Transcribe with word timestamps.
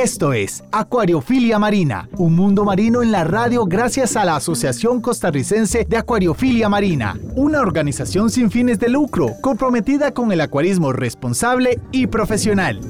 Esto 0.00 0.32
es 0.32 0.62
Acuariofilia 0.70 1.58
Marina, 1.58 2.08
un 2.18 2.36
mundo 2.36 2.64
marino 2.64 3.02
en 3.02 3.10
la 3.10 3.24
radio 3.24 3.66
gracias 3.66 4.14
a 4.14 4.24
la 4.24 4.36
Asociación 4.36 5.00
Costarricense 5.00 5.84
de 5.88 5.96
Acuariofilia 5.96 6.68
Marina, 6.68 7.18
una 7.34 7.60
organización 7.60 8.30
sin 8.30 8.48
fines 8.48 8.78
de 8.78 8.90
lucro 8.90 9.32
comprometida 9.40 10.14
con 10.14 10.30
el 10.30 10.40
acuarismo 10.40 10.92
responsable 10.92 11.80
y 11.90 12.06
profesional. 12.06 12.80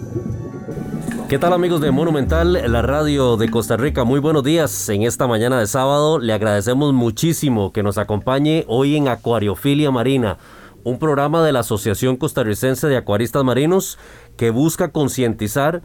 ¿Qué 1.30 1.38
tal 1.38 1.54
amigos 1.54 1.80
de 1.80 1.90
Monumental, 1.92 2.52
la 2.70 2.82
radio 2.82 3.38
de 3.38 3.50
Costa 3.50 3.78
Rica? 3.78 4.04
Muy 4.04 4.20
buenos 4.20 4.44
días 4.44 4.90
en 4.90 5.04
esta 5.04 5.26
mañana 5.26 5.58
de 5.58 5.66
sábado. 5.66 6.18
Le 6.18 6.34
agradecemos 6.34 6.92
muchísimo 6.92 7.72
que 7.72 7.82
nos 7.82 7.96
acompañe 7.96 8.66
hoy 8.68 8.96
en 8.96 9.08
Acuariofilia 9.08 9.90
Marina, 9.90 10.36
un 10.84 10.98
programa 10.98 11.42
de 11.42 11.52
la 11.52 11.60
Asociación 11.60 12.18
Costarricense 12.18 12.86
de 12.86 12.98
Acuaristas 12.98 13.44
Marinos 13.44 13.98
que 14.36 14.50
busca 14.50 14.88
concientizar 14.88 15.80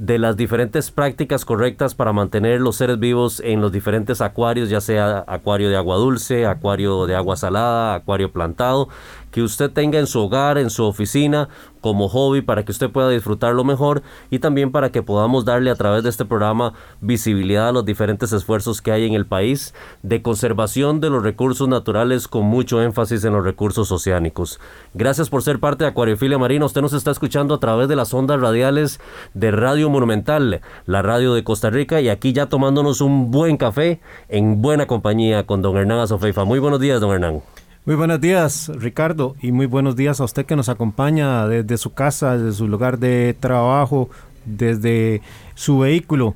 de 0.00 0.18
las 0.18 0.34
diferentes 0.34 0.90
prácticas 0.90 1.44
correctas 1.44 1.94
para 1.94 2.14
mantener 2.14 2.58
los 2.62 2.76
seres 2.76 2.98
vivos 2.98 3.38
en 3.44 3.60
los 3.60 3.70
diferentes 3.70 4.22
acuarios, 4.22 4.70
ya 4.70 4.80
sea 4.80 5.22
acuario 5.26 5.68
de 5.68 5.76
agua 5.76 5.96
dulce, 5.96 6.46
acuario 6.46 7.04
de 7.04 7.14
agua 7.14 7.36
salada, 7.36 7.96
acuario 7.96 8.32
plantado, 8.32 8.88
que 9.30 9.42
usted 9.42 9.70
tenga 9.70 9.98
en 9.98 10.06
su 10.06 10.20
hogar, 10.20 10.58
en 10.58 10.70
su 10.70 10.84
oficina, 10.84 11.48
como 11.80 12.08
hobby 12.08 12.42
para 12.42 12.64
que 12.64 12.72
usted 12.72 12.90
pueda 12.90 13.08
disfrutarlo 13.08 13.64
mejor 13.64 14.02
y 14.30 14.38
también 14.38 14.70
para 14.70 14.90
que 14.90 15.02
podamos 15.02 15.44
darle 15.44 15.70
a 15.70 15.74
través 15.74 16.02
de 16.02 16.10
este 16.10 16.24
programa 16.24 16.74
visibilidad 17.00 17.68
a 17.68 17.72
los 17.72 17.84
diferentes 17.84 18.32
esfuerzos 18.32 18.82
que 18.82 18.92
hay 18.92 19.06
en 19.06 19.14
el 19.14 19.26
país 19.26 19.74
de 20.02 20.22
conservación 20.22 21.00
de 21.00 21.10
los 21.10 21.22
recursos 21.22 21.68
naturales 21.68 22.28
con 22.28 22.44
mucho 22.44 22.82
énfasis 22.82 23.24
en 23.24 23.32
los 23.32 23.44
recursos 23.44 23.90
oceánicos. 23.92 24.60
Gracias 24.94 25.30
por 25.30 25.42
ser 25.42 25.58
parte 25.58 25.84
de 25.84 25.90
Acuariofilia 25.90 26.38
Marina. 26.38 26.66
Usted 26.66 26.82
nos 26.82 26.92
está 26.92 27.10
escuchando 27.10 27.54
a 27.54 27.60
través 27.60 27.88
de 27.88 27.96
las 27.96 28.12
ondas 28.14 28.40
radiales 28.40 29.00
de 29.34 29.50
Radio 29.50 29.90
Monumental, 29.90 30.60
la 30.86 31.02
radio 31.02 31.34
de 31.34 31.44
Costa 31.44 31.70
Rica 31.70 32.00
y 32.00 32.08
aquí 32.08 32.32
ya 32.32 32.46
tomándonos 32.46 33.00
un 33.00 33.30
buen 33.30 33.56
café 33.56 34.00
en 34.28 34.60
buena 34.62 34.86
compañía 34.86 35.46
con 35.46 35.62
don 35.62 35.76
Hernán 35.76 36.00
Azofeifa. 36.00 36.44
Muy 36.44 36.58
buenos 36.58 36.80
días, 36.80 37.00
don 37.00 37.12
Hernán. 37.12 37.42
Muy 37.86 37.96
buenos 37.96 38.20
días, 38.20 38.70
Ricardo, 38.74 39.36
y 39.40 39.52
muy 39.52 39.64
buenos 39.64 39.96
días 39.96 40.20
a 40.20 40.24
usted 40.24 40.44
que 40.44 40.54
nos 40.54 40.68
acompaña 40.68 41.48
desde 41.48 41.78
su 41.78 41.94
casa, 41.94 42.36
desde 42.36 42.58
su 42.58 42.68
lugar 42.68 42.98
de 42.98 43.34
trabajo, 43.40 44.10
desde 44.44 45.22
su 45.54 45.78
vehículo. 45.78 46.34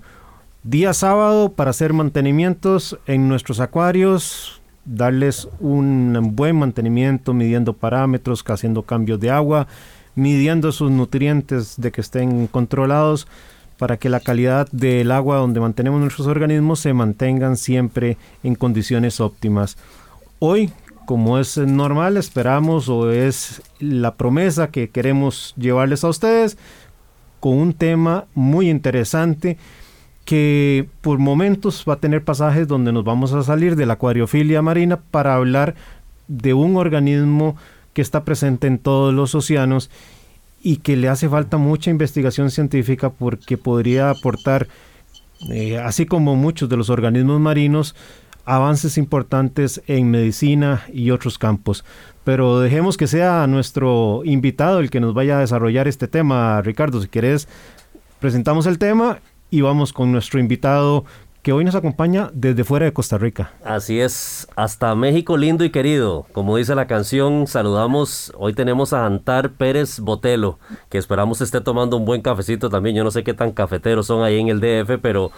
Día 0.62 0.95
sábado 0.95 1.53
para 1.53 1.69
hacer 1.69 1.92
mantenimientos 1.92 2.98
en 3.06 3.28
nuestros 3.28 3.61
acuarios, 3.61 4.62
darles 4.87 5.47
un 5.61 6.33
buen 6.33 6.59
mantenimiento, 6.59 7.34
midiendo 7.34 7.75
parámetros, 7.75 8.42
haciendo 8.47 8.83
cambios 8.83 9.20
de 9.20 9.31
agua, 9.31 9.67
midiendo 10.15 10.72
sus 10.72 10.91
nutrientes 10.91 11.75
de 11.77 11.92
que 11.92 12.00
estén 12.00 12.47
controlados 12.47 13.28
para 13.77 13.98
que 13.98 14.09
la 14.09 14.20
calidad 14.20 14.67
del 14.72 15.12
agua 15.12 15.37
donde 15.37 15.61
mantenemos 15.61 16.00
nuestros 16.00 16.27
organismos 16.27 16.81
se 16.81 16.95
mantengan 16.95 17.59
siempre 17.59 18.17
en 18.42 18.55
condiciones 18.55 19.20
óptimas. 19.20 19.77
Hoy 20.39 20.72
como 21.06 21.38
es 21.38 21.56
normal, 21.58 22.16
esperamos 22.16 22.88
o 22.88 23.10
es 23.10 23.62
la 23.78 24.14
promesa 24.14 24.70
que 24.70 24.91
queremos 24.91 25.55
llevarles 25.56 26.05
a 26.05 26.08
ustedes 26.08 26.56
con 27.41 27.58
un 27.58 27.74
tema 27.74 28.24
muy 28.34 28.70
interesante 28.70 29.58
que 30.25 30.88
por 31.02 31.19
momentos 31.19 31.84
va 31.88 31.94
a 31.94 32.00
tener 32.00 32.25
pasajes 32.25 32.66
donde 32.66 32.92
nos 32.92 33.05
vamos 33.05 33.32
a 33.34 33.42
salir 33.42 33.76
de 33.76 33.87
la 33.87 33.94
acuariofilia 33.94 34.62
marina 34.62 34.98
para 35.10 35.34
hablar 35.34 35.75
de 36.28 36.54
un 36.54 36.76
organismo 36.76 37.56
que 37.93 38.03
está 38.03 38.25
presente 38.25 38.66
en 38.66 38.78
todos 38.78 39.12
los 39.12 39.34
océanos 39.34 39.91
y 40.62 40.78
que 40.78 40.97
le 40.97 41.09
hace 41.09 41.28
falta 41.28 41.59
mucha 41.59 41.91
investigación 41.91 42.50
científica 42.50 43.10
porque 43.10 43.59
podría 43.59 44.09
aportar, 44.09 44.66
eh, 45.50 45.78
así 45.78 46.06
como 46.06 46.37
muchos 46.37 46.70
de 46.70 46.78
los 46.78 46.88
organismos 46.88 47.38
marinos, 47.38 47.94
avances 48.44 48.99
importantes 48.99 49.82
en 49.87 50.10
medicina 50.10 50.84
y 50.93 51.10
otros 51.10 51.38
campos. 51.38 51.84
Pero 52.25 52.60
dejemos 52.60 52.97
que 52.97 53.06
sea 53.06 53.47
nuestro 53.47 54.22
invitado 54.25 54.81
el 54.81 54.91
que 54.91 55.00
nos 55.00 55.15
vaya 55.15 55.37
a 55.37 55.41
desarrollar 55.41 55.88
este 55.88 56.09
tema. 56.09 56.60
Ricardo, 56.62 57.00
si 57.00 57.09
quieres, 57.09 57.49
presentamos 58.19 58.66
el 58.66 58.78
tema 58.78 59.19
y 59.50 59.60
vamos 59.60 59.93
con 59.93 60.10
nuestro 60.10 60.41
invitado 60.41 61.05
que 61.44 61.53
hoy 61.53 61.62
nos 61.62 61.75
acompaña 61.75 62.31
desde 62.32 62.65
fuera 62.65 62.87
de 62.87 62.94
Costa 62.94 63.19
Rica. 63.19 63.53
Así 63.62 64.00
es, 64.00 64.49
hasta 64.56 64.94
México 64.94 65.37
lindo 65.37 65.62
y 65.62 65.69
querido. 65.69 66.25
Como 66.32 66.56
dice 66.56 66.75
la 66.75 66.87
canción, 66.87 67.47
saludamos, 67.47 68.32
hoy 68.38 68.55
tenemos 68.55 68.94
a 68.94 69.05
Antar 69.05 69.53
Pérez 69.53 70.00
Botelo, 70.00 70.59
que 70.88 70.97
esperamos 70.97 71.43
esté 71.43 71.61
tomando 71.61 71.99
un 71.99 72.06
buen 72.06 72.22
cafecito 72.22 72.71
también. 72.71 72.97
Yo 72.97 73.05
no 73.05 73.11
sé 73.11 73.25
qué 73.25 73.34
tan 73.34 73.53
cafeteros 73.53 74.06
son 74.06 74.25
ahí 74.25 74.41
en 74.41 74.49
el 74.49 74.61
DF, 74.61 74.99
pero 75.03 75.32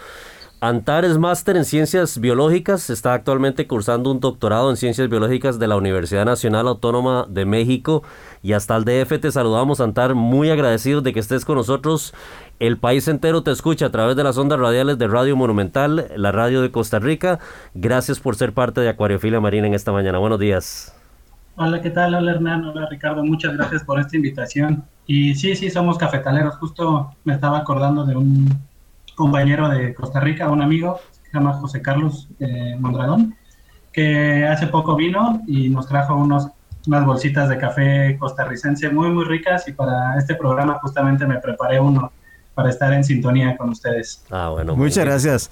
Antar 0.59 1.05
es 1.05 1.19
máster 1.19 1.55
en 1.55 1.65
ciencias 1.65 2.19
biológicas, 2.19 2.89
está 2.89 3.13
actualmente 3.13 3.67
cursando 3.67 4.09
un 4.09 4.19
doctorado 4.19 4.71
en 4.71 4.75
ciencias 4.75 5.07
biológicas 5.07 5.59
de 5.59 5.67
la 5.67 5.77
Universidad 5.77 6.25
Nacional 6.25 6.67
Autónoma 6.67 7.27
de 7.29 7.45
México 7.45 8.01
y 8.41 8.53
hasta 8.53 8.75
el 8.75 8.83
DF 8.83 9.19
te 9.21 9.31
saludamos 9.31 9.81
Antar, 9.81 10.15
muy 10.15 10.49
agradecidos 10.49 11.03
de 11.03 11.13
que 11.13 11.19
estés 11.19 11.45
con 11.45 11.57
nosotros. 11.57 12.15
El 12.59 12.77
país 12.77 13.07
entero 13.07 13.43
te 13.43 13.51
escucha 13.51 13.85
a 13.85 13.91
través 13.91 14.15
de 14.15 14.23
las 14.23 14.35
ondas 14.39 14.57
radiales 14.57 14.97
de 14.97 15.07
Radio 15.07 15.35
Monumental, 15.35 16.07
la 16.15 16.31
radio 16.31 16.63
de 16.63 16.71
Costa 16.71 16.97
Rica. 16.97 17.37
Gracias 17.75 18.19
por 18.19 18.35
ser 18.35 18.51
parte 18.53 18.81
de 18.81 18.89
Acuariofilia 18.89 19.39
Marina 19.39 19.67
en 19.67 19.75
esta 19.75 19.91
mañana. 19.91 20.17
Buenos 20.17 20.39
días. 20.39 20.91
Hola, 21.55 21.83
¿qué 21.83 21.91
tal? 21.91 22.15
Hola 22.15 22.31
Hernán, 22.31 22.65
hola 22.65 22.87
Ricardo, 22.89 23.23
muchas 23.23 23.55
gracias 23.55 23.83
por 23.83 23.99
esta 23.99 24.15
invitación. 24.15 24.83
Y 25.05 25.35
sí, 25.35 25.55
sí, 25.55 25.69
somos 25.69 25.99
cafetaleros. 25.99 26.55
Justo 26.55 27.11
me 27.25 27.35
estaba 27.35 27.59
acordando 27.59 28.05
de 28.05 28.15
un 28.15 28.49
compañero 29.17 29.67
de 29.67 29.95
Costa 29.95 30.19
Rica, 30.19 30.47
un 30.47 30.61
amigo, 30.61 30.99
se 31.23 31.33
llama 31.33 31.53
José 31.53 31.81
Carlos 31.81 32.29
eh, 32.39 32.77
Mondragón, 32.79 33.35
que 33.91 34.45
hace 34.45 34.67
poco 34.67 34.95
vino 34.95 35.41
y 35.47 35.69
nos 35.69 35.87
trajo 35.87 36.15
unos, 36.15 36.47
unas 36.85 37.03
bolsitas 37.03 37.49
de 37.49 37.57
café 37.57 38.15
costarricense 38.19 38.89
muy, 38.89 39.09
muy 39.09 39.25
ricas 39.25 39.67
y 39.67 39.73
para 39.73 40.17
este 40.19 40.35
programa 40.35 40.77
justamente 40.79 41.25
me 41.25 41.39
preparé 41.39 41.79
uno 41.79 42.11
para 42.53 42.69
estar 42.69 42.93
en 42.93 43.03
sintonía 43.03 43.57
con 43.57 43.71
ustedes. 43.71 44.23
Ah, 44.29 44.49
bueno. 44.49 44.75
Muchas 44.75 45.03
gracias. 45.03 45.51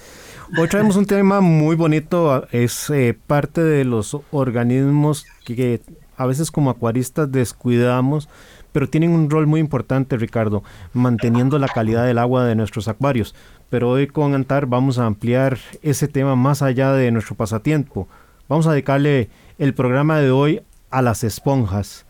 Hoy 0.59 0.67
traemos 0.67 0.95
un 0.95 1.07
tema 1.07 1.41
muy 1.41 1.75
bonito, 1.75 2.47
es 2.51 2.89
eh, 2.91 3.17
parte 3.25 3.61
de 3.61 3.83
los 3.83 4.15
organismos 4.31 5.25
que 5.43 5.81
a 6.17 6.25
veces 6.27 6.51
como 6.51 6.69
acuaristas 6.69 7.31
descuidamos, 7.31 8.29
pero 8.75 8.89
tienen 8.89 9.11
un 9.11 9.29
rol 9.29 9.47
muy 9.47 9.61
importante, 9.61 10.17
Ricardo, 10.17 10.61
manteniendo 10.93 11.57
la 11.59 11.67
calidad 11.69 12.05
del 12.05 12.17
agua 12.17 12.43
de 12.43 12.55
nuestros 12.55 12.89
acuarios 12.89 13.33
pero 13.75 13.89
hoy 13.89 14.07
con 14.07 14.33
Antar 14.33 14.67
vamos 14.67 14.99
a 14.99 15.05
ampliar 15.05 15.57
ese 15.81 16.07
tema 16.07 16.37
más 16.37 16.61
allá 16.61 16.93
de 16.93 17.11
nuestro 17.11 17.35
pasatiempo. 17.35 18.07
Vamos 18.47 18.67
a 18.67 18.71
dedicarle 18.71 19.27
el 19.59 19.73
programa 19.73 20.21
de 20.21 20.31
hoy 20.31 20.61
a 20.91 21.01
las 21.01 21.25
esponjas. 21.25 22.05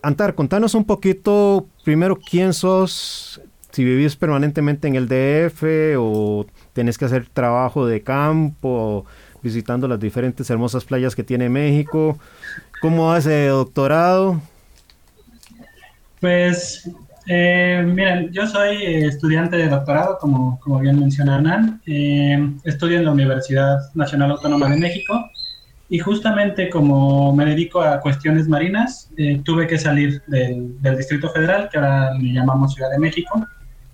Antar, 0.00 0.34
contanos 0.34 0.74
un 0.74 0.86
poquito 0.86 1.66
primero 1.84 2.16
quién 2.16 2.54
sos, 2.54 3.42
si 3.72 3.84
vivís 3.84 4.16
permanentemente 4.16 4.88
en 4.88 4.94
el 4.94 5.06
DF 5.06 5.98
o 5.98 6.46
tenés 6.72 6.96
que 6.96 7.04
hacer 7.04 7.28
trabajo 7.28 7.86
de 7.86 8.00
campo, 8.00 9.04
visitando 9.42 9.86
las 9.88 10.00
diferentes 10.00 10.48
hermosas 10.48 10.86
playas 10.86 11.14
que 11.14 11.24
tiene 11.24 11.50
México. 11.50 12.18
¿Cómo 12.80 13.12
hace 13.12 13.48
doctorado? 13.48 14.40
Pues 16.22 16.90
eh, 17.28 17.82
miren, 17.84 18.32
yo 18.32 18.46
soy 18.46 18.84
estudiante 18.84 19.56
de 19.56 19.68
doctorado, 19.68 20.18
como, 20.18 20.60
como 20.60 20.78
bien 20.78 21.00
menciona 21.00 21.36
Hernán. 21.36 21.80
Eh, 21.86 22.52
estudio 22.64 22.98
en 22.98 23.04
la 23.04 23.12
Universidad 23.12 23.78
Nacional 23.94 24.30
Autónoma 24.30 24.68
de 24.68 24.76
México 24.76 25.30
y 25.88 25.98
justamente 25.98 26.68
como 26.68 27.34
me 27.34 27.44
dedico 27.44 27.80
a 27.80 28.00
cuestiones 28.00 28.48
marinas, 28.48 29.10
eh, 29.16 29.40
tuve 29.44 29.66
que 29.66 29.78
salir 29.78 30.22
del, 30.26 30.80
del, 30.80 30.96
Distrito 30.96 31.30
Federal, 31.30 31.68
que 31.70 31.78
ahora 31.78 32.14
le 32.14 32.32
llamamos 32.32 32.74
Ciudad 32.74 32.90
de 32.90 32.98
México, 32.98 33.44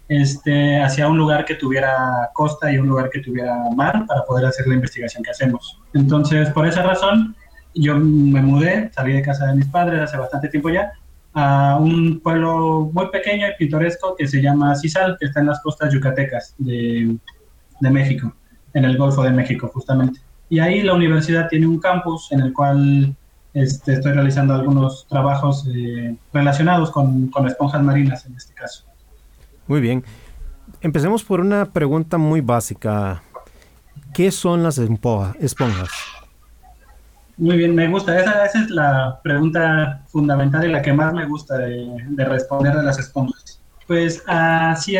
este, 0.08 0.80
hacia 0.80 1.08
un 1.08 1.16
lugar 1.16 1.44
que 1.44 1.54
tuviera 1.54 2.30
costa 2.34 2.72
y 2.72 2.78
un 2.78 2.88
lugar 2.88 3.10
que 3.10 3.20
tuviera 3.20 3.56
mar 3.74 4.04
para 4.06 4.24
poder 4.24 4.46
hacer 4.46 4.66
la 4.66 4.74
investigación 4.74 5.22
que 5.22 5.30
hacemos. 5.30 5.80
Entonces, 5.94 6.50
por 6.50 6.66
esa 6.66 6.82
razón, 6.82 7.34
yo 7.74 7.96
me 7.96 8.42
mudé, 8.42 8.90
salí 8.94 9.12
de 9.12 9.22
casa 9.22 9.46
de 9.46 9.54
mis 9.54 9.66
padres 9.66 10.00
hace 10.00 10.16
bastante 10.18 10.48
tiempo 10.48 10.68
ya 10.70 10.92
a 11.34 11.78
un 11.80 12.20
pueblo 12.20 12.90
muy 12.92 13.08
pequeño 13.08 13.46
y 13.48 13.54
pintoresco 13.58 14.14
que 14.16 14.26
se 14.26 14.42
llama 14.42 14.74
Cisal, 14.76 15.16
que 15.18 15.26
está 15.26 15.40
en 15.40 15.46
las 15.46 15.60
costas 15.60 15.92
yucatecas 15.92 16.54
de, 16.58 17.16
de, 17.80 17.90
México, 17.90 18.34
en 18.74 18.84
el 18.84 18.96
Golfo 18.96 19.22
de 19.22 19.30
México 19.30 19.70
justamente. 19.72 20.20
Y 20.48 20.58
ahí 20.58 20.82
la 20.82 20.94
universidad 20.94 21.48
tiene 21.48 21.66
un 21.66 21.78
campus 21.78 22.30
en 22.32 22.40
el 22.40 22.52
cual 22.52 23.14
este, 23.54 23.94
estoy 23.94 24.12
realizando 24.12 24.54
algunos 24.54 25.06
trabajos 25.08 25.66
eh, 25.74 26.14
relacionados 26.32 26.90
con, 26.90 27.28
con 27.28 27.46
esponjas 27.46 27.82
marinas 27.82 28.26
en 28.26 28.36
este 28.36 28.52
caso. 28.54 28.84
Muy 29.66 29.80
bien. 29.80 30.04
Empecemos 30.80 31.24
por 31.24 31.40
una 31.40 31.66
pregunta 31.66 32.18
muy 32.18 32.40
básica. 32.40 33.22
¿Qué 34.12 34.30
son 34.30 34.62
las 34.62 34.78
esponjas? 34.78 35.90
Muy 37.36 37.56
bien, 37.56 37.74
me 37.74 37.88
gusta. 37.88 38.18
Esa, 38.18 38.44
esa, 38.44 38.60
es 38.60 38.70
la 38.70 39.20
pregunta 39.22 40.02
fundamental 40.06 40.64
y 40.64 40.72
la 40.72 40.82
que 40.82 40.92
más 40.92 41.12
me 41.12 41.26
gusta 41.26 41.58
de, 41.58 41.88
de 42.08 42.24
responder 42.24 42.74
de 42.74 42.82
las 42.82 42.98
esponjas. 42.98 43.60
Pues 43.86 44.22
así, 44.26 44.96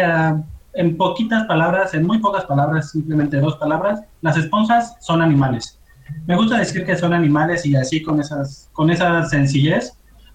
en 0.75 0.96
poquitas 0.96 1.46
palabras, 1.46 1.94
en 1.94 2.06
muy 2.06 2.19
pocas 2.19 2.44
palabras, 2.44 2.90
simplemente 2.90 3.38
dos 3.38 3.56
palabras, 3.56 4.02
las 4.23 4.37
esponjas 4.37 4.96
son 5.00 5.23
animales. 5.23 5.79
Me 6.26 6.37
gusta 6.37 6.58
decir 6.58 6.84
que 6.84 6.96
son 6.96 7.12
animales 7.12 7.64
y 7.67 7.76
así 7.76 8.02
con, 8.02 8.20
esas, 8.20 8.70
con 8.73 8.90
esa 8.90 9.25
sencillez, 9.25 9.93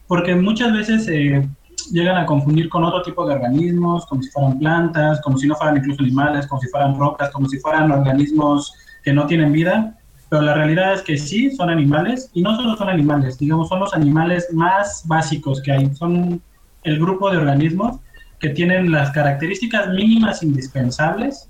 porque 0.07 0.35
muchas 0.35 0.73
veces 0.73 1.07
eh, 1.07 1.47
llegan 1.91 2.17
a 2.17 2.25
confundir 2.25 2.69
con 2.69 2.83
otro 2.83 3.01
tipo 3.01 3.27
de 3.27 3.35
organismos, 3.35 4.05
como 4.05 4.21
si 4.21 4.29
fueran 4.29 4.59
plantas, 4.59 5.21
como 5.21 5.38
si 5.38 5.47
no 5.47 5.55
fueran 5.55 5.77
incluso 5.77 6.03
animales, 6.03 6.47
como 6.47 6.61
si 6.61 6.67
fueran 6.69 6.97
rocas, 6.97 7.29
como 7.31 7.47
si 7.47 7.59
fueran 7.59 7.91
organismos 7.91 8.73
que 9.03 9.13
no 9.13 9.25
tienen 9.25 9.51
vida, 9.51 9.96
pero 10.29 10.41
la 10.41 10.53
realidad 10.53 10.94
es 10.94 11.01
que 11.01 11.18
sí, 11.18 11.51
son 11.51 11.69
animales, 11.69 12.29
y 12.33 12.41
no 12.41 12.56
solo 12.56 12.75
son 12.75 12.89
animales, 12.89 13.38
digamos, 13.38 13.69
son 13.69 13.79
los 13.79 13.94
animales 13.94 14.47
más 14.51 15.03
básicos 15.06 15.62
que 15.62 15.71
hay, 15.71 15.94
son 15.95 16.41
el 16.83 17.00
grupo 17.00 17.31
de 17.31 17.38
organismos 17.38 18.00
que 18.39 18.50
tienen 18.50 18.91
las 18.91 19.12
características 19.12 19.89
mínimas 19.89 20.44
indispensables 20.44 21.50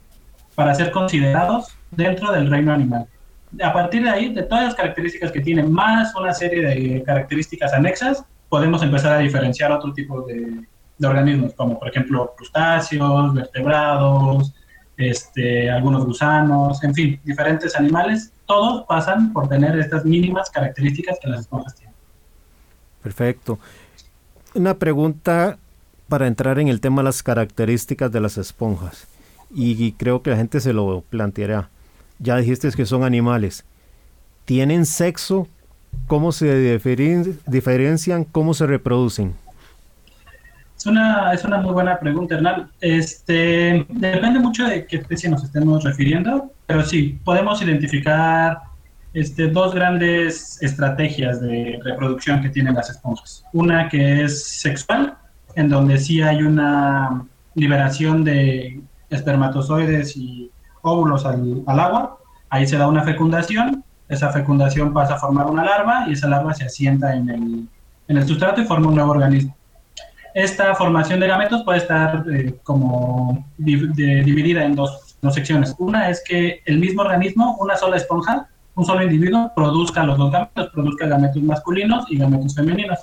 para 0.55 0.73
ser 0.73 0.91
considerados 0.91 1.67
dentro 1.91 2.31
del 2.31 2.49
reino 2.49 2.73
animal. 2.73 3.07
A 3.63 3.73
partir 3.73 4.03
de 4.03 4.09
ahí, 4.09 4.33
de 4.33 4.43
todas 4.43 4.65
las 4.65 4.75
características 4.75 5.31
que 5.31 5.41
tienen, 5.41 5.71
más 5.71 6.15
una 6.15 6.33
serie 6.33 6.61
de 6.63 7.03
características 7.03 7.73
anexas, 7.73 8.23
podemos 8.49 8.81
empezar 8.83 9.13
a 9.13 9.19
diferenciar 9.19 9.71
otro 9.71 9.93
tipo 9.93 10.21
de, 10.21 10.65
organismos, 11.05 11.53
como 11.53 11.77
por 11.77 11.89
ejemplo 11.89 12.33
crustáceos, 12.35 13.33
vertebrados, 13.33 14.53
este, 14.97 15.69
algunos 15.69 16.05
gusanos, 16.05 16.83
en 16.83 16.93
fin, 16.93 17.19
diferentes 17.23 17.75
animales, 17.75 18.33
todos 18.47 18.85
pasan 18.87 19.33
por 19.33 19.47
tener 19.47 19.77
estas 19.77 20.05
mínimas 20.05 20.49
características 20.49 21.19
que 21.21 21.29
las 21.29 21.41
esponjas 21.41 21.75
tienen. 21.75 21.95
Perfecto. 23.03 23.59
Una 24.55 24.73
pregunta 24.73 25.57
para 26.07 26.25
entrar 26.25 26.57
en 26.57 26.69
el 26.69 26.81
tema 26.81 27.01
de 27.01 27.05
las 27.05 27.21
características 27.21 28.11
de 28.11 28.21
las 28.21 28.37
esponjas, 28.37 29.07
y 29.53 29.91
creo 29.93 30.23
que 30.23 30.31
la 30.31 30.37
gente 30.37 30.59
se 30.59 30.73
lo 30.73 31.03
planteará. 31.09 31.69
Ya 32.19 32.37
dijiste 32.37 32.71
que 32.71 32.85
son 32.85 33.03
animales. 33.03 33.65
¿Tienen 34.45 34.85
sexo 34.85 35.47
¿Cómo 36.05 36.31
se 36.31 36.79
diferencian? 37.47 38.23
¿Cómo 38.23 38.53
se 38.53 38.65
reproducen? 38.65 39.33
Es 40.77 40.85
una, 40.85 41.33
es 41.33 41.43
una 41.43 41.57
muy 41.57 41.73
buena 41.73 41.99
pregunta, 41.99 42.35
Hernán. 42.35 42.69
Este, 42.79 43.85
depende 43.89 44.39
mucho 44.39 44.65
de 44.65 44.85
qué 44.85 44.97
especie 44.97 45.29
nos 45.29 45.43
estemos 45.43 45.83
refiriendo, 45.83 46.51
pero 46.67 46.83
sí, 46.83 47.19
podemos 47.25 47.61
identificar 47.61 48.59
este, 49.13 49.47
dos 49.47 49.73
grandes 49.73 50.61
estrategias 50.61 51.41
de 51.41 51.79
reproducción 51.83 52.41
que 52.41 52.49
tienen 52.49 52.75
las 52.75 52.89
esponjas. 52.91 53.43
Una 53.53 53.89
que 53.89 54.23
es 54.23 54.45
sexual, 54.45 55.17
en 55.55 55.69
donde 55.69 55.97
sí 55.97 56.21
hay 56.21 56.43
una 56.43 57.25
liberación 57.55 58.23
de 58.23 58.79
espermatozoides 59.09 60.15
y 60.15 60.51
óvulos 60.83 61.25
al, 61.25 61.63
al 61.65 61.79
agua, 61.79 62.19
ahí 62.49 62.67
se 62.67 62.77
da 62.77 62.87
una 62.87 63.03
fecundación 63.03 63.83
esa 64.09 64.31
fecundación 64.31 64.93
pasa 64.93 65.15
a 65.15 65.19
formar 65.19 65.47
una 65.47 65.65
larva 65.65 66.05
y 66.07 66.13
esa 66.13 66.29
larva 66.29 66.53
se 66.53 66.65
asienta 66.65 67.13
en 67.13 67.29
el, 67.29 67.67
en 68.07 68.17
el 68.17 68.27
sustrato 68.27 68.61
y 68.61 68.65
forma 68.65 68.87
un 68.87 68.95
nuevo 68.95 69.11
organismo. 69.11 69.55
Esta 70.37 70.75
formación 70.75 71.19
de 71.19 71.25
gametos 71.25 71.63
puede 71.63 71.79
estar 71.79 72.23
eh, 72.31 72.59
como 72.61 73.43
dividida 73.57 74.63
en 74.63 74.75
dos, 74.75 75.17
dos, 75.19 75.33
secciones. 75.33 75.73
Una 75.79 76.11
es 76.11 76.23
que 76.23 76.61
el 76.65 76.77
mismo 76.77 77.01
organismo, 77.01 77.57
una 77.59 77.75
sola 77.75 77.97
esponja, 77.97 78.47
un 78.75 78.85
solo 78.85 79.01
individuo, 79.01 79.51
produzca 79.55 80.03
los 80.03 80.15
dos 80.15 80.31
gametos, 80.31 80.69
produzca 80.69 81.07
gametos 81.07 81.41
masculinos 81.41 82.05
y 82.11 82.19
gametos 82.19 82.53
femeninos. 82.53 82.99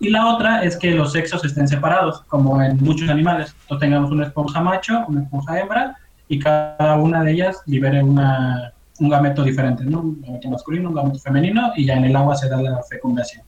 Y 0.00 0.08
la 0.08 0.26
otra 0.26 0.64
es 0.64 0.78
que 0.78 0.92
los 0.92 1.12
sexos 1.12 1.44
estén 1.44 1.68
separados, 1.68 2.22
como 2.28 2.62
en 2.62 2.82
muchos 2.82 3.10
animales. 3.10 3.54
O 3.68 3.76
tengamos 3.76 4.10
una 4.10 4.24
esponja 4.24 4.62
macho, 4.62 5.04
una 5.06 5.24
esponja 5.24 5.60
hembra, 5.60 5.98
y 6.28 6.38
cada 6.38 6.96
una 6.96 7.22
de 7.24 7.32
ellas 7.32 7.60
libere 7.66 8.02
una, 8.02 8.72
un 9.00 9.10
gameto 9.10 9.44
diferente, 9.44 9.84
¿no? 9.84 10.00
Un 10.00 10.22
gameto 10.22 10.48
masculino, 10.48 10.88
un 10.88 10.94
gameto 10.94 11.18
femenino, 11.18 11.74
y 11.76 11.84
ya 11.84 11.96
en 11.96 12.06
el 12.06 12.16
agua 12.16 12.34
se 12.36 12.48
da 12.48 12.62
la 12.62 12.82
fecundación. 12.84 13.44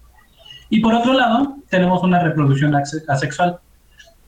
Y 0.68 0.80
por 0.80 0.94
otro 0.94 1.12
lado, 1.12 1.56
tenemos 1.68 2.02
una 2.02 2.20
reproducción 2.22 2.74
asexual. 3.08 3.58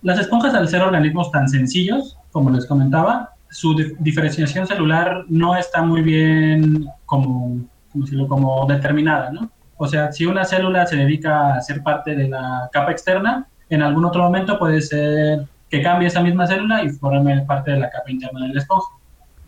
Las 0.03 0.19
esponjas, 0.19 0.55
al 0.55 0.69
ser 0.69 0.83
organismos 0.83 1.31
tan 1.33 1.49
sencillos, 1.49 2.17
como 2.31 2.51
les 2.51 2.67
comentaba, 2.67 3.31
su 3.51 3.75
diferenciación 3.99 4.67
celular 4.67 5.25
no 5.29 5.57
está 5.57 5.83
muy 5.83 6.03
bien 6.03 6.87
como, 7.07 7.61
como, 7.91 8.29
como 8.29 8.67
determinada, 8.67 9.31
¿no? 9.33 9.51
O 9.77 9.87
sea, 9.87 10.13
si 10.13 10.27
una 10.27 10.45
célula 10.45 10.87
se 10.87 10.97
dedica 10.97 11.55
a 11.55 11.61
ser 11.61 11.83
parte 11.83 12.15
de 12.15 12.29
la 12.29 12.69
capa 12.73 12.93
externa, 12.93 13.47
en 13.71 13.83
algún 13.83 14.05
otro 14.05 14.23
momento 14.23 14.59
puede 14.59 14.81
ser 14.81 15.47
que 15.71 15.83
cambie 15.83 16.09
esa 16.09 16.21
misma 16.21 16.47
célula 16.47 16.83
y 16.83 16.91
forme 16.91 17.41
parte 17.43 17.73
de 17.73 17.81
la 17.81 17.91
capa 17.91 18.11
interna 18.11 18.47
de 18.47 18.55
la 18.55 18.61
esponja 18.61 18.99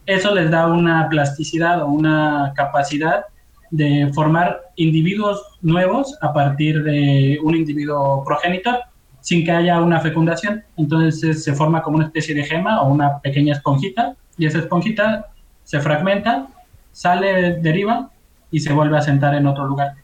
eso 0.06 0.34
les 0.34 0.50
da 0.50 0.66
una 0.66 1.08
plasticidad 1.08 1.82
o 1.82 1.86
una 1.86 2.52
capacidad 2.56 3.26
de 3.70 4.10
formar 4.14 4.60
individuos 4.76 5.42
nuevos 5.62 6.16
a 6.20 6.32
partir 6.32 6.82
de 6.82 7.38
un 7.42 7.54
individuo 7.54 8.24
progenitor 8.24 8.80
sin 9.20 9.44
que 9.44 9.52
haya 9.52 9.80
una 9.80 10.00
fecundación. 10.00 10.64
Entonces 10.76 11.44
se 11.44 11.54
forma 11.54 11.82
como 11.82 11.96
una 11.96 12.06
especie 12.06 12.34
de 12.34 12.44
gema 12.44 12.82
o 12.82 12.92
una 12.92 13.20
pequeña 13.20 13.54
esponjita 13.54 14.16
y 14.36 14.46
esa 14.46 14.58
esponjita 14.58 15.26
se 15.64 15.80
fragmenta, 15.80 16.48
sale, 16.92 17.58
deriva 17.60 18.10
y 18.50 18.60
se 18.60 18.72
vuelve 18.72 18.96
a 18.98 19.02
sentar 19.02 19.34
en 19.34 19.46
otro 19.46 19.66
lugar. 19.66 19.94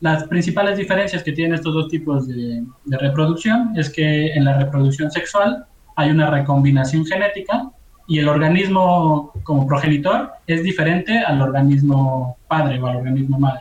Las 0.00 0.24
principales 0.24 0.78
diferencias 0.78 1.22
que 1.22 1.32
tienen 1.32 1.54
estos 1.54 1.74
dos 1.74 1.88
tipos 1.88 2.26
de, 2.26 2.64
de 2.84 2.98
reproducción 2.98 3.72
es 3.76 3.90
que 3.90 4.32
en 4.32 4.44
la 4.44 4.58
reproducción 4.58 5.10
sexual 5.10 5.66
hay 5.96 6.10
una 6.10 6.30
recombinación 6.30 7.04
genética 7.04 7.70
y 8.10 8.18
el 8.18 8.28
organismo 8.28 9.32
como 9.44 9.68
progenitor 9.68 10.32
es 10.48 10.64
diferente 10.64 11.20
al 11.20 11.40
organismo 11.40 12.36
padre 12.48 12.80
o 12.80 12.88
al 12.88 12.96
organismo 12.96 13.38
madre. 13.38 13.60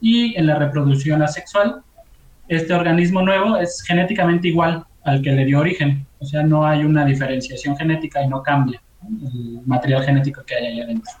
Y 0.00 0.36
en 0.36 0.46
la 0.46 0.54
reproducción 0.54 1.20
asexual, 1.20 1.82
este 2.46 2.72
organismo 2.74 3.22
nuevo 3.22 3.56
es 3.56 3.82
genéticamente 3.82 4.46
igual 4.46 4.86
al 5.02 5.20
que 5.20 5.32
le 5.32 5.44
dio 5.44 5.58
origen, 5.58 6.06
o 6.20 6.24
sea, 6.24 6.44
no 6.44 6.64
hay 6.64 6.84
una 6.84 7.04
diferenciación 7.04 7.76
genética 7.76 8.22
y 8.22 8.28
no 8.28 8.40
cambia 8.40 8.80
el 9.02 9.62
material 9.66 10.04
genético 10.04 10.44
que 10.46 10.54
hay 10.54 10.66
ahí 10.66 10.80
adentro. 10.80 11.12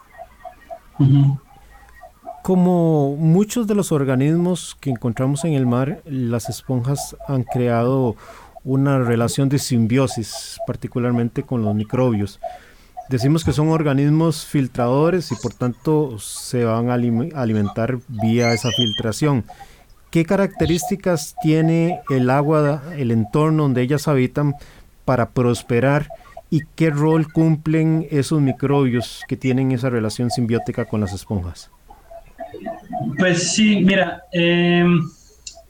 Como 2.44 3.16
muchos 3.16 3.66
de 3.66 3.74
los 3.74 3.90
organismos 3.90 4.76
que 4.80 4.90
encontramos 4.90 5.44
en 5.44 5.54
el 5.54 5.66
mar, 5.66 6.00
las 6.04 6.48
esponjas 6.48 7.16
han 7.26 7.42
creado 7.42 8.14
una 8.62 9.00
relación 9.00 9.48
de 9.48 9.58
simbiosis, 9.58 10.60
particularmente 10.64 11.42
con 11.42 11.62
los 11.64 11.74
microbios. 11.74 12.38
Decimos 13.08 13.42
que 13.42 13.52
son 13.52 13.68
organismos 13.68 14.44
filtradores 14.44 15.32
y 15.32 15.36
por 15.36 15.54
tanto 15.54 16.18
se 16.18 16.64
van 16.64 16.90
a 16.90 16.94
alimentar 16.94 17.98
vía 18.08 18.52
esa 18.52 18.70
filtración. 18.70 19.44
¿Qué 20.10 20.24
características 20.26 21.34
tiene 21.40 22.00
el 22.10 22.28
agua, 22.28 22.82
el 22.96 23.10
entorno 23.10 23.62
donde 23.62 23.82
ellas 23.82 24.08
habitan 24.08 24.54
para 25.06 25.30
prosperar 25.30 26.08
y 26.50 26.60
qué 26.74 26.90
rol 26.90 27.32
cumplen 27.32 28.06
esos 28.10 28.42
microbios 28.42 29.22
que 29.26 29.38
tienen 29.38 29.72
esa 29.72 29.88
relación 29.88 30.30
simbiótica 30.30 30.84
con 30.84 31.00
las 31.00 31.14
esponjas? 31.14 31.70
Pues 33.18 33.52
sí, 33.52 33.80
mira, 33.82 34.22
em, 34.32 35.00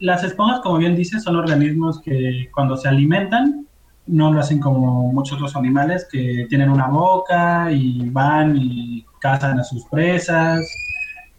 las 0.01 0.25
esponjas, 0.25 0.61
como 0.61 0.79
bien 0.79 0.97
dices, 0.97 1.23
son 1.23 1.37
organismos 1.37 2.01
que 2.01 2.49
cuando 2.53 2.77
se 2.77 2.89
alimentan 2.89 3.68
no 4.09 4.33
lo 4.33 4.41
hacen 4.41 4.61
como 4.61 5.13
muchos 5.13 5.37
otros 5.37 5.55
animales 5.57 6.07
que 6.11 6.47
tienen 6.49 6.71
una 6.71 6.89
boca 6.89 7.71
y 7.71 8.09
van 8.11 8.57
y 8.57 9.05
cazan 9.21 9.61
a 9.61 9.65
sus 9.65 9.85
presas 9.87 10.67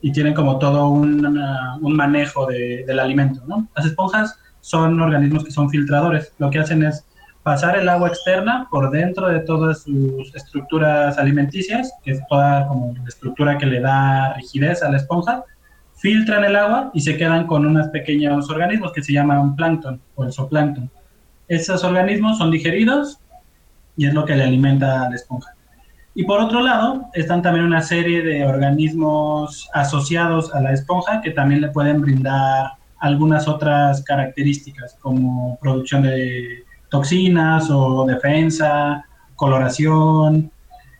y 0.02 0.12
tienen 0.12 0.34
como 0.34 0.60
todo 0.60 0.90
un, 0.90 1.26
un 1.82 1.96
manejo 1.96 2.46
de, 2.46 2.84
del 2.86 3.00
alimento. 3.00 3.42
¿no? 3.48 3.68
Las 3.76 3.86
esponjas 3.88 4.38
son 4.62 5.00
organismos 5.00 5.44
que 5.44 5.52
son 5.52 5.70
filtradores. 5.70 6.34
Lo 6.38 6.50
que 6.50 6.60
hacen 6.60 6.84
es 6.84 7.06
pasar 7.44 7.78
el 7.78 7.90
agua 7.90 8.10
externa 8.10 8.68
por 8.70 8.92
dentro 8.92 9.28
de 9.28 9.40
todas 9.40 9.84
sus 9.84 10.34
estructuras 10.36 11.18
alimenticias, 11.18 11.92
que 12.04 12.12
es 12.12 12.22
toda 12.28 12.68
como 12.68 12.94
la 12.94 13.08
estructura 13.08 13.58
que 13.58 13.66
le 13.66 13.82
da 13.82 14.34
rigidez 14.36 14.84
a 14.84 14.92
la 14.92 14.98
esponja, 14.98 15.44
filtran 15.96 16.44
el 16.46 16.56
agua 16.56 16.92
y 16.94 17.02
se 17.02 17.18
quedan 17.18 17.48
con 17.48 17.66
unos 17.66 17.88
pequeños 17.90 18.50
organismos 18.50 18.94
que 18.94 19.04
se 19.04 19.14
llaman 19.14 19.56
plancton 19.56 20.02
o 20.16 20.24
el 20.24 20.32
zooplancton 20.32 20.90
esos 21.50 21.84
organismos 21.84 22.38
son 22.38 22.52
digeridos 22.52 23.20
y 23.98 24.06
es 24.06 24.14
lo 24.14 24.24
que 24.24 24.36
le 24.36 24.44
alimenta 24.44 25.06
a 25.06 25.10
la 25.10 25.16
esponja. 25.16 25.54
Y 26.16 26.24
por 26.24 26.40
otro 26.40 26.62
lado, 26.62 27.10
están 27.14 27.42
también 27.42 27.66
una 27.66 27.82
serie 27.82 28.22
de 28.22 28.46
organismos 28.46 29.70
asociados 29.74 30.54
a 30.54 30.62
la 30.62 30.74
esponja 30.74 31.22
que 31.22 31.32
también 31.32 31.62
le 31.62 31.70
pueden 31.70 32.02
brindar 32.02 32.74
algunas 33.00 33.48
otras 33.48 34.04
características 34.04 34.96
como 35.02 35.58
producción 35.62 36.04
de 36.04 36.64
toxinas 36.90 37.70
o 37.70 38.06
defensa, 38.06 39.06
coloración, 39.36 40.52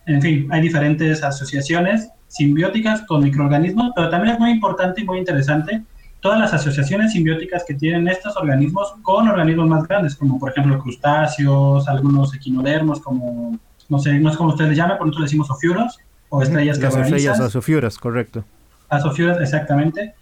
en 0.06 0.22
fin, 0.22 0.48
hay 0.50 0.62
diferentes 0.62 1.22
asociaciones 1.22 2.10
simbióticas 2.28 3.02
con 3.02 3.22
microorganismos, 3.22 3.92
pero 3.94 4.08
también 4.08 4.34
es 4.34 4.40
muy 4.40 4.50
importante 4.50 5.02
y 5.02 5.04
muy 5.04 5.18
interesante 5.18 5.82
todas 6.20 6.38
las 6.38 6.52
asociaciones 6.52 7.12
simbióticas 7.12 7.64
que 7.66 7.74
tienen 7.74 8.06
estos 8.08 8.36
organismos 8.36 8.94
con 9.02 9.28
organismos 9.28 9.68
más 9.68 9.88
grandes, 9.88 10.14
como 10.14 10.38
por 10.38 10.50
ejemplo 10.50 10.78
crustáceos, 10.78 11.88
algunos 11.88 12.34
equinodermos, 12.34 13.00
como, 13.00 13.58
no 13.88 13.98
sé, 13.98 14.18
no 14.20 14.30
es 14.30 14.36
como 14.36 14.50
ustedes 14.50 14.76
llaman, 14.76 14.98
por 14.98 15.06
nosotros 15.06 15.22
le 15.22 15.26
decimos 15.26 15.50
ofiuros, 15.50 15.98
o 16.28 16.42
estrellas 16.42 16.78
Las 16.78 16.96
estrellas 16.96 17.40
asofiuras, 17.40 17.98
correcto. 17.98 18.44
Asofiuras, 18.88 19.40
exactamente. 19.40 20.14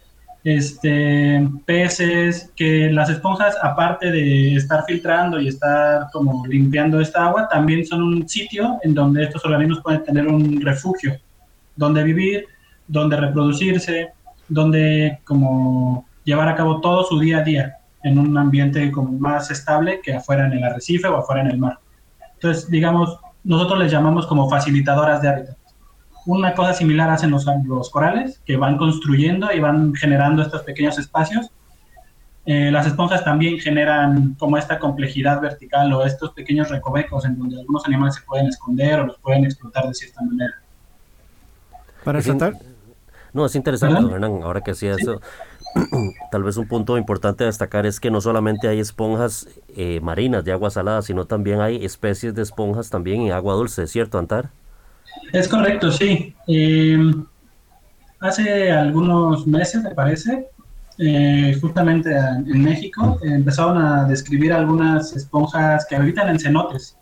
Este, 0.43 1.47
peces, 1.65 2.51
que 2.55 2.89
las 2.89 3.09
esponjas, 3.09 3.57
aparte 3.61 4.09
de 4.09 4.55
estar 4.55 4.85
filtrando 4.87 5.39
y 5.39 5.49
estar 5.49 6.07
como 6.13 6.47
limpiando 6.47 7.01
esta 7.01 7.25
agua, 7.25 7.49
también 7.49 7.85
son 7.85 8.03
un 8.03 8.27
sitio 8.27 8.79
en 8.83 8.93
donde 8.93 9.25
estos 9.25 9.43
organismos 9.43 9.81
pueden 9.81 10.03
tener 10.03 10.27
un 10.27 10.61
refugio, 10.61 11.17
donde 11.75 12.03
vivir, 12.03 12.45
donde 12.87 13.17
reproducirse, 13.17 14.13
donde 14.49 15.19
como 15.23 16.05
llevar 16.23 16.49
a 16.49 16.55
cabo 16.55 16.81
todo 16.81 17.03
su 17.03 17.19
día 17.19 17.39
a 17.39 17.43
día 17.43 17.75
en 18.03 18.17
un 18.17 18.37
ambiente 18.37 18.91
como 18.91 19.11
más 19.11 19.51
estable 19.51 19.99
que 20.01 20.15
afuera 20.15 20.45
en 20.45 20.53
el 20.53 20.63
arrecife 20.63 21.07
o 21.07 21.17
afuera 21.17 21.41
en 21.41 21.47
el 21.47 21.57
mar. 21.57 21.79
Entonces, 22.35 22.69
digamos, 22.69 23.19
nosotros 23.43 23.79
les 23.79 23.91
llamamos 23.91 24.25
como 24.27 24.49
facilitadoras 24.49 25.21
de 25.21 25.29
hábitat. 25.29 25.57
Una 26.25 26.53
cosa 26.53 26.73
similar 26.73 27.09
hacen 27.09 27.31
los, 27.31 27.45
los 27.65 27.89
corales, 27.89 28.41
que 28.45 28.57
van 28.57 28.77
construyendo 28.77 29.51
y 29.51 29.59
van 29.59 29.93
generando 29.95 30.41
estos 30.41 30.63
pequeños 30.63 30.97
espacios. 30.97 31.51
Eh, 32.45 32.71
las 32.71 32.87
esponjas 32.87 33.23
también 33.23 33.59
generan 33.59 34.35
como 34.35 34.57
esta 34.57 34.79
complejidad 34.79 35.41
vertical 35.41 35.91
o 35.93 36.05
estos 36.05 36.31
pequeños 36.31 36.69
recovecos 36.69 37.25
en 37.25 37.37
donde 37.37 37.59
algunos 37.59 37.85
animales 37.85 38.15
se 38.15 38.21
pueden 38.21 38.47
esconder 38.47 38.99
o 38.99 39.07
los 39.07 39.17
pueden 39.19 39.45
explotar 39.45 39.87
de 39.87 39.93
cierta 39.93 40.21
manera. 40.21 40.55
Para 42.03 42.21
tratar, 42.21 42.53
no, 43.33 43.45
es 43.45 43.55
interesante, 43.55 44.13
Hernán, 44.13 44.41
ahora 44.43 44.61
que 44.61 44.71
hacía 44.71 44.95
eso. 44.95 45.21
Tal 46.31 46.43
vez 46.43 46.57
un 46.57 46.67
punto 46.67 46.97
importante 46.97 47.43
a 47.43 47.47
destacar 47.47 47.85
es 47.85 47.99
que 47.99 48.09
no 48.11 48.21
solamente 48.21 48.67
hay 48.67 48.79
esponjas 48.79 49.47
eh, 49.75 49.99
marinas 50.01 50.43
de 50.43 50.51
agua 50.51 50.69
salada, 50.69 51.01
sino 51.01 51.25
también 51.25 51.61
hay 51.61 51.85
especies 51.85 52.33
de 52.33 52.41
esponjas 52.41 52.89
también 52.89 53.21
en 53.21 53.31
agua 53.31 53.53
dulce, 53.53 53.87
¿cierto, 53.87 54.17
Antar? 54.17 54.49
Es 55.31 55.47
correcto, 55.47 55.91
sí. 55.91 56.33
Em, 56.47 57.25
hace 58.19 58.71
algunos 58.71 59.45
meses, 59.45 59.83
me 59.83 59.91
parece, 59.91 60.47
eh, 60.97 61.57
justamente 61.61 62.11
en 62.15 62.63
México, 62.63 63.19
empezaron 63.21 63.77
a 63.77 64.05
describir 64.05 64.53
algunas 64.53 65.15
esponjas 65.15 65.85
que 65.87 65.95
habitan 65.95 66.29
en 66.29 66.39
cenotes 66.39 66.98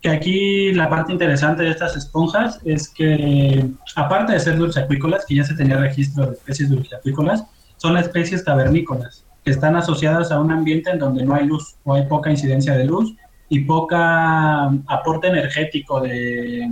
que 0.00 0.10
aquí 0.10 0.72
la 0.72 0.88
parte 0.88 1.12
interesante 1.12 1.64
de 1.64 1.70
estas 1.70 1.96
esponjas 1.96 2.60
es 2.64 2.88
que, 2.88 3.68
aparte 3.96 4.32
de 4.32 4.40
ser 4.40 4.56
dulceacuícolas, 4.56 5.26
que 5.26 5.36
ya 5.36 5.44
se 5.44 5.54
tenía 5.54 5.76
registro 5.76 6.26
de 6.26 6.32
especies 6.34 6.70
dulceacuícolas, 6.70 7.44
son 7.76 7.96
especies 7.96 8.42
cavernícolas, 8.44 9.24
que 9.44 9.50
están 9.50 9.76
asociadas 9.76 10.30
a 10.30 10.40
un 10.40 10.52
ambiente 10.52 10.90
en 10.90 10.98
donde 10.98 11.24
no 11.24 11.34
hay 11.34 11.46
luz 11.46 11.76
o 11.84 11.94
hay 11.94 12.06
poca 12.06 12.30
incidencia 12.30 12.74
de 12.74 12.84
luz 12.84 13.14
y 13.48 13.60
poca 13.60 14.66
aporte 14.86 15.28
energético 15.28 16.00
de 16.00 16.70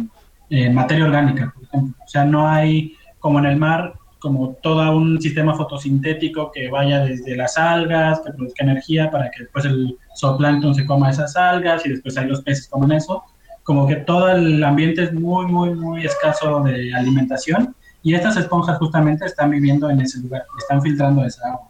eh, 0.50 0.71
materia 0.71 1.04
orgánica, 1.04 1.52
por 1.54 1.64
ejemplo. 1.64 2.04
O 2.04 2.09
sea, 2.09 2.25
no 2.25 2.49
hay, 2.49 2.95
como 3.18 3.38
en 3.40 3.47
el 3.47 3.56
mar, 3.56 3.95
como 4.26 4.56
todo 4.61 4.97
un 4.97 5.23
sistema 5.23 5.54
fotosintético 5.54 6.50
que 6.50 6.68
vaya 6.68 7.04
desde 7.04 7.37
las 7.37 7.56
algas, 7.56 8.18
que 8.18 8.33
produzca 8.33 8.64
energía 8.64 9.09
para 9.09 9.30
que 9.30 9.45
después 9.45 9.64
el 9.66 9.97
zooplancton 10.18 10.75
se 10.75 10.85
coma 10.85 11.11
esas 11.11 11.37
algas 11.37 11.87
y 11.87 11.90
después 11.90 12.18
ahí 12.18 12.26
los 12.26 12.42
peces 12.42 12.66
comen 12.66 12.90
eso. 12.90 13.23
Como 13.62 13.87
que 13.87 13.95
todo 13.95 14.33
el 14.33 14.64
ambiente 14.64 15.04
es 15.04 15.12
muy, 15.12 15.47
muy, 15.47 15.75
muy 15.75 16.04
escaso 16.04 16.61
de 16.64 16.92
alimentación 16.92 17.76
y 18.02 18.14
estas 18.14 18.37
esponjas 18.37 18.78
justamente 18.78 19.26
están 19.26 19.50
viviendo 19.50 19.88
en 19.90 20.00
ese 20.00 20.18
lugar, 20.18 20.42
están 20.59 20.83
filtrando 20.83 21.25
esa 21.25 21.47
agua. 21.47 21.68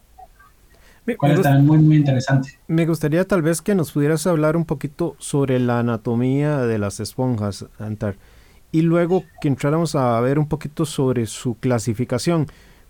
Me, 1.05 1.15
me 1.21 1.59
muy, 1.59 1.79
muy 1.79 1.97
interesante. 1.97 2.59
Me 2.69 2.87
gustaría 2.87 3.27
tal 3.27 3.43
vez 3.43 3.61
que 3.61 3.75
nos 3.75 3.93
pudieras 3.93 4.27
hablar 4.27 4.57
un 4.57 4.65
poquito 4.65 5.15
sobre 5.19 5.61
la 5.61 5.81
anatomía 5.81 6.61
de 6.61 6.79
las 6.79 7.01
esponjas, 7.01 7.67
Antar 7.79 8.17
y 8.73 8.83
luego 8.83 9.25
que 9.41 9.49
entráramos 9.49 9.95
a 9.95 10.21
ver 10.21 10.39
un 10.39 10.49
poquito 10.49 10.85
sobre 10.85 11.27
su 11.27 11.55
clasificación, 11.57 12.47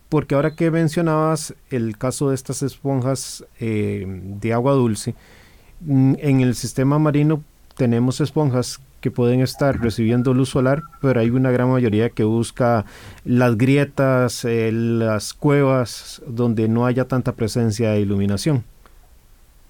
porque 0.08 0.34
ahora 0.34 0.54
que 0.54 0.70
mencionabas 0.70 1.54
el 1.70 1.98
caso 1.98 2.30
de 2.30 2.34
estas 2.34 2.62
esponjas 2.62 3.44
eh, 3.60 4.04
de 4.06 4.52
agua 4.52 4.72
dulce, 4.72 5.14
mm, 5.80 6.14
en 6.18 6.40
el 6.40 6.54
sistema 6.54 6.98
marino 6.98 7.42
tenemos 7.76 8.20
esponjas 8.20 8.80
que 9.00 9.10
pueden 9.10 9.40
estar 9.40 9.78
recibiendo 9.80 10.34
luz 10.34 10.48
solar, 10.48 10.82
pero 11.00 11.20
hay 11.20 11.30
una 11.30 11.50
gran 11.50 11.70
mayoría 11.70 12.10
que 12.10 12.24
busca 12.24 12.84
las 13.24 13.56
grietas, 13.56 14.44
eh, 14.44 14.72
las 14.72 15.34
cuevas 15.34 16.22
donde 16.26 16.68
no 16.68 16.86
haya 16.86 17.06
tanta 17.06 17.32
presencia 17.32 17.90
de 17.90 18.00
iluminación. 18.00 18.64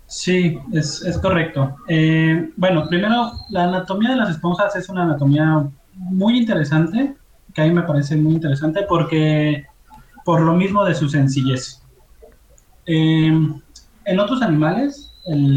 Sí, 0.06 0.58
es, 0.72 1.02
es 1.02 1.18
correcto. 1.18 1.76
Eh, 1.88 2.50
bueno, 2.56 2.88
primero, 2.88 3.32
la 3.50 3.64
anatomía 3.64 4.10
de 4.10 4.16
las 4.16 4.30
esponjas 4.30 4.76
es 4.76 4.88
una 4.88 5.02
anatomía 5.02 5.68
muy 5.96 6.38
interesante, 6.38 7.16
que 7.54 7.62
a 7.62 7.64
mí 7.64 7.72
me 7.72 7.82
parece 7.82 8.16
muy 8.16 8.34
interesante 8.34 8.84
porque 8.88 9.64
por 10.24 10.40
lo 10.40 10.54
mismo 10.54 10.84
de 10.84 10.94
su 10.94 11.08
sencillez. 11.08 11.82
Eh, 12.86 13.32
en 14.04 14.20
otros 14.20 14.42
animales, 14.42 15.12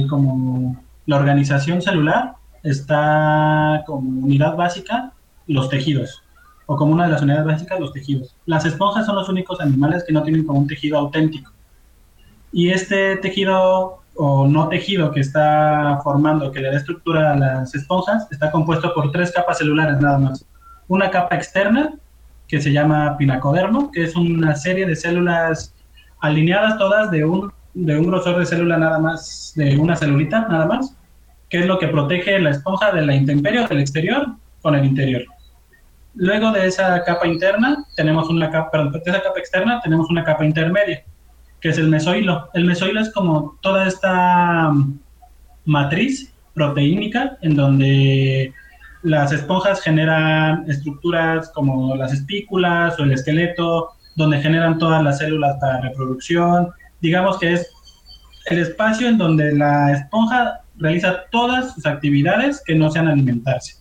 como 0.09 0.81
la 1.05 1.17
organización 1.17 1.81
celular 1.81 2.33
está 2.63 3.83
como 3.85 4.25
unidad 4.25 4.55
básica 4.55 5.13
los 5.47 5.69
tejidos, 5.69 6.21
o 6.65 6.75
como 6.75 6.93
una 6.93 7.05
de 7.05 7.11
las 7.11 7.21
unidades 7.21 7.45
básicas 7.45 7.79
los 7.79 7.93
tejidos. 7.93 8.35
Las 8.45 8.65
esponjas 8.65 9.05
son 9.05 9.15
los 9.15 9.29
únicos 9.29 9.59
animales 9.59 10.03
que 10.05 10.13
no 10.13 10.23
tienen 10.23 10.45
como 10.45 10.59
un 10.59 10.67
tejido 10.67 10.97
auténtico. 10.97 11.51
Y 12.51 12.69
este 12.69 13.17
tejido 13.17 13.98
o 14.21 14.45
no 14.45 14.67
tejido 14.67 15.11
que 15.11 15.21
está 15.21 16.01
formando, 16.03 16.51
que 16.51 16.59
le 16.59 16.69
da 16.69 16.75
estructura 16.75 17.31
a 17.31 17.37
las 17.37 17.73
esponjas, 17.73 18.27
está 18.29 18.51
compuesto 18.51 18.93
por 18.93 19.13
tres 19.13 19.31
capas 19.31 19.59
celulares 19.59 19.97
nada 20.01 20.17
más. 20.17 20.45
Una 20.89 21.09
capa 21.09 21.37
externa, 21.37 21.93
que 22.45 22.59
se 22.59 22.73
llama 22.73 23.15
pinacodermo, 23.17 23.91
que 23.91 24.03
es 24.03 24.17
una 24.17 24.57
serie 24.57 24.85
de 24.85 24.97
células 24.97 25.73
alineadas 26.19 26.77
todas 26.77 27.09
de 27.11 27.23
un, 27.23 27.53
de 27.73 27.97
un 27.97 28.07
grosor 28.07 28.39
de 28.39 28.45
célula 28.45 28.77
nada 28.77 28.99
más, 28.99 29.53
de 29.55 29.77
una 29.77 29.95
celulita 29.95 30.47
nada 30.49 30.65
más, 30.65 30.93
que 31.49 31.59
es 31.59 31.65
lo 31.65 31.79
que 31.79 31.87
protege 31.87 32.39
la 32.39 32.49
esponja 32.49 32.91
de 32.91 33.05
la 33.05 33.15
intemperie 33.15 33.65
del 33.67 33.79
exterior 33.79 34.27
con 34.61 34.75
el 34.75 34.83
interior. 34.83 35.23
Luego 36.15 36.51
de 36.51 36.67
esa 36.67 37.01
capa 37.05 37.25
interna, 37.25 37.85
tenemos 37.95 38.27
una 38.27 38.51
capa, 38.51 38.69
perdón, 38.69 38.91
de 38.91 39.11
esa 39.11 39.23
capa 39.23 39.39
externa 39.39 39.79
tenemos 39.81 40.09
una 40.09 40.25
capa 40.25 40.43
intermedia, 40.43 41.05
que 41.61 41.69
es 41.69 41.77
el 41.77 41.89
mesohilo. 41.89 42.49
El 42.53 42.65
mesohilo 42.65 43.01
es 43.01 43.11
como 43.13 43.57
toda 43.61 43.87
esta 43.87 44.69
mm, 44.71 44.99
matriz 45.65 46.33
proteínica 46.53 47.37
en 47.41 47.55
donde 47.55 48.53
las 49.03 49.31
esponjas 49.31 49.81
generan 49.81 50.69
estructuras 50.69 51.49
como 51.49 51.95
las 51.95 52.13
espículas 52.13 52.99
o 52.99 53.03
el 53.03 53.13
esqueleto, 53.13 53.91
donde 54.15 54.41
generan 54.41 54.77
todas 54.77 55.01
las 55.03 55.19
células 55.19 55.57
para 55.59 55.81
reproducción. 55.81 56.69
Digamos 57.01 57.39
que 57.39 57.53
es 57.53 57.71
el 58.47 58.59
espacio 58.59 59.07
en 59.07 59.17
donde 59.17 59.53
la 59.53 59.93
esponja 59.93 60.61
realiza 60.77 61.25
todas 61.31 61.73
sus 61.73 61.85
actividades 61.85 62.61
que 62.65 62.75
no 62.75 62.89
sean 62.89 63.07
alimentarse. 63.07 63.75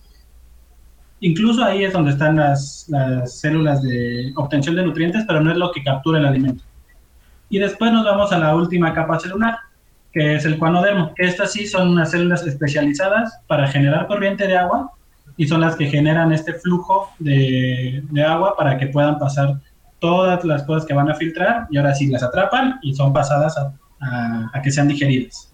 Incluso 1.21 1.63
ahí 1.63 1.83
es 1.83 1.91
donde 1.91 2.11
están 2.11 2.37
las, 2.37 2.85
las 2.87 3.39
células 3.39 3.81
de 3.81 4.31
obtención 4.37 4.75
de 4.75 4.83
nutrientes, 4.83 5.25
pero 5.27 5.41
no 5.41 5.51
es 5.51 5.57
lo 5.57 5.71
que 5.71 5.83
captura 5.83 6.19
el 6.19 6.25
alimento. 6.25 6.63
Y 7.49 7.59
después 7.59 7.91
nos 7.91 8.05
vamos 8.05 8.31
a 8.31 8.37
la 8.37 8.55
última 8.55 8.93
capa 8.93 9.19
celular, 9.19 9.57
que 10.11 10.35
es 10.35 10.45
el 10.45 10.57
cuanodermo, 10.57 11.13
estas 11.17 11.51
sí 11.51 11.67
son 11.67 11.89
unas 11.89 12.11
células 12.11 12.45
especializadas 12.45 13.39
para 13.47 13.67
generar 13.67 14.07
corriente 14.07 14.47
de 14.47 14.57
agua 14.57 14.91
y 15.37 15.47
son 15.47 15.61
las 15.61 15.75
que 15.75 15.87
generan 15.87 16.31
este 16.31 16.53
flujo 16.53 17.11
de, 17.19 18.03
de 18.09 18.23
agua 18.23 18.55
para 18.57 18.77
que 18.77 18.87
puedan 18.87 19.19
pasar 19.19 19.59
todas 19.99 20.43
las 20.43 20.63
cosas 20.63 20.85
que 20.85 20.93
van 20.93 21.09
a 21.09 21.15
filtrar 21.15 21.67
y 21.69 21.77
ahora 21.77 21.93
sí 21.93 22.07
las 22.07 22.23
atrapan 22.23 22.79
y 22.81 22.93
son 22.93 23.13
pasadas 23.13 23.55
a, 23.57 23.73
a, 24.53 24.61
que 24.61 24.71
sean 24.71 24.87
digeridas. 24.87 25.53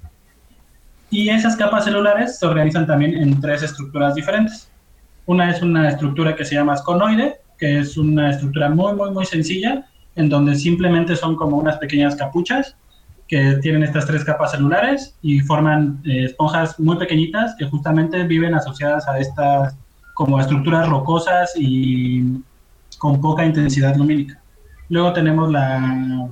Y 1.09 1.29
esas 1.29 1.55
capas 1.55 1.85
celulares 1.85 2.39
se 2.39 2.45
organizan 2.45 2.87
también 2.87 3.15
en 3.15 3.39
tres 3.41 3.63
estructuras 3.63 4.15
diferentes. 4.15 4.69
Una 5.25 5.51
es 5.51 5.61
una 5.61 5.89
estructura 5.89 6.35
que 6.35 6.45
se 6.45 6.55
llama 6.55 6.73
asconoide, 6.73 7.35
que 7.57 7.79
es 7.79 7.97
una 7.97 8.31
estructura 8.31 8.69
muy, 8.69 8.93
muy, 8.93 9.11
muy 9.11 9.25
sencilla, 9.25 9.85
en 10.15 10.29
donde 10.29 10.55
simplemente 10.55 11.15
son 11.15 11.35
como 11.35 11.57
unas 11.57 11.77
pequeñas 11.77 12.15
capuchas 12.15 12.75
que 13.27 13.57
tienen 13.61 13.83
estas 13.83 14.05
tres 14.05 14.23
capas 14.23 14.51
celulares 14.51 15.15
y 15.21 15.39
forman 15.39 16.01
eh, 16.05 16.25
esponjas 16.25 16.79
muy 16.79 16.97
pequeñitas 16.97 17.55
que 17.57 17.65
justamente 17.65 18.23
viven 18.23 18.53
asociadas 18.53 19.07
a 19.07 19.19
estas 19.19 19.75
como 20.13 20.39
estructuras 20.39 20.87
rocosas 20.87 21.53
y 21.57 22.41
con 22.97 23.19
poca 23.19 23.45
intensidad 23.45 23.95
lumínica. 23.95 24.41
Luego 24.89 25.11
tenemos 25.11 25.51
la, 25.51 26.29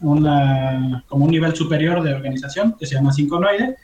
una, 0.00 1.04
como 1.06 1.26
un 1.26 1.30
nivel 1.30 1.54
superior 1.54 2.02
de 2.02 2.14
organización 2.14 2.74
que 2.78 2.86
se 2.86 2.94
llama 2.94 3.12
sincronoide, 3.12 3.76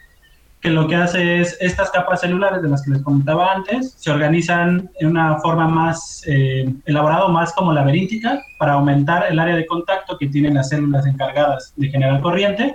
que 0.66 0.72
lo 0.72 0.88
que 0.88 0.96
hace 0.96 1.40
es 1.40 1.56
estas 1.60 1.92
capas 1.92 2.22
celulares 2.22 2.60
de 2.60 2.68
las 2.68 2.82
que 2.82 2.90
les 2.90 3.00
comentaba 3.02 3.52
antes, 3.52 3.94
se 3.98 4.10
organizan 4.10 4.90
en 4.98 5.06
una 5.06 5.36
forma 5.36 5.68
más 5.68 6.24
eh, 6.26 6.68
elaborada, 6.86 7.28
más 7.28 7.52
como 7.52 7.72
laberíntica, 7.72 8.42
para 8.58 8.72
aumentar 8.72 9.26
el 9.30 9.38
área 9.38 9.54
de 9.54 9.64
contacto 9.64 10.18
que 10.18 10.26
tienen 10.26 10.54
las 10.54 10.70
células 10.70 11.06
encargadas 11.06 11.72
de 11.76 11.88
generar 11.88 12.20
corriente, 12.20 12.74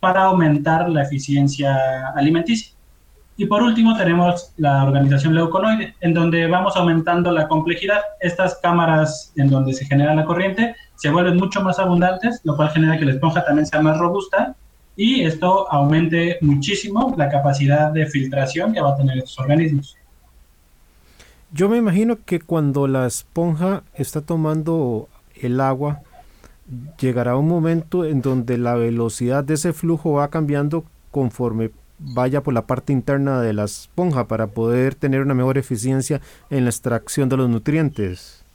para 0.00 0.22
aumentar 0.22 0.88
la 0.88 1.02
eficiencia 1.02 2.08
alimenticia. 2.16 2.74
Y 3.36 3.44
por 3.44 3.62
último 3.62 3.94
tenemos 3.98 4.54
la 4.56 4.82
organización 4.84 5.34
leuconoide, 5.34 5.94
en 6.00 6.14
donde 6.14 6.46
vamos 6.46 6.74
aumentando 6.74 7.32
la 7.32 7.48
complejidad. 7.48 8.00
Estas 8.20 8.58
cámaras 8.62 9.34
en 9.36 9.50
donde 9.50 9.74
se 9.74 9.84
genera 9.84 10.14
la 10.14 10.24
corriente 10.24 10.74
se 10.94 11.10
vuelven 11.10 11.36
mucho 11.36 11.60
más 11.60 11.78
abundantes, 11.78 12.40
lo 12.44 12.56
cual 12.56 12.70
genera 12.70 12.96
que 12.96 13.04
la 13.04 13.12
esponja 13.12 13.44
también 13.44 13.66
sea 13.66 13.82
más 13.82 13.98
robusta 13.98 14.56
y 14.96 15.22
esto 15.22 15.70
aumente 15.70 16.38
muchísimo 16.40 17.14
la 17.16 17.28
capacidad 17.28 17.92
de 17.92 18.06
filtración 18.06 18.72
que 18.72 18.80
va 18.80 18.94
a 18.94 18.96
tener 18.96 19.18
estos 19.18 19.38
organismos. 19.38 19.96
Yo 21.52 21.68
me 21.68 21.76
imagino 21.76 22.18
que 22.24 22.40
cuando 22.40 22.88
la 22.88 23.06
esponja 23.06 23.82
está 23.94 24.20
tomando 24.22 25.08
el 25.40 25.60
agua, 25.60 26.00
llegará 26.98 27.36
un 27.36 27.46
momento 27.46 28.04
en 28.04 28.22
donde 28.22 28.58
la 28.58 28.74
velocidad 28.74 29.44
de 29.44 29.54
ese 29.54 29.72
flujo 29.72 30.14
va 30.14 30.28
cambiando 30.28 30.84
conforme 31.10 31.70
vaya 31.98 32.42
por 32.42 32.52
la 32.52 32.66
parte 32.66 32.92
interna 32.92 33.40
de 33.40 33.52
la 33.52 33.64
esponja 33.64 34.26
para 34.26 34.48
poder 34.48 34.94
tener 34.94 35.22
una 35.22 35.34
mejor 35.34 35.58
eficiencia 35.58 36.20
en 36.50 36.64
la 36.64 36.70
extracción 36.70 37.28
de 37.28 37.36
los 37.36 37.48
nutrientes. 37.48 38.45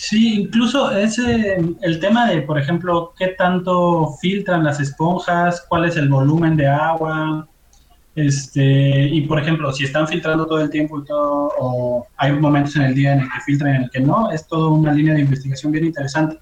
Sí, 0.00 0.42
incluso 0.42 0.92
ese, 0.92 1.56
el 1.80 1.98
tema 1.98 2.30
de, 2.30 2.42
por 2.42 2.56
ejemplo, 2.56 3.12
qué 3.18 3.34
tanto 3.36 4.14
filtran 4.20 4.62
las 4.62 4.78
esponjas, 4.78 5.66
cuál 5.68 5.86
es 5.86 5.96
el 5.96 6.08
volumen 6.08 6.56
de 6.56 6.68
agua, 6.68 7.48
este, 8.14 9.08
y 9.08 9.22
por 9.22 9.40
ejemplo, 9.40 9.72
si 9.72 9.82
están 9.82 10.06
filtrando 10.06 10.46
todo 10.46 10.60
el 10.60 10.70
tiempo 10.70 11.02
todo, 11.02 11.52
o 11.58 12.06
hay 12.16 12.30
momentos 12.30 12.76
en 12.76 12.82
el 12.82 12.94
día 12.94 13.14
en 13.14 13.22
el 13.22 13.28
que 13.28 13.40
filtran 13.40 13.72
y 13.72 13.76
en 13.76 13.82
el 13.82 13.90
que 13.90 13.98
no, 13.98 14.30
es 14.30 14.46
toda 14.46 14.70
una 14.70 14.92
línea 14.92 15.14
de 15.14 15.22
investigación 15.22 15.72
bien 15.72 15.86
interesante. 15.86 16.38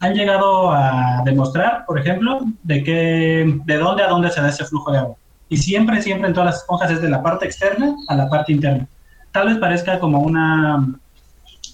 Han 0.00 0.14
llegado 0.14 0.72
a 0.72 1.20
demostrar, 1.22 1.84
por 1.86 1.98
ejemplo, 1.98 2.46
de 2.62 2.82
que, 2.82 3.60
de 3.66 3.76
dónde 3.76 4.04
a 4.04 4.08
dónde 4.08 4.30
se 4.30 4.40
da 4.40 4.48
ese 4.48 4.64
flujo 4.64 4.90
de 4.90 4.98
agua. 5.00 5.16
Y 5.50 5.58
siempre, 5.58 6.00
siempre 6.00 6.28
en 6.28 6.34
todas 6.34 6.46
las 6.46 6.60
esponjas 6.62 6.90
es 6.90 7.02
de 7.02 7.10
la 7.10 7.22
parte 7.22 7.44
externa 7.44 7.94
a 8.08 8.16
la 8.16 8.30
parte 8.30 8.52
interna. 8.52 8.88
Tal 9.32 9.48
vez 9.48 9.58
parezca 9.58 9.98
como 9.98 10.20
una 10.20 10.98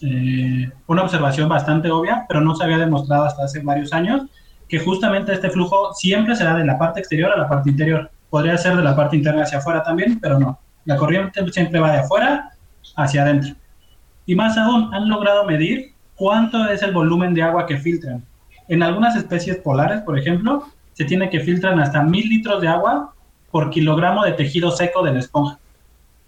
eh, 0.03 0.71
una 0.87 1.03
observación 1.03 1.49
bastante 1.49 1.91
obvia, 1.91 2.25
pero 2.29 2.41
no 2.41 2.55
se 2.55 2.65
había 2.65 2.79
demostrado 2.79 3.25
hasta 3.25 3.45
hace 3.45 3.61
varios 3.61 3.93
años 3.93 4.23
que 4.69 4.79
justamente 4.79 5.33
este 5.33 5.51
flujo 5.51 5.93
siempre 5.93 6.35
será 6.35 6.55
de 6.57 6.65
la 6.65 6.79
parte 6.79 7.01
exterior 7.01 7.31
a 7.31 7.37
la 7.37 7.49
parte 7.49 7.71
interior. 7.71 8.11
Podría 8.31 8.57
ser 8.57 8.75
de 8.77 8.83
la 8.83 8.97
parte 8.97 9.17
interna 9.17 9.43
hacia 9.43 9.59
afuera 9.59 9.83
también, 9.83 10.19
pero 10.19 10.39
no. 10.39 10.59
La 10.87 10.97
corriente 10.97 11.47
siempre 11.53 11.79
va 11.79 11.93
de 11.93 11.99
afuera 11.99 12.51
hacia 12.97 13.23
adentro. 13.23 13.55
Y 14.25 14.35
más 14.35 14.57
aún, 14.57 14.93
han 14.95 15.09
logrado 15.09 15.45
medir 15.45 15.93
cuánto 16.15 16.67
es 16.69 16.83
el 16.83 16.93
volumen 16.93 17.35
de 17.35 17.43
agua 17.43 17.67
que 17.67 17.77
filtran. 17.77 18.25
En 18.69 18.83
algunas 18.83 19.15
especies 19.15 19.59
polares, 19.59 20.01
por 20.03 20.19
ejemplo, 20.19 20.65
se 20.95 21.05
tiene 21.05 21.29
que 21.29 21.41
filtran 21.41 21.79
hasta 21.79 22.03
mil 22.03 22.29
litros 22.29 22.61
de 22.63 22.69
agua 22.69 23.13
por 23.51 23.71
kilogramo 23.71 24.25
de 24.25 24.33
tejido 24.33 24.71
seco 24.71 25.03
de 25.03 25.13
la 25.13 25.19
esponja 25.19 25.59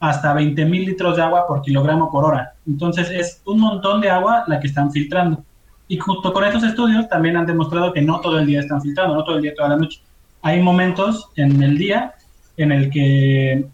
hasta 0.01 0.35
20 0.35 0.65
mil 0.67 0.85
litros 0.85 1.17
de 1.17 1.23
agua 1.23 1.47
por 1.47 1.63
kilogramo 1.63 2.11
por 2.11 2.25
hora. 2.25 2.55
Entonces 2.67 3.11
es 3.11 3.41
un 3.47 3.61
montón 3.61 4.01
de 4.01 4.11
agua 4.11 4.45
la 4.47 4.61
que 4.61 4.67
están 4.67 4.91
filtrando. 4.91 5.43
Y 5.89 5.99
junto 5.99 6.33
con 6.33 6.45
estos 6.45 6.63
estudios 6.63 7.09
también 7.09 7.37
han 7.37 7.47
demostrado 7.47 7.93
que 7.93 8.03
no 8.03 8.21
todo 8.21 8.39
el 8.39 8.47
día 8.47 8.61
están 8.61 8.81
filtrando, 8.81 9.15
no 9.15 9.25
todo 9.25 9.37
el 9.37 9.43
día, 9.43 9.55
toda 9.55 9.71
la 9.71 9.77
noche. 9.77 10.01
Hay 10.43 10.63
momentos 10.63 11.29
en 11.37 11.63
el 11.63 11.79
día 11.79 12.15
en 12.57 12.73
el 12.73 12.91
que 12.91 13.67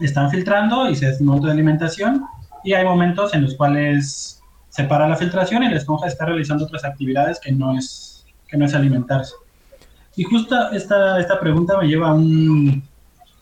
están 0.00 0.30
filtrando 0.30 0.88
y 0.88 0.96
se 0.96 1.22
momento 1.22 1.46
de 1.46 1.52
alimentación 1.52 2.24
y 2.64 2.74
hay 2.74 2.84
momentos 2.84 3.32
en 3.34 3.42
los 3.42 3.54
cuales 3.54 4.42
se 4.68 4.84
para 4.84 5.08
la 5.08 5.16
filtración 5.16 5.62
y 5.62 5.70
la 5.70 5.76
esponja 5.76 6.06
está 6.06 6.26
realizando 6.26 6.64
otras 6.64 6.84
actividades 6.84 7.40
que 7.40 7.52
no 7.52 7.76
es, 7.78 8.26
que 8.48 8.56
no 8.56 8.66
es 8.66 8.74
alimentarse. 8.74 9.34
Y 10.16 10.24
justo 10.24 10.70
esta, 10.72 11.18
esta 11.20 11.40
pregunta 11.40 11.78
me 11.78 11.86
lleva 11.86 12.08
a 12.08 12.14
un, 12.14 12.82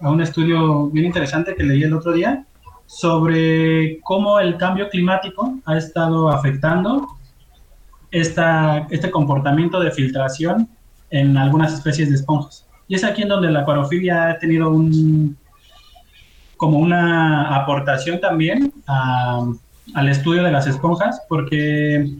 a 0.04 0.10
un 0.10 0.20
estudio 0.20 0.90
bien 0.90 1.06
interesante 1.06 1.54
que 1.56 1.64
leí 1.64 1.82
el 1.82 1.94
otro 1.94 2.12
día 2.12 2.44
sobre 2.84 4.00
cómo 4.02 4.38
el 4.38 4.58
cambio 4.58 4.90
climático 4.90 5.58
ha 5.64 5.78
estado 5.78 6.28
afectando 6.28 7.08
esta, 8.10 8.86
este 8.90 9.10
comportamiento 9.10 9.80
de 9.80 9.90
filtración 9.90 10.68
en 11.10 11.38
algunas 11.38 11.72
especies 11.72 12.10
de 12.10 12.16
esponjas. 12.16 12.66
Y 12.86 12.96
es 12.96 13.04
aquí 13.04 13.22
en 13.22 13.28
donde 13.28 13.50
la 13.50 13.60
acuarofilia 13.60 14.28
ha 14.28 14.38
tenido 14.38 14.70
un, 14.70 15.38
como 16.58 16.78
una 16.78 17.56
aportación 17.56 18.20
también 18.20 18.74
al 18.86 20.08
estudio 20.08 20.42
de 20.42 20.52
las 20.52 20.66
esponjas, 20.66 21.22
porque 21.30 22.10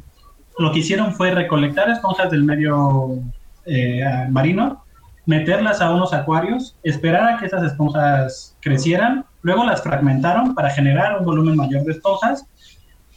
lo 0.59 0.73
que 0.73 0.79
hicieron 0.79 1.13
fue 1.13 1.33
recolectar 1.33 1.91
esponjas 1.91 2.31
del 2.31 2.45
medio 2.45 3.19
eh, 3.67 4.27
marino 4.31 4.84
meterlas 5.27 5.81
a 5.81 5.91
unos 5.91 6.13
acuarios, 6.13 6.77
esperar 6.83 7.29
a 7.29 7.39
que 7.39 7.47
esas 7.47 7.63
esponjas 7.63 8.57
crecieran, 8.61 9.25
luego 9.43 9.65
las 9.65 9.83
fragmentaron 9.83 10.55
para 10.55 10.71
generar 10.71 11.19
un 11.19 11.25
volumen 11.25 11.57
mayor 11.57 11.83
de 11.85 11.93
esponjas 11.93 12.47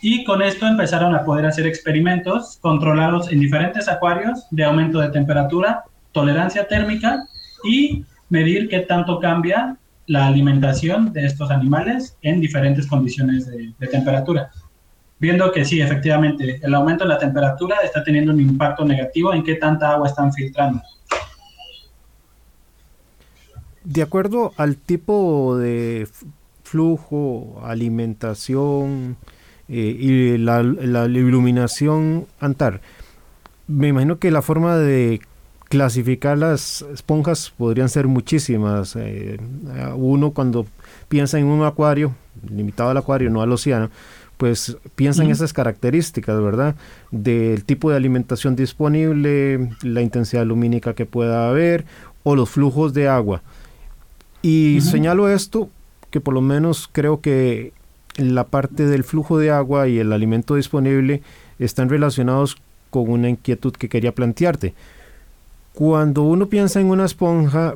y 0.02 0.24
con 0.24 0.42
esto 0.42 0.68
empezaron 0.68 1.16
a 1.16 1.24
poder 1.24 1.46
hacer 1.46 1.66
experimentos 1.66 2.60
controlados 2.62 3.32
en 3.32 3.40
diferentes 3.40 3.88
acuarios 3.90 4.46
de 4.52 4.64
aumento 4.64 5.00
de 5.00 5.10
temperatura, 5.10 5.84
tolerancia 6.12 6.68
térmica 6.68 7.24
y 7.64 8.06
medir 8.30 8.70
qué 8.70 8.82
tanto 8.82 9.20
cambia 9.20 9.78
la 10.06 10.28
alimentación 10.28 11.12
de 11.12 11.26
estos 11.26 11.52
animales 11.52 12.18
en 12.22 12.40
diferentes 12.40 12.88
condiciones 12.88 13.48
de, 13.48 13.74
de 13.78 13.88
temperatura. 13.88 14.50
Viendo 15.20 15.52
que 15.52 15.66
sí, 15.66 15.82
efectivamente, 15.82 16.60
el 16.62 16.76
aumento 16.76 17.04
de 17.04 17.10
la 17.10 17.18
temperatura 17.18 17.78
está 17.84 18.04
teniendo 18.04 18.32
un 18.32 18.40
impacto 18.40 18.86
negativo 18.86 19.34
en 19.34 19.44
qué 19.44 19.56
tanta 19.56 19.92
agua 19.92 20.08
están 20.08 20.32
filtrando 20.32 20.82
de 23.88 24.02
acuerdo 24.02 24.54
al 24.58 24.76
tipo 24.76 25.58
de 25.58 26.10
flujo, 26.64 27.62
alimentación 27.64 29.16
eh, 29.70 29.96
y 29.98 30.38
la, 30.38 30.60
iluminación 31.06 32.26
antar, 32.42 32.82
me 33.68 33.88
imagino 33.88 34.20
que 34.20 34.30
la 34.30 34.42
forma 34.42 34.76
de 34.76 35.22
clasificar 35.70 36.38
las 36.38 36.82
esponjas 36.94 37.54
podrían 37.58 37.88
ser 37.88 38.08
muchísimas. 38.08 38.98
Eh, 38.98 39.38
uno 39.96 40.32
cuando 40.32 40.66
piensa 41.08 41.40
en 41.40 41.46
un 41.46 41.66
acuario, 41.66 42.14
limitado 42.50 42.90
al 42.90 42.98
acuario, 42.98 43.30
no 43.30 43.42
al 43.42 43.54
océano, 43.54 43.90
pues 44.36 44.78
piensa 44.96 45.24
en 45.24 45.32
esas 45.32 45.54
características, 45.54 46.42
¿verdad? 46.42 46.76
Del 47.12 47.64
tipo 47.64 47.90
de 47.90 47.96
alimentación 47.96 48.58
disponible, 48.58 49.70
la 49.82 50.02
intensidad 50.02 50.46
lumínica 50.46 50.94
que 50.94 51.06
pueda 51.06 51.50
haber 51.50 51.86
o 52.24 52.36
los 52.36 52.50
flujos 52.50 52.94
de 52.94 53.08
agua. 53.08 53.42
Y 54.42 54.80
señalo 54.82 55.30
esto, 55.30 55.70
que 56.10 56.22
por 56.22 56.34
lo 56.34 56.42
menos 56.42 56.90
creo 56.92 57.22
que 57.22 57.74
la 58.18 58.46
parte 58.46 58.86
del 58.86 59.04
flujo 59.04 59.38
de 59.38 59.52
agua 59.52 59.88
y 59.88 60.00
el 60.00 60.12
alimento 60.14 60.56
disponible 60.56 61.22
están 61.60 61.90
relacionados 61.90 62.58
con 62.90 63.10
una 63.10 63.30
inquietud 63.30 63.74
que 63.74 63.90
quería 63.90 64.14
plantearte. 64.14 64.74
Cuando 65.74 66.24
uno 66.24 66.48
piensa 66.48 66.80
en 66.80 66.90
una 66.90 67.06
esponja, 67.06 67.76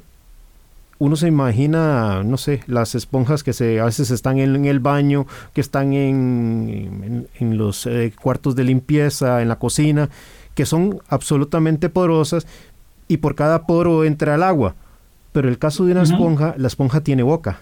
uno 0.98 1.16
se 1.16 1.28
imagina, 1.28 2.24
no 2.24 2.38
sé, 2.38 2.62
las 2.68 2.96
esponjas 2.96 3.44
que 3.44 3.54
se, 3.54 3.80
a 3.80 3.86
veces 3.86 4.12
están 4.12 4.38
en, 4.38 4.66
el 4.66 4.80
baño, 4.80 5.26
que 5.54 5.62
están 5.62 5.94
en, 5.94 7.28
en, 7.40 7.58
los 7.58 7.86
eh, 7.88 8.14
cuartos 8.22 8.56
de 8.56 8.64
limpieza, 8.64 9.42
en 9.42 9.50
la 9.50 9.58
cocina, 9.58 10.10
que 10.56 10.66
son 10.66 11.00
absolutamente 11.08 11.90
porosas 11.90 12.46
y 13.08 13.18
por 13.18 13.36
cada 13.36 13.66
poro 13.66 14.04
entra 14.04 14.36
el 14.36 14.44
agua. 14.44 14.76
Pero 15.32 15.48
el 15.48 15.58
caso 15.58 15.86
de 15.86 15.94
una 15.94 16.04
esponja, 16.04 16.56
la 16.58 16.68
esponja 16.68 17.02
tiene 17.02 17.24
boca 17.24 17.60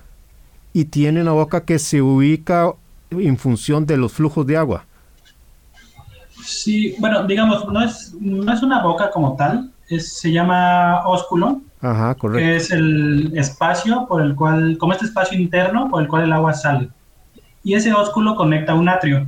y 0.74 0.86
tiene 0.86 1.22
una 1.22 1.32
boca 1.32 1.66
que 1.66 1.80
se 1.80 2.02
ubica 2.02 2.72
en 3.12 3.38
función 3.38 3.86
de 3.86 3.98
los 3.98 4.12
flujos 4.12 4.46
de 4.46 4.58
agua. 4.58 4.86
Sí, 6.44 6.96
bueno, 7.00 7.26
digamos, 7.26 7.68
no 7.68 7.82
es, 7.82 8.14
no 8.20 8.52
es 8.52 8.64
una 8.64 8.82
boca 8.82 9.12
como 9.12 9.36
tal, 9.36 9.72
se 9.98 10.32
llama 10.32 11.02
ósculo, 11.06 11.62
Ajá, 11.82 12.16
correcto. 12.16 12.40
que 12.40 12.56
es 12.56 12.72
el 12.72 13.38
espacio 13.38 14.06
por 14.08 14.22
el 14.22 14.36
cual, 14.36 14.78
como 14.78 14.94
este 14.94 15.06
espacio 15.06 15.38
interno 15.38 15.90
por 15.90 16.02
el 16.02 16.08
cual 16.08 16.24
el 16.24 16.34
agua 16.34 16.54
sale. 16.54 16.90
Y 17.64 17.74
ese 17.74 17.94
ósculo 17.94 18.36
conecta 18.36 18.74
un 18.74 18.88
atrio. 18.90 19.28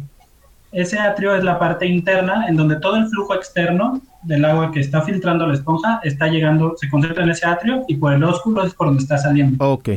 Ese 0.71 0.97
atrio 0.97 1.36
es 1.36 1.43
la 1.43 1.60
parte 1.60 1.86
interna 1.86 2.47
en 2.47 2.56
donde 2.56 2.77
todo 2.77 2.95
el 2.95 3.08
flujo 3.08 3.36
externo 3.36 4.01
del 4.23 4.45
agua 4.45 4.71
que 4.71 4.79
está 4.79 5.01
filtrando 5.01 5.47
la 5.47 5.53
esponja 5.53 5.99
está 6.03 6.27
llegando, 6.27 6.75
se 6.77 6.89
concentra 6.89 7.23
en 7.23 7.31
ese 7.31 7.45
atrio 7.45 7.84
y 7.88 7.95
por 7.95 8.13
el 8.13 8.23
ósculo 8.23 8.63
es 8.63 8.73
por 8.73 8.88
donde 8.88 9.03
está 9.03 9.17
saliendo. 9.17 9.63
Ok. 9.65 9.89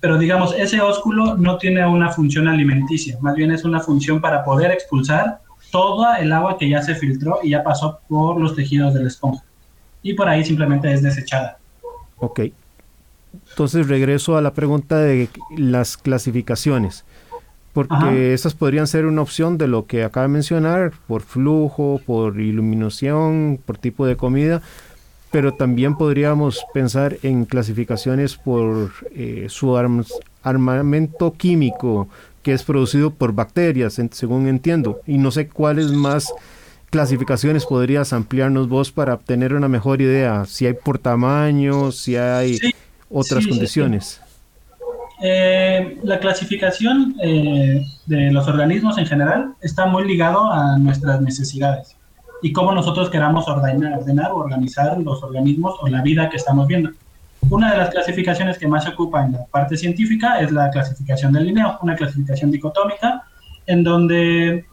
pero 0.00 0.18
digamos, 0.18 0.54
ese 0.56 0.80
ósculo 0.80 1.36
no 1.36 1.58
tiene 1.58 1.84
una 1.86 2.10
función 2.10 2.48
alimenticia, 2.48 3.18
más 3.20 3.34
bien 3.34 3.50
es 3.50 3.64
una 3.64 3.80
función 3.80 4.20
para 4.20 4.44
poder 4.44 4.70
expulsar 4.70 5.40
toda 5.70 6.18
el 6.18 6.32
agua 6.32 6.58
que 6.58 6.68
ya 6.68 6.82
se 6.82 6.94
filtró 6.94 7.40
y 7.42 7.50
ya 7.50 7.62
pasó 7.62 8.00
por 8.08 8.40
los 8.40 8.54
tejidos 8.54 8.94
de 8.94 9.02
la 9.02 9.08
esponja. 9.08 9.42
Y 10.02 10.14
por 10.14 10.28
ahí 10.28 10.44
simplemente 10.44 10.92
es 10.92 11.02
desechada. 11.02 11.58
Ok. 12.18 12.40
Entonces 13.50 13.88
regreso 13.88 14.36
a 14.36 14.42
la 14.42 14.52
pregunta 14.52 14.98
de 14.98 15.28
las 15.56 15.96
clasificaciones, 15.96 17.04
porque 17.76 18.32
esas 18.32 18.54
podrían 18.54 18.86
ser 18.86 19.04
una 19.04 19.20
opción 19.20 19.58
de 19.58 19.68
lo 19.68 19.84
que 19.84 20.02
acaba 20.02 20.26
de 20.26 20.32
mencionar, 20.32 20.92
por 21.06 21.20
flujo, 21.20 22.00
por 22.06 22.40
iluminación, 22.40 23.60
por 23.62 23.76
tipo 23.76 24.06
de 24.06 24.16
comida, 24.16 24.62
pero 25.30 25.52
también 25.52 25.94
podríamos 25.94 26.64
pensar 26.72 27.18
en 27.22 27.44
clasificaciones 27.44 28.36
por 28.36 28.92
eh, 29.10 29.48
su 29.50 29.76
armamento 30.42 31.34
químico 31.34 32.08
que 32.42 32.54
es 32.54 32.62
producido 32.62 33.10
por 33.10 33.34
bacterias, 33.34 34.00
según 34.12 34.48
entiendo, 34.48 35.02
y 35.06 35.18
no 35.18 35.30
sé 35.30 35.46
cuáles 35.48 35.92
más 35.92 36.32
clasificaciones 36.88 37.66
podrías 37.66 38.14
ampliarnos 38.14 38.70
vos 38.70 38.90
para 38.90 39.12
obtener 39.12 39.52
una 39.52 39.68
mejor 39.68 40.00
idea, 40.00 40.46
si 40.46 40.64
hay 40.64 40.72
por 40.72 40.98
tamaño, 40.98 41.92
si 41.92 42.16
hay 42.16 42.58
otras 43.10 43.46
condiciones. 43.46 44.22
Eh, 45.22 45.98
la 46.02 46.18
clasificación 46.18 47.16
eh, 47.22 47.82
de 48.04 48.30
los 48.30 48.46
organismos 48.48 48.98
en 48.98 49.06
general 49.06 49.54
está 49.62 49.86
muy 49.86 50.06
ligado 50.06 50.50
a 50.50 50.76
nuestras 50.78 51.22
necesidades 51.22 51.96
y 52.42 52.52
cómo 52.52 52.72
nosotros 52.72 53.08
queramos 53.08 53.48
ordenar, 53.48 53.98
ordenar 53.98 54.30
o 54.32 54.36
organizar 54.36 54.98
los 54.98 55.22
organismos 55.22 55.74
o 55.80 55.88
la 55.88 56.02
vida 56.02 56.28
que 56.28 56.36
estamos 56.36 56.66
viendo. 56.66 56.90
Una 57.48 57.72
de 57.72 57.78
las 57.78 57.90
clasificaciones 57.90 58.58
que 58.58 58.68
más 58.68 58.84
se 58.84 58.90
ocupa 58.90 59.24
en 59.24 59.32
la 59.32 59.44
parte 59.46 59.76
científica 59.76 60.40
es 60.40 60.50
la 60.52 60.68
clasificación 60.70 61.32
del 61.32 61.46
Linneo, 61.46 61.78
una 61.80 61.96
clasificación 61.96 62.50
dicotómica 62.50 63.22
en 63.66 63.84
donde 63.84 64.66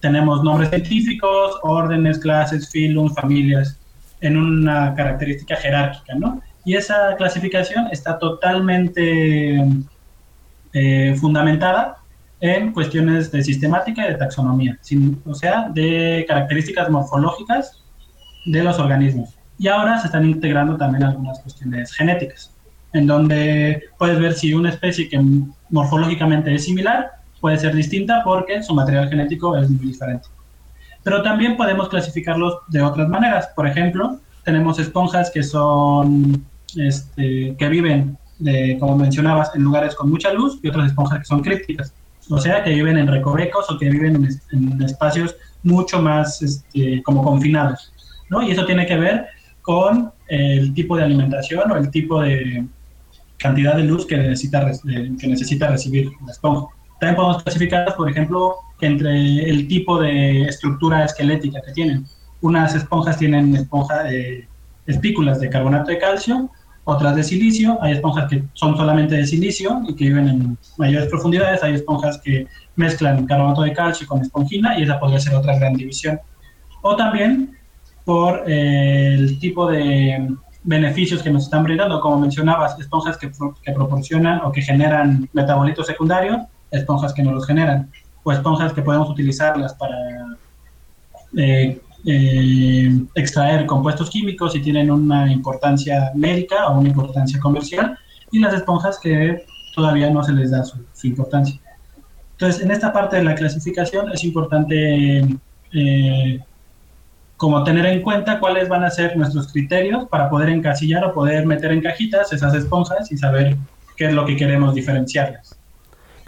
tenemos 0.00 0.42
nombres 0.44 0.70
científicos, 0.70 1.58
órdenes, 1.62 2.18
clases, 2.18 2.70
filums, 2.70 3.14
familias, 3.14 3.78
en 4.20 4.36
una 4.36 4.94
característica 4.94 5.56
jerárquica, 5.56 6.14
¿no? 6.14 6.40
Y 6.64 6.74
esa 6.74 7.16
clasificación 7.16 7.88
está 7.90 8.18
totalmente 8.18 9.64
eh, 10.72 11.14
fundamentada 11.20 11.96
en 12.40 12.72
cuestiones 12.72 13.30
de 13.30 13.42
sistemática 13.42 14.06
y 14.06 14.12
de 14.12 14.14
taxonomía, 14.16 14.78
o 15.26 15.34
sea, 15.34 15.68
de 15.68 16.24
características 16.26 16.88
morfológicas 16.88 17.82
de 18.46 18.62
los 18.62 18.78
organismos. 18.78 19.36
Y 19.58 19.68
ahora 19.68 19.98
se 19.98 20.06
están 20.06 20.24
integrando 20.24 20.76
también 20.76 21.04
algunas 21.04 21.38
cuestiones 21.40 21.92
genéticas, 21.92 22.54
en 22.94 23.06
donde 23.06 23.82
puedes 23.98 24.18
ver 24.18 24.32
si 24.32 24.54
una 24.54 24.70
especie 24.70 25.08
que 25.08 25.20
morfológicamente 25.68 26.54
es 26.54 26.64
similar 26.64 27.10
puede 27.40 27.58
ser 27.58 27.74
distinta 27.74 28.22
porque 28.24 28.62
su 28.62 28.74
material 28.74 29.08
genético 29.08 29.56
es 29.56 29.68
muy 29.68 29.86
diferente. 29.86 30.28
Pero 31.02 31.22
también 31.22 31.56
podemos 31.56 31.88
clasificarlos 31.88 32.58
de 32.68 32.82
otras 32.82 33.08
maneras. 33.08 33.48
Por 33.56 33.66
ejemplo, 33.66 34.20
tenemos 34.44 34.78
esponjas 34.78 35.30
que 35.30 35.42
son, 35.42 36.44
este, 36.76 37.54
que 37.58 37.68
viven, 37.68 38.16
como 38.78 38.96
mencionabas, 38.96 39.54
en 39.54 39.62
lugares 39.62 39.94
con 39.94 40.10
mucha 40.10 40.32
luz 40.32 40.58
y 40.62 40.68
otras 40.68 40.86
esponjas 40.86 41.18
que 41.18 41.24
son 41.24 41.42
crípticas 41.42 41.92
o 42.30 42.38
sea, 42.38 42.62
que 42.62 42.70
viven 42.70 42.96
en 42.96 43.08
recovecos 43.08 43.70
o 43.70 43.78
que 43.78 43.90
viven 43.90 44.28
en, 44.52 44.82
espacios 44.82 45.36
mucho 45.62 46.00
más 46.00 46.40
este, 46.42 47.02
como 47.02 47.22
confinados, 47.22 47.92
¿no? 48.30 48.42
Y 48.42 48.52
eso 48.52 48.64
tiene 48.64 48.86
que 48.86 48.96
ver 48.96 49.26
con 49.62 50.12
el 50.28 50.72
tipo 50.72 50.96
de 50.96 51.04
alimentación 51.04 51.70
o 51.70 51.76
el 51.76 51.90
tipo 51.90 52.22
de 52.22 52.66
cantidad 53.36 53.76
de 53.76 53.84
luz 53.84 54.06
que 54.06 54.16
necesita, 54.16 54.70
que 55.18 55.26
necesita 55.26 55.68
recibir 55.68 56.10
la 56.24 56.32
esponja. 56.32 56.66
También 57.00 57.16
podemos 57.16 57.42
clasificarlas, 57.42 57.94
por 57.94 58.08
ejemplo, 58.08 58.54
entre 58.80 59.50
el 59.50 59.66
tipo 59.66 60.00
de 60.00 60.42
estructura 60.42 61.04
esquelética 61.04 61.60
que 61.66 61.72
tienen. 61.72 62.06
Unas 62.42 62.74
esponjas 62.74 63.18
tienen 63.18 63.54
esponja, 63.54 64.02
de 64.04 64.48
espículas 64.86 65.40
de 65.40 65.50
carbonato 65.50 65.90
de 65.90 65.98
calcio, 65.98 66.50
otras 66.84 67.14
de 67.14 67.22
silicio, 67.22 67.78
hay 67.82 67.92
esponjas 67.92 68.28
que 68.28 68.42
son 68.54 68.76
solamente 68.76 69.14
de 69.14 69.26
silicio 69.26 69.82
y 69.86 69.94
que 69.94 70.06
viven 70.06 70.28
en 70.28 70.58
mayores 70.78 71.08
profundidades, 71.08 71.62
hay 71.62 71.74
esponjas 71.74 72.18
que 72.18 72.46
mezclan 72.76 73.26
carbonato 73.26 73.62
de 73.62 73.72
calcio 73.72 74.06
con 74.06 74.22
espongina 74.22 74.78
y 74.78 74.82
esa 74.82 74.98
podría 74.98 75.20
ser 75.20 75.34
otra 75.34 75.58
gran 75.58 75.74
división. 75.74 76.18
O 76.82 76.96
también 76.96 77.56
por 78.04 78.44
eh, 78.46 79.14
el 79.14 79.38
tipo 79.38 79.70
de 79.70 80.34
beneficios 80.62 81.22
que 81.22 81.30
nos 81.30 81.44
están 81.44 81.62
brindando, 81.62 82.00
como 82.00 82.18
mencionabas, 82.18 82.78
esponjas 82.78 83.16
que, 83.16 83.30
que 83.62 83.72
proporcionan 83.72 84.40
o 84.44 84.50
que 84.50 84.62
generan 84.62 85.28
metabolitos 85.32 85.86
secundarios, 85.86 86.40
esponjas 86.70 87.12
que 87.12 87.22
no 87.22 87.32
los 87.32 87.46
generan, 87.46 87.90
o 88.22 88.32
esponjas 88.32 88.72
que 88.72 88.82
podemos 88.82 89.08
utilizarlas 89.08 89.74
para 89.74 89.96
eh, 91.36 91.80
eh, 92.06 92.90
extraer 93.14 93.66
compuestos 93.66 94.10
químicos 94.10 94.54
y 94.56 94.60
tienen 94.60 94.90
una 94.90 95.30
importancia 95.30 96.12
médica 96.14 96.68
o 96.68 96.78
una 96.80 96.88
importancia 96.88 97.38
comercial, 97.38 97.98
y 98.30 98.38
las 98.38 98.54
esponjas 98.54 98.98
que 98.98 99.44
todavía 99.74 100.10
no 100.10 100.22
se 100.22 100.32
les 100.32 100.50
da 100.50 100.64
su, 100.64 100.78
importancia. 101.04 101.60
Entonces, 102.32 102.62
en 102.62 102.70
esta 102.70 102.92
parte 102.92 103.16
de 103.16 103.24
la 103.24 103.34
clasificación 103.34 104.10
es 104.12 104.24
importante 104.24 105.26
eh, 105.72 106.40
como 107.36 107.64
tener 107.64 107.86
en 107.86 108.02
cuenta 108.02 108.38
cuáles 108.40 108.68
van 108.68 108.84
a 108.84 108.90
ser 108.90 109.16
nuestros 109.16 109.52
criterios 109.52 110.06
para 110.08 110.28
poder 110.28 110.48
encasillar 110.50 111.04
o 111.04 111.12
poder 111.12 111.46
meter 111.46 111.72
en 111.72 111.80
cajitas 111.80 112.32
esas 112.32 112.54
esponjas 112.54 113.10
y 113.12 113.16
saber 113.16 113.56
qué 113.96 114.06
es 114.06 114.12
lo 114.12 114.24
que 114.24 114.36
queremos 114.36 114.74
diferenciarlas. 114.74 115.59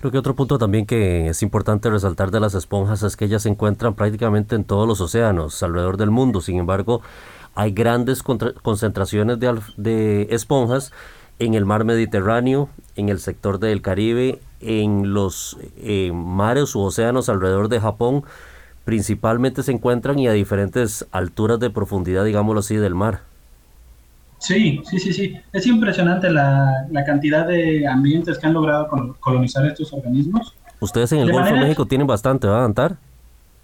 Creo 0.03 0.11
que 0.11 0.19
otro 0.19 0.35
punto 0.35 0.59
también 0.59 0.85
que 0.85 1.29
es 1.29 1.45
importante 1.45 1.89
resaltar 1.89 2.33
de 2.33 2.41
las 2.41 2.55
esponjas 2.55 3.05
es 3.05 3.17
que 3.17 3.27
ellas 3.27 3.43
se 3.43 3.49
encuentran 3.49 3.95
prácticamente 3.95 4.57
en 4.57 4.65
todos 4.65 4.89
los 4.89 5.01
océanos 5.01 5.63
alrededor 5.63 5.97
del 5.97 6.11
mundo. 6.11 6.41
Sin 6.41 6.59
embargo, 6.59 7.03
hay 7.55 7.71
grandes 7.71 8.25
concentraciones 8.25 9.39
de, 9.39 10.27
esponjas 10.29 10.91
en 11.39 11.55
el 11.55 11.65
mar 11.67 11.85
Mediterráneo, 11.85 12.69
en 12.97 13.11
el 13.11 13.21
sector 13.21 13.61
del 13.61 13.81
Caribe, 13.81 14.41
en 14.59 15.15
los 15.15 15.57
eh, 15.77 16.11
mares 16.13 16.75
u 16.75 16.81
océanos 16.81 17.29
alrededor 17.29 17.69
de 17.69 17.79
Japón. 17.79 18.25
Principalmente 18.85 19.63
se 19.63 19.71
encuentran 19.71 20.19
y 20.19 20.27
a 20.27 20.33
diferentes 20.33 21.07
alturas 21.13 21.61
de 21.61 21.71
profundidad, 21.71 22.25
digámoslo 22.25 22.59
así, 22.59 22.75
del 22.75 22.97
mar. 22.97 23.21
Sí, 24.43 24.83
sí, 24.91 24.99
sí, 24.99 25.13
sí. 25.13 25.37
Es 25.53 25.67
impresionante 25.69 26.29
la, 26.29 26.89
cantidad 27.07 27.47
de 27.47 27.87
ambientes 27.87 28.39
que 28.39 28.47
han 28.47 28.55
logrado 28.55 28.89
colonizar 29.21 29.65
estos 29.67 29.93
organismos. 29.93 30.57
Ustedes 30.81 31.13
en 31.13 31.21
el 31.21 31.31
Golfo 31.31 31.55
de 31.55 31.61
México 31.61 31.87
tienen 31.87 32.09
bastante, 32.09 32.49
¿va, 32.49 32.65
Antar? 32.65 32.97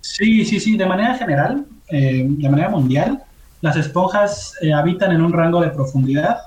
Sí, 0.00 0.44
sí, 0.44 0.60
sí. 0.60 0.76
De 0.76 0.86
manera 0.86 1.16
general, 1.16 1.66
eh, 1.88 2.24
de 2.28 2.48
manera 2.48 2.68
mundial, 2.68 3.24
las 3.60 3.76
esponjas 3.76 4.54
eh, 4.60 4.72
habitan 4.72 5.10
en 5.10 5.22
un 5.22 5.32
rango 5.32 5.60
de 5.60 5.70
profundidad 5.70 6.38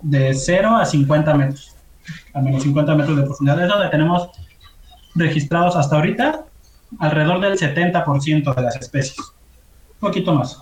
de 0.00 0.32
0 0.34 0.76
a 0.76 0.84
50 0.84 1.34
metros. 1.34 1.74
A 2.32 2.40
menos 2.40 2.62
50 2.62 2.94
metros 2.94 3.16
de 3.16 3.22
profundidad. 3.24 3.60
Es 3.60 3.68
donde 3.68 3.88
tenemos 3.88 4.28
registrados 5.16 5.74
hasta 5.74 5.96
ahorita 5.96 6.44
alrededor 7.00 7.40
del 7.40 7.58
70% 7.58 8.54
de 8.54 8.62
las 8.62 8.76
especies. 8.76 9.18
Un 9.18 10.08
poquito 10.08 10.32
más. 10.32 10.60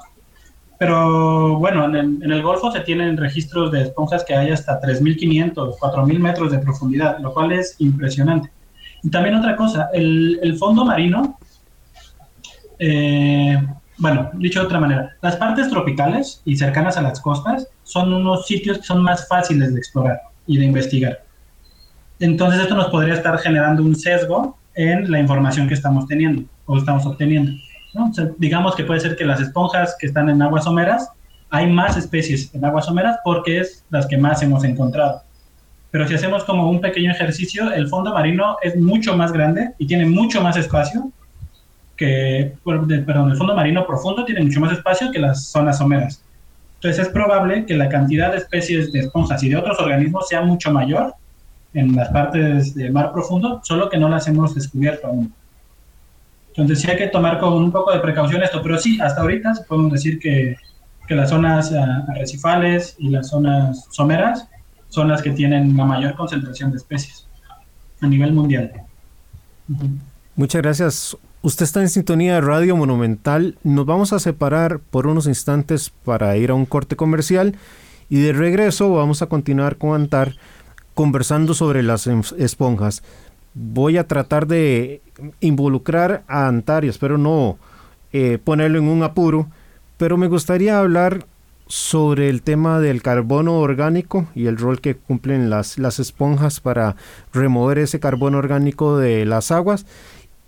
Pero 0.83 1.59
bueno, 1.61 1.85
en 1.97 2.21
el, 2.29 2.43
Golfo 2.43 2.73
se 2.73 2.81
tienen 2.81 3.17
registros 3.17 3.71
de 3.71 3.83
esponjas 3.83 4.25
que 4.25 4.35
hay 4.35 4.51
hasta 4.51 4.81
3.500, 4.81 5.77
4.000 5.79 6.19
metros 6.19 6.51
de 6.51 6.59
profundidad, 6.59 7.21
lo 7.21 7.33
cual 7.33 7.53
es 7.53 7.77
impresionante. 7.79 8.51
Y 9.01 9.09
también 9.09 9.37
otra 9.37 9.55
cosa, 9.55 9.91
el, 9.93 10.57
fondo 10.59 10.85
marino, 10.85 11.39
eh, 12.81 13.65
bueno, 13.99 14.31
dicho 14.33 14.59
de 14.59 14.67
otra 14.67 14.81
manera, 14.81 15.17
las 15.23 15.37
partes 15.37 15.69
tropicales 15.69 16.43
y 16.45 16.57
cercanas 16.57 16.97
a 16.97 17.03
las 17.03 17.21
costas 17.21 17.69
son 17.85 18.13
unos 18.13 18.49
sitios 18.49 18.79
que 18.79 18.85
son 18.85 19.05
más 19.05 19.29
fáciles 19.29 19.73
de 19.73 19.79
explorar 19.79 20.21
y 20.49 20.59
de 20.59 20.65
investigar. 20.65 21.23
Entonces 22.19 22.61
esto 22.61 22.75
nos 22.75 22.89
podría 22.89 23.15
estar 23.15 23.39
generando 23.39 23.85
un 23.85 23.95
sesgo 23.95 24.59
en 24.75 25.09
la 25.13 25.21
información 25.21 25.69
que 25.69 25.75
estamos 25.75 26.09
teniendo 26.09 26.43
o 26.67 26.77
estamos 26.77 27.07
obteniendo 27.07 27.53
digamos 28.39 28.75
que 28.75 28.85
puede 28.85 29.01
ser 29.01 29.17
que 29.17 29.25
las 29.25 29.41
esponjas 29.41 29.97
que 29.99 30.07
están 30.07 30.29
en 30.29 30.41
aguas 30.43 30.65
someras, 30.65 31.11
hay 31.51 31.71
más 31.71 31.97
especies 31.97 32.53
en 32.55 32.65
aguas 32.65 32.87
someras 32.87 33.19
porque 33.25 33.61
es 33.61 33.85
las 33.91 34.07
que 34.07 34.17
más 34.17 34.43
hemos 34.43 34.65
encontrado. 34.65 35.23
Pero 35.91 36.09
si 36.09 36.15
hacemos 36.15 36.45
como 36.45 36.71
un 36.71 36.81
pequeño 36.81 37.11
ejercicio, 37.11 37.71
el 37.71 37.89
fondo 37.89 38.15
marino 38.15 38.57
es 38.63 38.75
mucho 38.77 39.15
más 39.15 39.31
grande 39.31 39.73
y 39.79 39.87
tiene 39.87 40.07
mucho 40.07 40.41
más 40.41 40.57
espacio 40.57 41.11
que, 41.97 42.55
perdón, 42.65 43.31
el 43.31 43.37
fondo 43.37 43.55
marino 43.55 43.87
profundo 43.87 44.25
tiene 44.25 44.43
mucho 44.43 44.61
más 44.61 44.73
espacio 44.73 45.11
que 45.13 45.19
las 45.19 45.49
zonas 45.49 45.77
someras. 45.77 46.23
Entonces 46.77 47.07
es 47.07 47.13
probable 47.13 47.67
que 47.67 47.75
la 47.75 47.91
cantidad 47.91 48.33
de 48.33 48.39
especies 48.39 48.91
de 48.91 49.01
esponjas 49.01 49.43
y 49.43 49.51
de 49.51 49.57
otros 49.57 49.79
organismos 49.79 50.29
sea 50.29 50.41
mucho 50.41 50.73
mayor 50.73 51.15
en 51.75 51.95
las 51.95 52.09
partes 52.09 52.75
del 52.75 52.93
mar 52.93 53.13
profundo, 53.13 53.61
solo 53.63 53.89
que 53.89 53.99
no 53.99 54.09
las 54.09 54.27
hemos 54.27 54.55
descubierto 54.55 55.09
aún. 55.09 55.33
Entonces 56.55 56.81
sí 56.81 56.91
hay 56.91 56.99
que 56.99 57.09
tomar 57.09 57.39
con 57.39 57.55
un 57.55 57.73
poco 57.73 57.93
de 57.93 58.01
precaución 58.01 58.43
esto, 58.43 58.61
pero 58.63 58.79
sí, 58.79 59.01
hasta 59.01 59.23
ahorita 59.23 59.53
podemos 59.67 59.93
decir 59.93 60.19
que, 60.19 60.57
que 61.09 61.15
las 61.15 61.31
zonas 61.31 61.73
arrecifales 62.09 62.95
y 62.99 63.09
las 63.09 63.29
zonas 63.29 63.87
someras 63.91 64.47
son 64.89 65.09
las 65.09 65.23
que 65.23 65.31
tienen 65.31 65.75
la 65.77 65.87
mayor 65.87 66.15
concentración 66.15 66.71
de 66.71 66.77
especies 66.77 67.27
a 68.03 68.07
nivel 68.07 68.33
mundial. 68.33 68.73
Muchas 70.37 70.61
gracias. 70.63 71.17
Usted 71.41 71.65
está 71.65 71.81
en 71.81 71.89
sintonía 71.89 72.35
de 72.35 72.41
Radio 72.43 72.77
Monumental. 72.77 73.57
Nos 73.65 73.87
vamos 73.87 74.13
a 74.13 74.19
separar 74.19 74.79
por 74.79 75.07
unos 75.07 75.27
instantes 75.27 75.91
para 75.91 76.37
ir 76.37 76.51
a 76.51 76.55
un 76.55 76.67
corte 76.67 76.95
comercial 76.95 77.57
y 78.09 78.21
de 78.21 78.33
regreso 78.33 78.93
vamos 78.93 79.23
a 79.23 79.27
continuar 79.27 79.77
con 79.77 79.95
Antar 79.95 80.35
conversando 80.95 81.55
sobre 81.55 81.83
las 81.83 82.07
esponjas. 82.07 83.03
Voy 83.55 83.99
a 83.99 84.07
tratar 84.07 84.47
de 84.47 85.03
involucrar 85.41 86.23
a 86.27 86.47
Antar 86.47 86.85
y 86.85 86.89
espero 86.89 87.19
no 87.19 87.59
eh, 88.13 88.39
ponerlo 88.43 88.79
en 88.79 88.89
un 88.89 89.03
apuro, 89.03 89.49
pero 89.97 90.17
me 90.17 90.29
gustaría 90.29 90.79
hablar 90.79 91.27
sobre 91.67 92.29
el 92.29 92.43
tema 92.43 92.81
del 92.81 93.03
carbono 93.03 93.59
orgánico 93.59 94.27
y 94.35 94.47
el 94.47 94.59
rol 94.59 94.81
que 94.81 94.97
cumplen 94.97 95.49
las, 95.49 95.79
las 95.79 95.99
esponjas 95.99 96.61
para 96.61 96.97
remover 97.33 97.79
ese 97.79 98.01
carbono 98.01 98.39
orgánico 98.39 98.99
de 98.99 99.25
las 99.25 99.51
aguas 99.51 99.87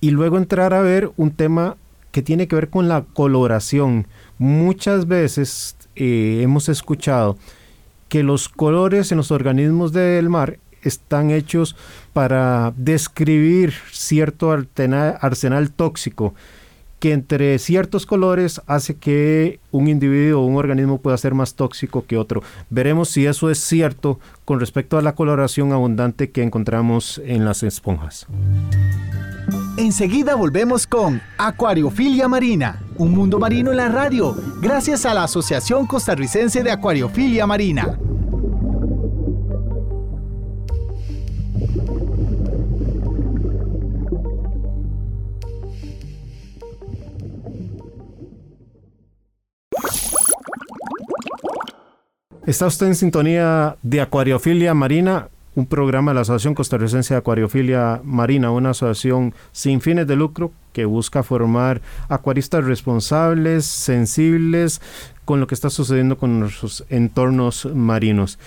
y 0.00 0.10
luego 0.10 0.36
entrar 0.36 0.74
a 0.74 0.82
ver 0.82 1.10
un 1.16 1.30
tema 1.30 1.76
que 2.12 2.22
tiene 2.22 2.46
que 2.46 2.56
ver 2.56 2.68
con 2.68 2.88
la 2.88 3.04
coloración. 3.14 4.06
Muchas 4.38 5.08
veces 5.08 5.76
eh, 5.96 6.40
hemos 6.42 6.68
escuchado 6.68 7.38
que 8.08 8.22
los 8.22 8.48
colores 8.48 9.10
en 9.10 9.18
los 9.18 9.30
organismos 9.30 9.92
del 9.92 10.28
mar 10.28 10.58
están 10.84 11.30
hechos 11.30 11.76
para 12.12 12.72
describir 12.76 13.74
cierto 13.90 14.52
arsenal 14.52 15.70
tóxico 15.70 16.34
que 17.04 17.12
entre 17.12 17.58
ciertos 17.58 18.06
colores 18.06 18.62
hace 18.66 18.96
que 18.96 19.60
un 19.70 19.88
individuo 19.88 20.40
o 20.40 20.46
un 20.46 20.56
organismo 20.56 21.02
pueda 21.02 21.18
ser 21.18 21.34
más 21.34 21.54
tóxico 21.54 22.06
que 22.06 22.16
otro. 22.16 22.42
Veremos 22.70 23.10
si 23.10 23.26
eso 23.26 23.50
es 23.50 23.58
cierto 23.58 24.18
con 24.46 24.58
respecto 24.58 24.96
a 24.96 25.02
la 25.02 25.14
coloración 25.14 25.72
abundante 25.72 26.30
que 26.30 26.42
encontramos 26.42 27.20
en 27.26 27.44
las 27.44 27.62
esponjas. 27.62 28.26
Enseguida 29.76 30.34
volvemos 30.34 30.86
con 30.86 31.20
Acuariofilia 31.36 32.26
Marina, 32.26 32.80
un 32.96 33.12
mundo 33.12 33.38
marino 33.38 33.70
en 33.70 33.76
la 33.76 33.88
radio, 33.90 34.34
gracias 34.62 35.04
a 35.04 35.12
la 35.12 35.24
Asociación 35.24 35.86
Costarricense 35.86 36.62
de 36.62 36.70
Acuariofilia 36.70 37.46
Marina. 37.46 37.98
Está 52.46 52.66
usted 52.66 52.88
en 52.88 52.94
sintonía 52.94 53.76
de 53.82 54.02
Acuariofilia 54.02 54.74
Marina, 54.74 55.28
un 55.54 55.64
programa 55.64 56.10
de 56.10 56.16
la 56.16 56.20
Asociación 56.20 56.54
Costarricense 56.54 57.14
de 57.14 57.18
Acuariofilia 57.18 58.02
Marina, 58.04 58.50
una 58.50 58.70
asociación 58.70 59.32
sin 59.52 59.80
fines 59.80 60.06
de 60.06 60.14
lucro 60.14 60.52
que 60.74 60.84
busca 60.84 61.22
formar 61.22 61.80
acuaristas 62.10 62.62
responsables, 62.66 63.64
sensibles 63.64 64.82
con 65.24 65.40
lo 65.40 65.46
que 65.46 65.54
está 65.54 65.70
sucediendo 65.70 66.18
con 66.18 66.38
nuestros 66.38 66.84
entornos 66.90 67.64
marinos. 67.74 68.38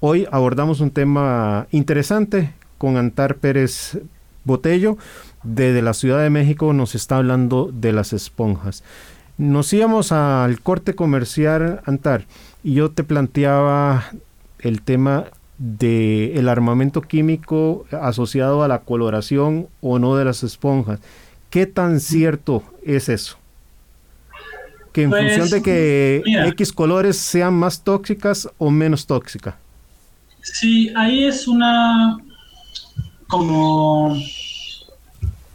Hoy 0.00 0.26
abordamos 0.32 0.80
un 0.80 0.90
tema 0.90 1.66
interesante 1.72 2.54
con 2.78 2.96
Antar 2.96 3.34
Pérez 3.34 3.98
Botello. 4.44 4.96
Desde 5.42 5.82
la 5.82 5.92
Ciudad 5.92 6.22
de 6.22 6.30
México 6.30 6.72
nos 6.72 6.94
está 6.94 7.18
hablando 7.18 7.68
de 7.70 7.92
las 7.92 8.14
esponjas. 8.14 8.82
Nos 9.36 9.70
íbamos 9.74 10.10
al 10.10 10.60
corte 10.60 10.94
comercial, 10.94 11.82
Antar 11.84 12.24
y 12.62 12.74
yo 12.74 12.90
te 12.90 13.04
planteaba 13.04 14.04
el 14.60 14.82
tema 14.82 15.26
del 15.58 16.36
el 16.36 16.48
armamento 16.48 17.02
químico 17.02 17.86
asociado 17.90 18.62
a 18.62 18.68
la 18.68 18.80
coloración 18.80 19.68
o 19.80 19.98
no 19.98 20.16
de 20.16 20.24
las 20.24 20.42
esponjas. 20.42 21.00
¿Qué 21.50 21.66
tan 21.66 22.00
cierto 22.00 22.62
es 22.84 23.08
eso? 23.08 23.38
Que 24.92 25.02
en 25.04 25.10
pues, 25.10 25.22
función 25.22 25.50
de 25.50 25.62
que 25.62 26.22
X 26.48 26.72
colores 26.72 27.16
sean 27.16 27.54
más 27.54 27.82
tóxicas 27.82 28.48
o 28.58 28.70
menos 28.70 29.06
tóxicas. 29.06 29.54
Sí, 30.40 30.92
ahí 30.96 31.24
es 31.24 31.46
una 31.46 32.18
como 33.28 34.16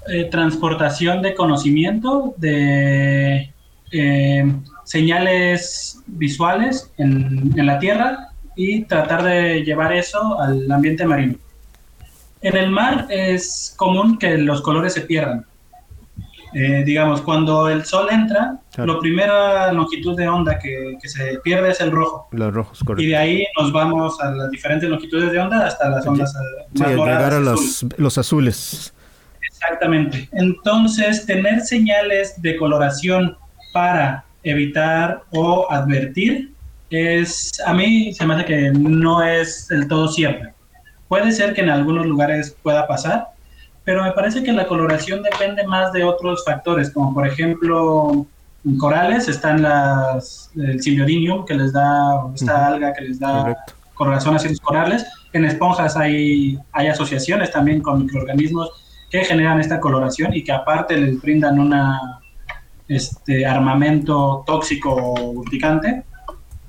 eh, 0.08 0.26
transportación 0.32 1.22
de 1.22 1.36
conocimiento, 1.36 2.34
de 2.38 3.52
eh, 3.92 4.54
señales 4.88 6.02
visuales 6.08 6.92
en, 6.98 7.54
la 7.58 7.78
Tierra 7.78 8.30
y 8.56 8.86
tratar 8.86 9.22
de 9.22 9.62
llevar 9.64 9.92
eso 9.92 10.40
al 10.40 10.72
ambiente 10.72 11.06
marino. 11.06 11.36
En 12.42 12.56
el 12.56 12.72
mar 12.72 13.06
es 13.10 13.74
común 13.76 14.18
que 14.18 14.38
los 14.38 14.62
colores 14.62 14.94
se 14.94 15.02
pierdan. 15.02 15.46
Eh, 16.54 16.84
digamos, 16.86 17.20
cuando 17.22 17.68
el 17.68 17.84
sol 17.84 18.08
entra, 18.10 18.60
la 18.78 19.00
primera 19.00 19.74
longitud 19.74 20.16
de 20.16 20.30
onda 20.30 20.58
que, 20.58 20.98
se 21.04 21.38
pierde 21.44 21.72
es 21.72 21.82
el 21.82 21.92
rojo. 21.92 22.30
Los 22.32 22.54
rojos, 22.54 22.80
correcto. 22.80 23.04
Y 23.04 23.08
de 23.08 23.18
ahí 23.18 23.46
nos 23.60 23.74
vamos 23.74 24.20
a 24.22 24.32
las 24.32 24.50
diferentes 24.52 24.90
longitudes 24.90 25.34
de 25.34 25.40
onda 25.40 25.68
hasta 25.68 25.90
las 25.90 26.08
ondas 26.08 26.32
sí, 26.74 26.82
más 26.82 26.90
llegar 26.92 27.34
a 27.34 27.40
los, 27.42 27.86
los 27.98 28.18
azules. 28.18 28.94
Exactamente. 29.42 30.30
Entonces, 30.32 31.26
tener 31.26 31.60
señales 31.60 32.42
de 32.42 32.56
coloración 32.56 33.38
para 33.74 34.27
evitar 34.50 35.24
o 35.32 35.68
advertir 35.70 36.54
es, 36.90 37.62
a 37.66 37.74
mí 37.74 38.14
se 38.14 38.26
me 38.26 38.36
hace 38.36 38.46
que 38.46 38.72
no 38.72 39.22
es 39.22 39.68
del 39.68 39.88
todo 39.88 40.08
siempre. 40.08 40.54
Puede 41.08 41.32
ser 41.32 41.54
que 41.54 41.62
en 41.62 41.70
algunos 41.70 42.06
lugares 42.06 42.56
pueda 42.62 42.88
pasar, 42.88 43.28
pero 43.84 44.04
me 44.04 44.12
parece 44.12 44.44
que 44.44 44.52
la 44.52 44.68
coloración 44.68 45.24
depende 45.24 45.66
más 45.66 45.92
de 45.94 46.04
otros 46.04 46.44
factores, 46.46 46.92
como 46.92 47.14
por 47.14 47.28
ejemplo 47.28 48.26
en 48.66 48.78
corales 48.78 49.30
están 49.30 49.62
las, 49.62 50.52
el 50.56 50.82
simbiodinium 50.82 51.46
que 51.46 51.54
les 51.54 51.72
da, 51.72 52.26
esta 52.36 52.68
alga 52.68 52.94
que 52.94 53.06
les 53.06 53.20
da 53.20 53.56
coloración 53.94 54.36
a 54.36 54.40
ciertos 54.40 54.60
corales. 54.60 55.06
En 55.34 55.46
esponjas 55.46 55.96
hay, 55.96 56.60
hay 56.72 56.88
asociaciones 56.88 57.52
también 57.52 57.82
con 57.82 58.04
microorganismos 58.04 58.72
que 59.10 59.24
generan 59.24 59.62
esta 59.62 59.80
coloración 59.80 60.34
y 60.34 60.44
que 60.44 60.52
aparte 60.52 60.98
les 60.98 61.22
brindan 61.22 61.60
una, 61.60 62.20
este 62.88 63.46
armamento 63.46 64.44
tóxico 64.46 64.94
urticante 65.14 66.04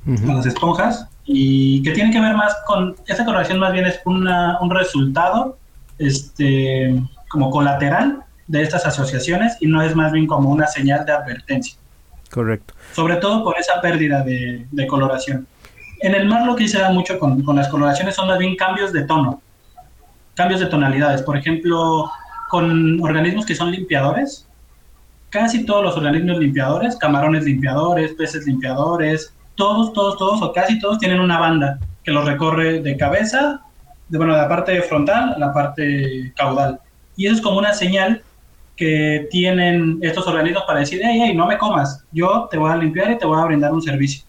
a 0.06 0.32
las 0.32 0.46
esponjas 0.46 1.06
y 1.24 1.82
que 1.82 1.92
tiene 1.92 2.10
que 2.10 2.20
ver 2.20 2.34
más 2.34 2.56
con 2.66 2.96
esa 3.06 3.24
coloración 3.24 3.58
más 3.58 3.72
bien 3.72 3.84
es 3.84 4.00
una, 4.06 4.58
un 4.60 4.70
resultado 4.70 5.58
este 5.98 6.94
como 7.28 7.50
colateral 7.50 8.22
de 8.46 8.62
estas 8.62 8.86
asociaciones 8.86 9.56
y 9.60 9.66
no 9.66 9.82
es 9.82 9.94
más 9.94 10.10
bien 10.12 10.26
como 10.26 10.50
una 10.50 10.66
señal 10.66 11.04
de 11.04 11.12
advertencia. 11.12 11.76
Correcto. 12.30 12.74
Sobre 12.94 13.16
todo 13.16 13.44
por 13.44 13.58
esa 13.58 13.80
pérdida 13.80 14.22
de, 14.22 14.86
coloración. 14.88 15.46
En 16.00 16.14
el 16.14 16.26
mar 16.26 16.46
lo 16.46 16.56
que 16.56 16.66
se 16.66 16.78
da 16.78 16.90
mucho 16.90 17.18
con, 17.18 17.42
con, 17.42 17.56
las 17.56 17.68
coloraciones 17.68 18.14
son 18.14 18.28
más 18.28 18.38
bien 18.38 18.56
cambios 18.56 18.92
de 18.92 19.02
tono, 19.04 19.42
cambios 20.34 20.60
de 20.60 20.66
tonalidades. 20.66 21.20
Por 21.22 21.36
ejemplo, 21.36 22.10
con 22.48 23.00
organismos 23.02 23.44
que 23.44 23.54
son 23.54 23.70
limpiadores, 23.70 24.47
casi 25.30 25.64
todos 25.64 25.82
los 25.82 25.96
organismos 25.96 26.38
limpiadores, 26.38 26.96
camarones 26.96 27.44
limpiadores, 27.44 28.12
peces 28.12 28.46
limpiadores, 28.46 29.32
todos, 29.54 29.92
todos, 29.92 30.16
todos 30.16 30.42
o 30.42 30.52
casi 30.52 30.78
todos 30.78 30.98
tienen 30.98 31.20
una 31.20 31.38
banda 31.38 31.78
que 32.04 32.12
los 32.12 32.24
recorre 32.24 32.80
de 32.80 32.96
cabeza, 32.96 33.60
de, 34.08 34.18
bueno, 34.18 34.34
de 34.34 34.40
la 34.40 34.48
parte 34.48 34.80
frontal 34.82 35.34
a 35.34 35.38
la 35.38 35.52
parte 35.52 36.32
caudal. 36.36 36.80
Y 37.16 37.26
eso 37.26 37.36
es 37.36 37.40
como 37.40 37.58
una 37.58 37.72
señal 37.72 38.22
que 38.76 39.26
tienen 39.30 39.98
estos 40.02 40.26
organismos 40.26 40.62
para 40.66 40.80
decir, 40.80 41.00
hey, 41.02 41.20
hey, 41.22 41.34
no 41.36 41.46
me 41.46 41.58
comas, 41.58 42.04
yo 42.12 42.48
te 42.50 42.56
voy 42.56 42.70
a 42.70 42.76
limpiar 42.76 43.10
y 43.10 43.18
te 43.18 43.26
voy 43.26 43.40
a 43.40 43.44
brindar 43.44 43.72
un 43.72 43.82
servicio. 43.82 44.24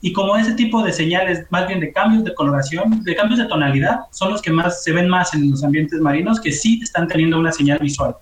Y 0.00 0.12
como 0.12 0.36
ese 0.36 0.54
tipo 0.54 0.82
de 0.82 0.92
señales, 0.92 1.46
más 1.50 1.66
bien 1.66 1.80
de 1.80 1.92
cambios 1.92 2.24
de 2.24 2.34
coloración, 2.34 3.02
de 3.04 3.14
cambios 3.14 3.38
de 3.40 3.46
tonalidad, 3.46 4.00
son 4.10 4.32
los 4.32 4.42
que 4.42 4.50
más 4.50 4.82
se 4.82 4.92
ven 4.92 5.08
más 5.08 5.34
en 5.34 5.50
los 5.50 5.62
ambientes 5.62 6.00
marinos, 6.00 6.40
que 6.40 6.52
sí 6.52 6.80
están 6.82 7.08
teniendo 7.08 7.38
una 7.38 7.52
señal 7.52 7.78
visual, 7.78 8.16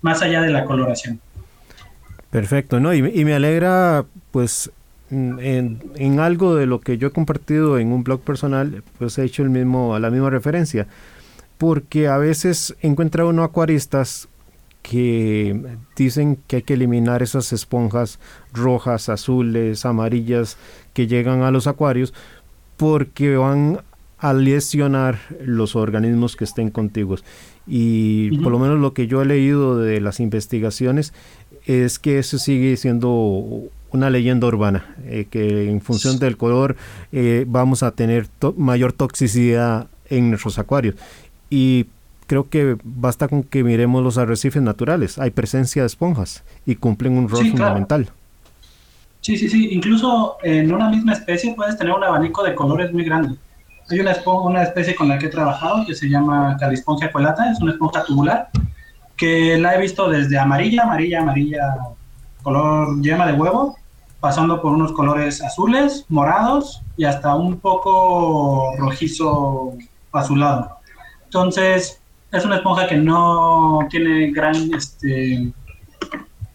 más 0.00 0.20
allá 0.22 0.40
de 0.42 0.50
la 0.50 0.64
coloración. 0.64 1.20
Perfecto, 2.32 2.80
¿no? 2.80 2.94
Y, 2.94 3.02
me 3.26 3.34
alegra, 3.34 4.06
pues, 4.30 4.72
en, 5.10 6.18
algo 6.18 6.54
de 6.54 6.64
lo 6.64 6.80
que 6.80 6.96
yo 6.96 7.08
he 7.08 7.10
compartido 7.10 7.78
en 7.78 7.92
un 7.92 8.04
blog 8.04 8.22
personal, 8.22 8.82
pues 8.98 9.18
he 9.18 9.24
hecho 9.24 9.42
el 9.42 9.50
mismo, 9.50 9.98
la 9.98 10.10
misma 10.10 10.30
referencia. 10.30 10.86
Porque 11.58 12.08
a 12.08 12.16
veces 12.16 12.74
encuentra 12.80 13.26
uno 13.26 13.44
acuaristas 13.44 14.30
que 14.80 15.76
dicen 15.94 16.38
que 16.46 16.56
hay 16.56 16.62
que 16.62 16.72
eliminar 16.72 17.22
esas 17.22 17.52
esponjas 17.52 18.18
rojas, 18.54 19.10
azules, 19.10 19.84
amarillas 19.84 20.56
que 20.94 21.06
llegan 21.06 21.42
a 21.42 21.50
los 21.50 21.66
acuarios 21.66 22.14
porque 22.78 23.36
van 23.36 23.82
a 24.16 24.32
lesionar 24.32 25.18
los 25.44 25.76
organismos 25.76 26.34
que 26.34 26.44
estén 26.44 26.70
contiguos. 26.70 27.24
Y 27.66 28.38
por 28.38 28.50
lo 28.50 28.58
menos 28.58 28.80
lo 28.80 28.94
que 28.94 29.06
yo 29.06 29.20
he 29.20 29.26
leído 29.26 29.76
de 29.76 30.00
las 30.00 30.18
investigaciones 30.18 31.12
es 31.66 31.98
que 31.98 32.18
eso 32.18 32.38
sigue 32.38 32.76
siendo 32.76 33.68
una 33.92 34.10
leyenda 34.10 34.46
urbana, 34.46 34.86
eh, 35.04 35.26
que 35.30 35.70
en 35.70 35.80
función 35.80 36.18
del 36.18 36.36
color 36.36 36.76
eh, 37.12 37.44
vamos 37.46 37.82
a 37.82 37.90
tener 37.90 38.26
mayor 38.56 38.92
toxicidad 38.92 39.86
en 40.08 40.30
nuestros 40.30 40.58
acuarios. 40.58 40.94
Y 41.50 41.86
creo 42.26 42.48
que 42.48 42.78
basta 42.82 43.28
con 43.28 43.42
que 43.42 43.62
miremos 43.62 44.02
los 44.02 44.16
arrecifes 44.18 44.62
naturales. 44.62 45.18
Hay 45.18 45.30
presencia 45.30 45.82
de 45.82 45.86
esponjas 45.86 46.42
y 46.64 46.76
cumplen 46.76 47.18
un 47.18 47.28
rol 47.28 47.46
fundamental. 47.46 48.08
Sí, 49.20 49.36
sí, 49.36 49.48
sí. 49.48 49.68
Incluso 49.70 50.36
en 50.42 50.72
una 50.72 50.88
misma 50.88 51.12
especie 51.12 51.54
puedes 51.54 51.76
tener 51.76 51.94
un 51.94 52.02
abanico 52.02 52.42
de 52.42 52.54
colores 52.54 52.92
muy 52.92 53.04
grande. 53.04 53.36
Hay 53.90 54.00
una, 54.00 54.16
una 54.24 54.62
especie 54.62 54.94
con 54.94 55.08
la 55.08 55.18
que 55.18 55.26
he 55.26 55.28
trabajado 55.28 55.84
que 55.86 55.94
se 55.94 56.08
llama 56.08 56.56
Calispongia 56.58 57.12
colata, 57.12 57.50
es 57.50 57.60
una 57.60 57.72
esponja 57.72 58.04
tubular, 58.04 58.48
que 59.16 59.58
la 59.58 59.74
he 59.74 59.80
visto 59.80 60.08
desde 60.08 60.38
amarilla, 60.38 60.82
amarilla, 60.82 61.20
amarilla, 61.20 61.76
color 62.42 63.00
yema 63.00 63.26
de 63.26 63.34
huevo, 63.34 63.76
pasando 64.20 64.60
por 64.60 64.72
unos 64.72 64.92
colores 64.92 65.42
azules, 65.42 66.04
morados 66.08 66.82
y 66.96 67.04
hasta 67.04 67.34
un 67.34 67.58
poco 67.58 68.74
rojizo 68.78 69.74
azulado. 70.12 70.78
Entonces, 71.24 72.00
es 72.30 72.44
una 72.44 72.56
esponja 72.56 72.86
que 72.86 72.96
no 72.96 73.80
tiene 73.90 74.30
gran 74.30 74.54
este, 74.74 75.52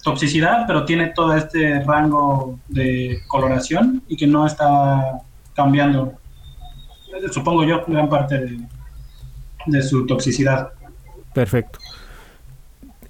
toxicidad, 0.03 0.65
pero 0.65 0.85
tiene 0.85 1.07
todo 1.07 1.35
este 1.35 1.83
rango 1.83 2.59
de 2.67 3.19
coloración 3.27 4.01
y 4.07 4.15
que 4.15 4.27
no 4.27 4.45
está 4.45 5.19
cambiando, 5.53 6.13
supongo 7.31 7.63
yo, 7.63 7.83
gran 7.87 8.07
parte 8.07 8.37
de, 8.39 8.59
de 9.65 9.83
su 9.83 10.05
toxicidad. 10.05 10.71
Perfecto. 11.33 11.79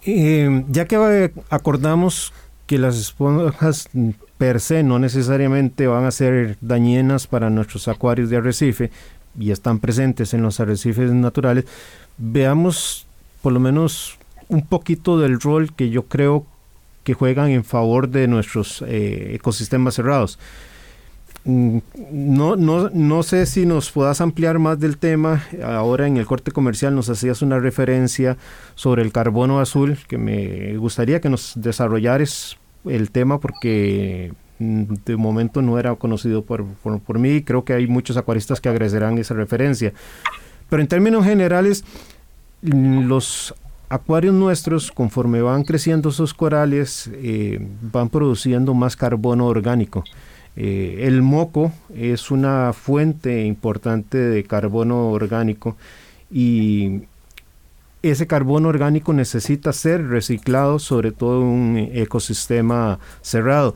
Eh, 0.10 0.64
ya 0.70 0.86
que 0.86 1.34
acordamos 1.50 2.32
que 2.66 2.78
las 2.78 2.98
esponjas 2.98 3.90
per 4.38 4.62
se 4.62 4.82
no 4.82 5.00
necesariamente 5.00 5.86
van 5.86 6.06
a 6.06 6.12
ser 6.12 6.58
dañinas 6.62 7.28
para 7.28 7.50
nuestros 7.50 7.90
acuarios 7.90 8.30
de 8.30 8.38
arrecife 8.38 8.90
y 9.38 9.52
están 9.52 9.80
presentes 9.80 10.34
en 10.34 10.44
los 10.44 10.62
arrecifes 10.62 11.12
naturales, 11.12 11.66
veamos 12.18 13.06
por 13.42 13.52
lo 13.52 13.60
menos 13.60 14.18
un 14.48 14.66
poquito 14.66 15.20
del 15.20 15.42
rol 15.42 15.76
que 15.76 15.90
yo 15.90 16.04
creo 16.04 16.46
que 17.04 17.14
juegan 17.14 17.50
en 17.50 17.66
favor 17.66 18.08
de 18.08 18.30
nuestros 18.30 18.82
eh, 18.88 19.32
ecosistemas 19.34 19.96
cerrados. 19.96 20.40
Mm, 21.44 21.80
no, 22.12 22.56
no, 22.56 22.90
no 22.90 23.24
sé 23.24 23.46
si 23.46 23.66
nos 23.66 23.92
puedas 23.92 24.22
ampliar 24.22 24.60
más 24.60 24.80
del 24.80 24.98
tema. 24.98 25.44
Ahora 25.64 26.08
en 26.08 26.18
el 26.18 26.26
corte 26.26 26.52
comercial 26.52 26.96
nos 26.96 27.10
hacías 27.10 27.42
una 27.42 27.60
referencia 27.60 28.38
sobre 28.76 29.02
el 29.02 29.12
carbono 29.12 29.60
azul, 29.60 29.98
que 30.08 30.18
me 30.18 30.78
gustaría 30.78 31.22
que 31.22 31.30
nos 31.30 31.54
desarrollares 31.56 32.58
el 32.86 33.12
tema 33.12 33.40
porque 33.40 34.34
mm, 34.60 34.84
de 35.06 35.16
momento 35.16 35.62
no 35.62 35.80
era 35.80 35.96
conocido 35.96 36.44
por, 36.44 36.66
por, 36.66 37.20
mí. 37.20 37.42
Creo 37.44 37.64
que 37.64 37.74
hay 37.74 37.88
muchos 37.88 38.18
acuaristas 38.18 38.62
que 38.62 38.70
agradecerán 38.70 39.18
esa 39.18 39.34
referencia. 39.34 39.94
Pero 40.70 40.82
en 40.82 40.88
términos 40.88 41.26
generales, 41.26 41.84
mm, 42.62 43.08
los 43.08 43.56
acuarios 43.90 44.34
nuestros, 44.34 44.92
conforme 44.92 45.42
van 45.42 45.64
creciendo 45.64 46.10
esos 46.10 46.34
corales, 46.34 47.10
eh, 47.14 47.66
van 47.82 48.10
produciendo 48.10 48.74
más 48.74 48.96
carbono 48.96 49.46
orgánico. 49.46 50.04
Eh, 50.60 51.06
el 51.06 51.22
moco 51.22 51.72
es 51.96 52.32
una 52.32 52.74
fuente 52.74 53.46
importante 53.46 54.18
de 54.18 54.44
carbono 54.44 55.12
orgánico 55.12 55.78
y 56.32 57.04
ese 58.02 58.26
carbono 58.26 58.70
orgánico 58.70 59.14
necesita 59.14 59.72
ser 59.72 60.08
reciclado, 60.08 60.80
sobre 60.80 61.12
todo 61.12 61.42
en 61.42 61.48
un 61.48 61.78
ecosistema 61.94 62.98
cerrado. 63.22 63.76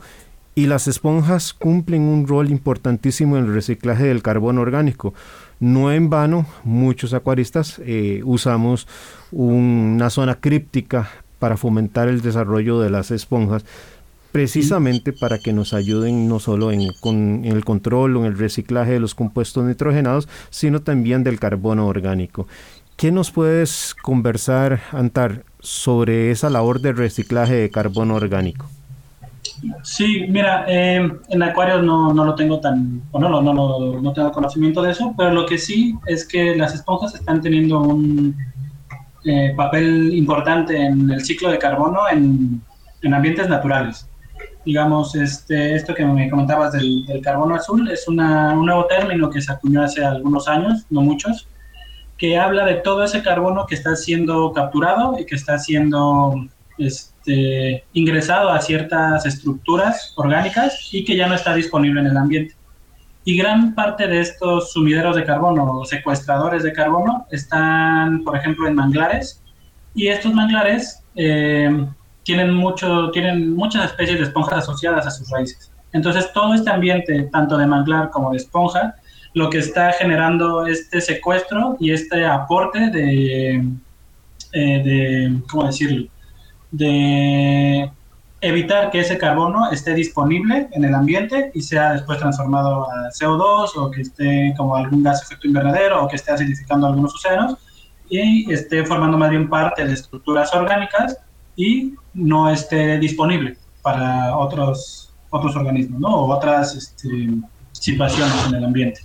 Y 0.56 0.66
las 0.66 0.88
esponjas 0.88 1.54
cumplen 1.54 2.02
un 2.02 2.26
rol 2.26 2.50
importantísimo 2.50 3.38
en 3.38 3.44
el 3.44 3.54
reciclaje 3.54 4.04
del 4.04 4.22
carbono 4.22 4.60
orgánico. 4.60 5.14
No 5.60 5.92
en 5.92 6.10
vano, 6.10 6.46
muchos 6.64 7.14
acuaristas 7.14 7.80
eh, 7.84 8.22
usamos 8.24 8.88
una 9.30 10.10
zona 10.10 10.34
críptica 10.40 11.08
para 11.38 11.56
fomentar 11.56 12.08
el 12.08 12.22
desarrollo 12.22 12.80
de 12.80 12.90
las 12.90 13.12
esponjas 13.12 13.64
precisamente 14.32 15.12
para 15.12 15.38
que 15.38 15.52
nos 15.52 15.74
ayuden 15.74 16.26
no 16.26 16.40
solo 16.40 16.72
en, 16.72 16.80
el 17.44 17.64
control 17.64 18.16
o 18.16 18.20
en 18.20 18.26
el 18.26 18.38
reciclaje 18.38 18.92
de 18.92 19.00
los 19.00 19.14
compuestos 19.14 19.64
nitrogenados, 19.64 20.28
sino 20.48 20.80
también 20.80 21.22
del 21.22 21.38
carbono 21.38 21.86
orgánico. 21.86 22.48
¿Qué 22.96 23.12
nos 23.12 23.30
puedes 23.30 23.94
conversar, 23.94 24.80
Antar, 24.90 25.44
sobre 25.60 26.30
esa 26.30 26.50
labor 26.50 26.80
de 26.80 26.92
reciclaje 26.92 27.54
de 27.54 27.70
carbono 27.70 28.14
orgánico? 28.14 28.68
Sí, 29.82 30.24
mira, 30.28 30.64
eh, 30.66 31.08
en 31.28 31.42
acuarios 31.42 31.82
no, 31.84 32.12
no, 32.14 32.24
lo 32.24 32.34
tengo 32.34 32.58
tan, 32.58 33.02
o 33.12 33.20
no, 33.20 33.28
no, 33.28 33.42
no, 33.42 34.00
no, 34.00 34.12
tengo 34.12 34.32
conocimiento 34.32 34.82
de 34.82 34.92
eso, 34.92 35.14
pero 35.16 35.30
lo 35.30 35.46
que 35.46 35.58
sí 35.58 35.94
es 36.06 36.26
que 36.26 36.56
las 36.56 36.74
esponjas 36.74 37.14
están 37.14 37.40
teniendo 37.40 37.80
un 37.80 38.34
eh, 39.24 39.52
papel 39.56 40.14
importante 40.14 40.76
en 40.76 41.10
el 41.10 41.24
ciclo 41.24 41.50
de 41.50 41.58
carbono 41.58 42.08
en, 42.10 42.60
en 43.02 43.14
ambientes 43.14 43.48
naturales 43.48 44.08
digamos, 44.64 45.14
este, 45.14 45.74
esto 45.74 45.94
que 45.94 46.04
me 46.04 46.30
comentabas 46.30 46.72
del, 46.72 47.04
carbono 47.22 47.54
azul 47.54 47.90
es 47.90 48.06
una, 48.08 48.52
un 48.52 48.66
nuevo 48.66 48.86
término 48.86 49.30
que 49.30 49.40
se 49.40 49.52
acuñó 49.52 49.82
hace 49.82 50.04
algunos 50.04 50.48
años, 50.48 50.86
no 50.90 51.00
muchos, 51.00 51.48
que 52.16 52.38
habla 52.38 52.64
de 52.64 52.76
todo 52.76 53.02
ese 53.02 53.22
carbono 53.22 53.66
que 53.66 53.74
está 53.74 53.96
siendo 53.96 54.52
capturado 54.52 55.18
y 55.18 55.26
que 55.26 55.34
está 55.34 55.58
siendo 55.58 56.34
este, 56.78 57.84
ingresado 57.92 58.50
a 58.50 58.60
ciertas 58.60 59.26
estructuras 59.26 60.12
orgánicas 60.16 60.88
y 60.92 61.04
que 61.04 61.16
ya 61.16 61.26
no 61.26 61.34
está 61.34 61.54
disponible 61.54 62.00
en 62.00 62.06
el 62.06 62.16
ambiente. 62.16 62.54
Y 63.24 63.36
gran 63.36 63.74
parte 63.74 64.08
de 64.08 64.20
estos 64.20 64.72
sumideros 64.72 65.14
de 65.14 65.24
carbono 65.24 65.78
o 65.78 65.84
secuestradores 65.84 66.64
de 66.64 66.72
carbono 66.72 67.26
están, 67.30 68.24
por 68.24 68.36
ejemplo, 68.36 68.66
en 68.66 68.74
manglares. 68.74 69.40
Y 69.94 70.08
estos 70.08 70.32
manglares 70.32 71.02
eh, 71.14 71.86
tienen, 72.24 72.52
mucho, 72.54 73.10
tienen 73.10 73.54
muchas 73.54 73.86
especies 73.86 74.18
de 74.18 74.24
esponjas 74.24 74.58
asociadas 74.58 75.06
a 75.06 75.10
sus 75.10 75.28
raíces. 75.30 75.72
Entonces, 75.92 76.32
todo 76.32 76.54
este 76.54 76.70
ambiente, 76.70 77.28
tanto 77.32 77.56
de 77.56 77.66
manglar 77.66 78.10
como 78.10 78.30
de 78.30 78.38
esponja, 78.38 78.94
lo 79.34 79.50
que 79.50 79.58
está 79.58 79.92
generando 79.92 80.66
este 80.66 81.00
secuestro 81.00 81.76
y 81.80 81.92
este 81.92 82.24
aporte 82.24 82.90
de, 82.90 83.64
eh, 84.52 84.82
de 84.82 85.42
¿cómo 85.50 85.66
decirlo? 85.66 86.08
De 86.70 87.90
evitar 88.40 88.90
que 88.90 89.00
ese 89.00 89.16
carbono 89.16 89.70
esté 89.70 89.94
disponible 89.94 90.68
en 90.72 90.84
el 90.84 90.94
ambiente 90.94 91.50
y 91.54 91.62
sea 91.62 91.92
después 91.92 92.18
transformado 92.18 92.90
a 92.90 93.08
CO2 93.10 93.70
o 93.76 93.90
que 93.90 94.02
esté 94.02 94.52
como 94.56 94.76
algún 94.76 95.02
gas 95.02 95.22
efecto 95.22 95.46
invernadero 95.46 96.04
o 96.04 96.08
que 96.08 96.16
esté 96.16 96.32
acidificando 96.32 96.86
algunos 96.86 97.14
océanos 97.14 97.56
y 98.08 98.52
esté 98.52 98.84
formando 98.84 99.16
más 99.16 99.30
bien 99.30 99.48
parte 99.48 99.84
de 99.84 99.92
estructuras 99.92 100.52
orgánicas 100.52 101.18
y 101.56 101.94
no 102.14 102.50
esté 102.50 102.98
disponible 102.98 103.56
para 103.82 104.36
otros, 104.36 105.12
otros 105.30 105.56
organismos, 105.56 106.00
¿no? 106.00 106.08
O 106.08 106.34
otras 106.34 106.74
este, 106.74 107.28
situaciones 107.72 108.46
en 108.48 108.54
el 108.54 108.64
ambiente. 108.64 109.00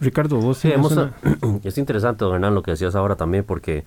Ricardo, 0.00 0.36
vos 0.36 0.58
sí, 0.58 0.72
es 1.64 1.78
interesante, 1.78 2.24
don 2.24 2.34
Hernán, 2.34 2.54
lo 2.54 2.62
que 2.62 2.72
decías 2.72 2.94
ahora 2.94 3.16
también, 3.16 3.44
porque 3.44 3.84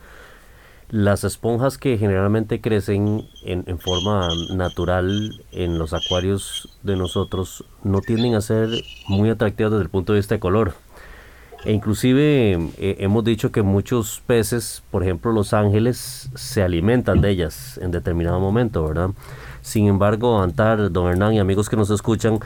las 0.89 1.23
esponjas 1.23 1.77
que 1.77 1.99
generalmente 1.99 2.61
crecen 2.61 3.27
en, 3.43 3.63
en, 3.67 3.77
forma 3.77 4.27
natural 4.55 5.39
en 5.51 5.77
los 5.77 5.93
acuarios 5.93 6.79
de 6.81 6.95
nosotros 6.95 7.63
no 7.83 8.01
tienden 8.01 8.33
a 8.33 8.41
ser 8.41 8.69
muy 9.07 9.29
atractivas 9.29 9.71
desde 9.71 9.83
el 9.83 9.89
punto 9.89 10.13
de 10.13 10.19
vista 10.19 10.35
de 10.35 10.39
color. 10.39 10.73
E 11.65 11.73
inclusive 11.73 12.57
eh, 12.77 12.95
hemos 12.99 13.23
dicho 13.23 13.51
que 13.51 13.61
muchos 13.61 14.21
peces, 14.25 14.81
por 14.91 15.03
ejemplo 15.03 15.31
los 15.31 15.53
ángeles, 15.53 16.29
se 16.35 16.63
alimentan 16.63 17.21
de 17.21 17.31
ellas 17.31 17.77
en 17.81 17.91
determinado 17.91 18.39
momento, 18.39 18.87
¿verdad? 18.87 19.09
Sin 19.61 19.87
embargo, 19.87 20.41
Antar, 20.41 20.91
don 20.91 21.09
Hernán 21.11 21.33
y 21.33 21.39
amigos 21.39 21.69
que 21.69 21.75
nos 21.75 21.89
escuchan, 21.89 22.39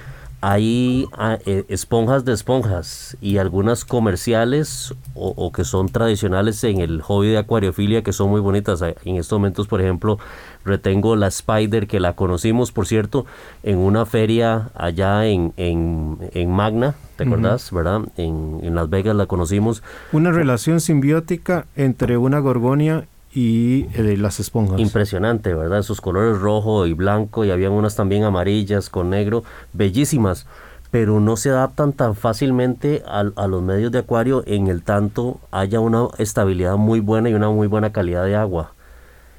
hay 0.45 1.07
ah, 1.13 1.37
eh, 1.45 1.63
esponjas 1.69 2.25
de 2.25 2.33
esponjas 2.33 3.15
y 3.21 3.37
algunas 3.37 3.85
comerciales 3.85 4.93
o, 5.15 5.53
que 5.53 5.63
son 5.63 5.87
tradicionales 5.87 6.61
en 6.65 6.81
el 6.81 7.01
hobby 7.01 7.29
de 7.29 7.37
acuariofilia 7.37 8.03
que 8.03 8.11
son 8.11 8.29
muy 8.29 8.41
bonitas. 8.41 8.81
En 8.81 9.15
estos 9.15 9.39
momentos, 9.39 9.67
por 9.67 9.79
ejemplo, 9.79 10.19
retengo 10.65 11.15
la 11.15 11.27
Spider 11.27 11.87
que 11.87 11.99
la 11.99 12.13
conocimos, 12.13 12.71
por 12.71 12.87
cierto, 12.87 13.25
en 13.63 13.77
una 13.77 14.05
feria 14.05 14.69
allá 14.75 15.25
en, 15.25 15.53
en, 15.57 16.51
Magna, 16.51 16.95
¿te 17.15 17.23
acordás? 17.23 17.71
¿Verdad? 17.71 18.01
En, 18.17 18.59
en 18.63 18.75
Las 18.75 18.89
Vegas 18.89 19.15
la 19.15 19.25
conocimos. 19.25 19.83
Una 20.11 20.31
relación 20.31 20.79
simbiótica 20.79 21.65
entre 21.75 22.17
una 22.17 22.39
gorgonia 22.39 23.05
y 23.33 23.87
eh, 23.95 24.15
las 24.17 24.39
esponjas. 24.39 24.79
Impresionante, 24.79 25.53
¿verdad? 25.53 25.79
Esos 25.79 26.01
colores 26.01 26.39
rojo 26.39 26.85
y 26.85 26.93
blanco 26.93 27.45
y 27.45 27.51
habían 27.51 27.71
unas 27.71 27.95
también 27.95 28.23
amarillas 28.23 28.89
con 28.89 29.09
negro, 29.09 29.43
bellísimas, 29.73 30.45
pero 30.91 31.19
no 31.19 31.37
se 31.37 31.49
adaptan 31.49 31.93
tan 31.93 32.15
fácilmente 32.15 33.01
a, 33.07 33.23
los 33.23 33.63
medios 33.63 33.91
de 33.91 33.99
acuario 33.99 34.43
en 34.45 34.67
el 34.67 34.83
tanto 34.83 35.39
haya 35.51 35.79
una 35.79 36.07
estabilidad 36.19 36.77
muy 36.77 36.99
buena 36.99 37.29
y 37.29 37.33
una 37.33 37.49
muy 37.49 37.67
buena 37.67 37.91
calidad 37.91 38.25
de 38.25 38.35
agua. 38.35 38.73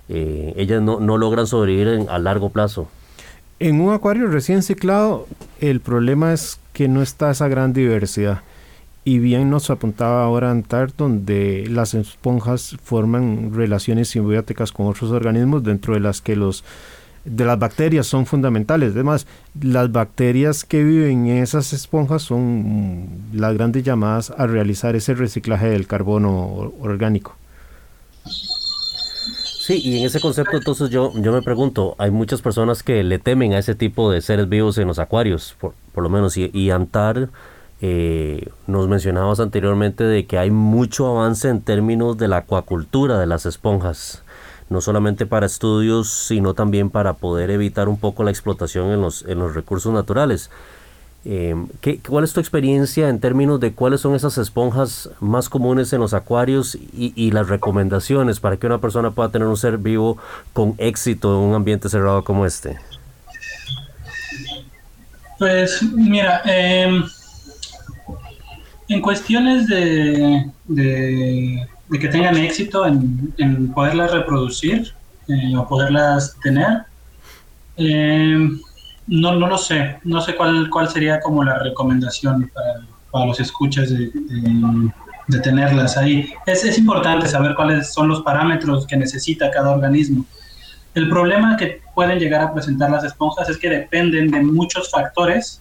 Eh, 0.09 0.53
ellas 0.57 0.83
no, 0.83 1.01
no, 1.01 1.17
logran 1.17 1.47
sobrevivir 1.47 2.07
a 2.09 2.19
largo 2.19 2.51
plazo. 2.51 2.89
En 3.61 3.81
un 3.81 3.93
acuario 3.93 4.27
recién 4.27 4.63
ciclado, 4.63 5.27
el 5.61 5.81
problema 5.81 6.33
es 6.33 6.59
que 6.73 6.89
no 6.89 7.03
está 7.03 7.31
esa 7.31 7.49
gran 7.49 7.73
diversidad. 7.73 8.43
Y 9.05 9.19
bien 9.19 9.51
nos 9.51 9.69
apuntaba 9.71 10.25
ahora 10.25 10.51
Antar, 10.51 10.97
donde 10.97 11.67
las 11.69 11.93
esponjas 11.95 12.77
forman 12.83 13.53
relaciones 13.55 14.09
simbióticas 14.09 14.73
con 14.73 14.87
otros 14.87 15.11
organismos, 15.11 15.63
dentro 15.63 15.95
de 15.95 16.01
las 16.01 16.21
que 16.21 16.37
los 16.37 16.65
de 17.25 17.45
las 17.45 17.59
bacterias 17.59 18.07
son 18.07 18.27
fundamentales. 18.27 18.93
Además, 18.93 19.27
las 19.61 19.91
bacterias 19.91 20.65
que 20.65 20.85
viven 20.85 21.27
en 21.27 21.43
esas 21.43 21.73
esponjas 21.73 22.23
son 22.23 23.09
las 23.33 23.55
grandes 23.55 23.83
llamadas 23.83 24.31
a 24.37 24.47
realizar 24.47 24.95
ese 24.95 25.15
reciclaje 25.15 25.69
del 25.69 25.87
carbono 25.87 26.73
orgánico. 26.81 27.37
Sí, 29.65 29.81
y 29.83 29.99
en 29.99 30.05
ese 30.05 30.21
concepto 30.21 30.59
entonces 30.59 30.91
yo, 30.91 31.11
yo 31.15 31.33
me 31.33 31.41
pregunto, 31.41 31.95
hay 31.97 32.11
muchas 32.11 32.43
personas 32.43 32.83
que 32.83 33.03
le 33.03 33.19
temen 33.19 33.55
a 33.55 33.59
ese 33.59 33.75
tipo 33.75 34.11
de 34.11 34.21
seres 34.21 34.47
vivos 34.47 34.77
en 34.77 34.87
los 34.87 34.99
acuarios, 34.99 35.57
por, 35.59 35.73
por 35.95 36.05
lo 36.05 36.11
menos, 36.11 36.37
y, 36.37 36.71
Antar 36.71 37.31
eh, 37.81 38.47
nos 38.67 38.89
mencionabas 38.89 39.41
anteriormente 39.41 40.05
de 40.05 40.27
que 40.27 40.37
hay 40.37 40.51
mucho 40.51 41.07
avance 41.07 41.49
en 41.49 41.62
términos 41.62 42.19
de 42.19 42.29
la 42.29 42.37
acuacultura 42.37 43.19
de 43.19 43.25
las 43.25 43.47
esponjas, 43.47 44.23
no 44.69 44.83
solamente 44.83 45.25
para 45.25 45.47
estudios, 45.47 46.12
sino 46.12 46.53
también 46.53 46.91
para 46.91 47.15
poder 47.15 47.51
evitar 47.51 47.89
un 47.89 47.99
poco 47.99 48.23
la 48.23 48.33
explotación 48.33 48.91
en 48.91 49.01
los, 49.01 49.25
en 49.27 49.39
los 49.39 49.55
recursos 49.55 49.95
naturales. 49.95 50.51
Eh, 51.27 51.55
¿qué, 51.81 52.01
¿Cuál 52.07 52.25
es 52.25 52.35
tu 52.35 52.41
experiencia 52.41 53.09
en 53.09 53.18
términos 53.18 53.59
de 53.59 53.72
cuáles 53.72 54.03
son 54.03 54.14
esas 54.14 54.37
esponjas 54.37 55.09
más 55.20 55.49
comunes 55.49 55.93
en 55.95 56.01
los 56.01 56.12
acuarios 56.12 56.77
y, 56.93 57.31
las 57.31 57.49
recomendaciones 57.49 58.41
para 58.41 58.59
que 58.59 58.66
una 58.66 58.79
persona 58.79 59.11
pueda 59.12 59.31
tener 59.31 59.49
un 59.49 59.57
ser 59.57 59.79
vivo 59.79 60.18
con 60.53 60.75
éxito 60.77 61.35
en 61.35 61.49
un 61.49 61.55
ambiente 61.55 61.89
cerrado 61.89 62.22
como 62.25 62.45
este? 62.45 62.79
Pues 65.39 65.83
mira, 65.83 66.43
eh, 66.45 67.03
en 68.89 69.01
cuestiones 69.01 69.66
de, 69.66 70.51
que 70.66 72.09
tengan 72.09 72.37
éxito 72.37 72.87
en, 72.87 73.72
poderlas 73.72 74.12
reproducir 74.12 74.93
eh, 75.29 75.57
o 75.57 75.66
poderlas 75.66 76.37
tener, 76.43 76.83
eh, 77.79 78.51
no, 79.07 79.35
no 79.35 79.47
lo 79.47 79.59
sé. 79.59 79.99
No 80.05 80.21
sé 80.21 80.35
cuál, 80.35 80.69
cuál 80.71 80.89
sería 80.89 81.21
como 81.21 81.45
la 81.45 81.59
recomendación 81.59 82.51
para, 82.53 83.27
los 83.27 83.39
escuchas 83.39 83.91
de 83.91 85.39
tenerlas 85.41 85.97
ahí. 85.97 86.33
Es, 86.47 86.65
es 86.65 86.79
importante 86.79 87.29
saber 87.29 87.55
cuáles 87.55 87.93
son 87.93 88.09
los 88.09 88.23
parámetros 88.23 88.87
que 88.87 88.97
necesita 88.97 89.51
cada 89.51 89.71
organismo. 89.71 90.27
El 90.95 91.09
problema 91.09 91.57
que 91.57 91.81
pueden 91.95 92.19
llegar 92.19 92.41
a 92.41 92.53
presentar 92.53 92.91
las 92.91 93.05
esponjas 93.05 93.49
es 93.49 93.59
que 93.59 93.69
dependen 93.69 94.31
de 94.31 94.41
muchos 94.41 94.91
factores 94.91 95.61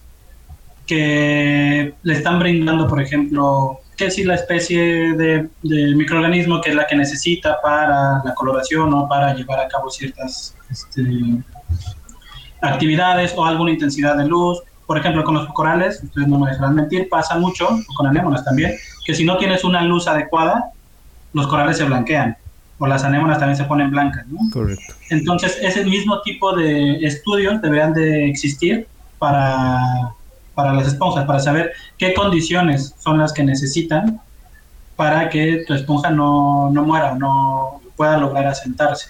que 0.86 1.94
le 2.02 2.12
están 2.14 2.38
brindando, 2.38 2.86
por 2.86 3.00
ejemplo, 3.00 3.80
que 3.96 4.10
si 4.10 4.24
la 4.24 4.34
especie 4.34 5.14
de, 5.14 5.48
de, 5.62 5.94
microorganismo 5.94 6.60
que 6.60 6.70
es 6.70 6.76
la 6.76 6.86
que 6.86 6.96
necesita 6.96 7.60
para 7.62 8.22
la 8.24 8.34
coloración 8.34 8.92
o 8.92 9.08
para 9.08 9.34
llevar 9.34 9.60
a 9.60 9.68
cabo 9.68 9.90
ciertas 9.90 10.54
este, 10.70 11.02
actividades 12.64 13.34
o 13.36 13.44
alguna 13.44 13.70
intensidad 13.70 14.16
de 14.16 14.26
luz. 14.26 14.62
Por 14.86 14.98
ejemplo, 14.98 15.24
con 15.24 15.34
los 15.34 15.46
corales, 15.48 16.02
ustedes 16.02 16.28
no 16.28 16.38
me 16.38 16.50
dejarán 16.50 16.74
mentir, 16.74 17.08
pasa 17.08 17.38
mucho, 17.38 17.68
con 17.96 18.06
anémonas 18.06 18.44
también, 18.44 18.74
que 19.04 19.14
si 19.14 19.24
no 19.24 19.36
tienes 19.38 19.64
una 19.64 19.82
luz 19.82 20.06
adecuada, 20.06 20.70
los 21.32 21.46
corales 21.46 21.78
se 21.78 21.84
blanquean 21.84 22.36
o 22.78 22.86
las 22.86 23.04
anémonas 23.04 23.38
también 23.38 23.56
se 23.56 23.64
ponen 23.64 23.90
blancas. 23.90 24.26
¿no? 24.26 24.38
Correcto. 24.52 24.94
Entonces, 25.10 25.58
ese 25.62 25.84
mismo 25.84 26.20
tipo 26.22 26.54
de 26.54 26.96
estudios 27.04 27.62
deberían 27.62 27.94
de 27.94 28.28
existir 28.28 28.86
para 29.18 30.14
para 30.54 30.72
las 30.72 30.86
esponjas, 30.86 31.26
para 31.26 31.40
saber 31.40 31.72
qué 31.98 32.14
condiciones 32.14 32.94
son 32.98 33.18
las 33.18 33.32
que 33.32 33.42
necesitan 33.42 34.20
para 34.96 35.28
que 35.28 35.64
tu 35.66 35.74
esponja 35.74 36.10
no, 36.10 36.70
no 36.70 36.84
muera 36.84 37.12
o 37.12 37.18
no 37.18 37.80
pueda 37.96 38.16
lograr 38.16 38.46
asentarse. 38.46 39.08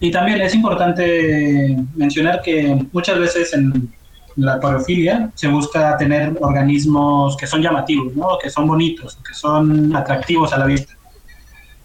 Y 0.00 0.10
también 0.10 0.40
es 0.40 0.54
importante 0.54 1.76
mencionar 1.94 2.42
que 2.42 2.86
muchas 2.92 3.18
veces 3.18 3.54
en 3.54 3.92
la 4.36 4.54
acuariofilia 4.54 5.30
se 5.34 5.48
busca 5.48 5.96
tener 5.96 6.36
organismos 6.40 7.36
que 7.36 7.46
son 7.46 7.62
llamativos, 7.62 8.14
¿no? 8.14 8.38
que 8.42 8.50
son 8.50 8.66
bonitos, 8.66 9.16
que 9.26 9.34
son 9.34 9.94
atractivos 9.94 10.52
a 10.52 10.58
la 10.58 10.66
vista. 10.66 10.94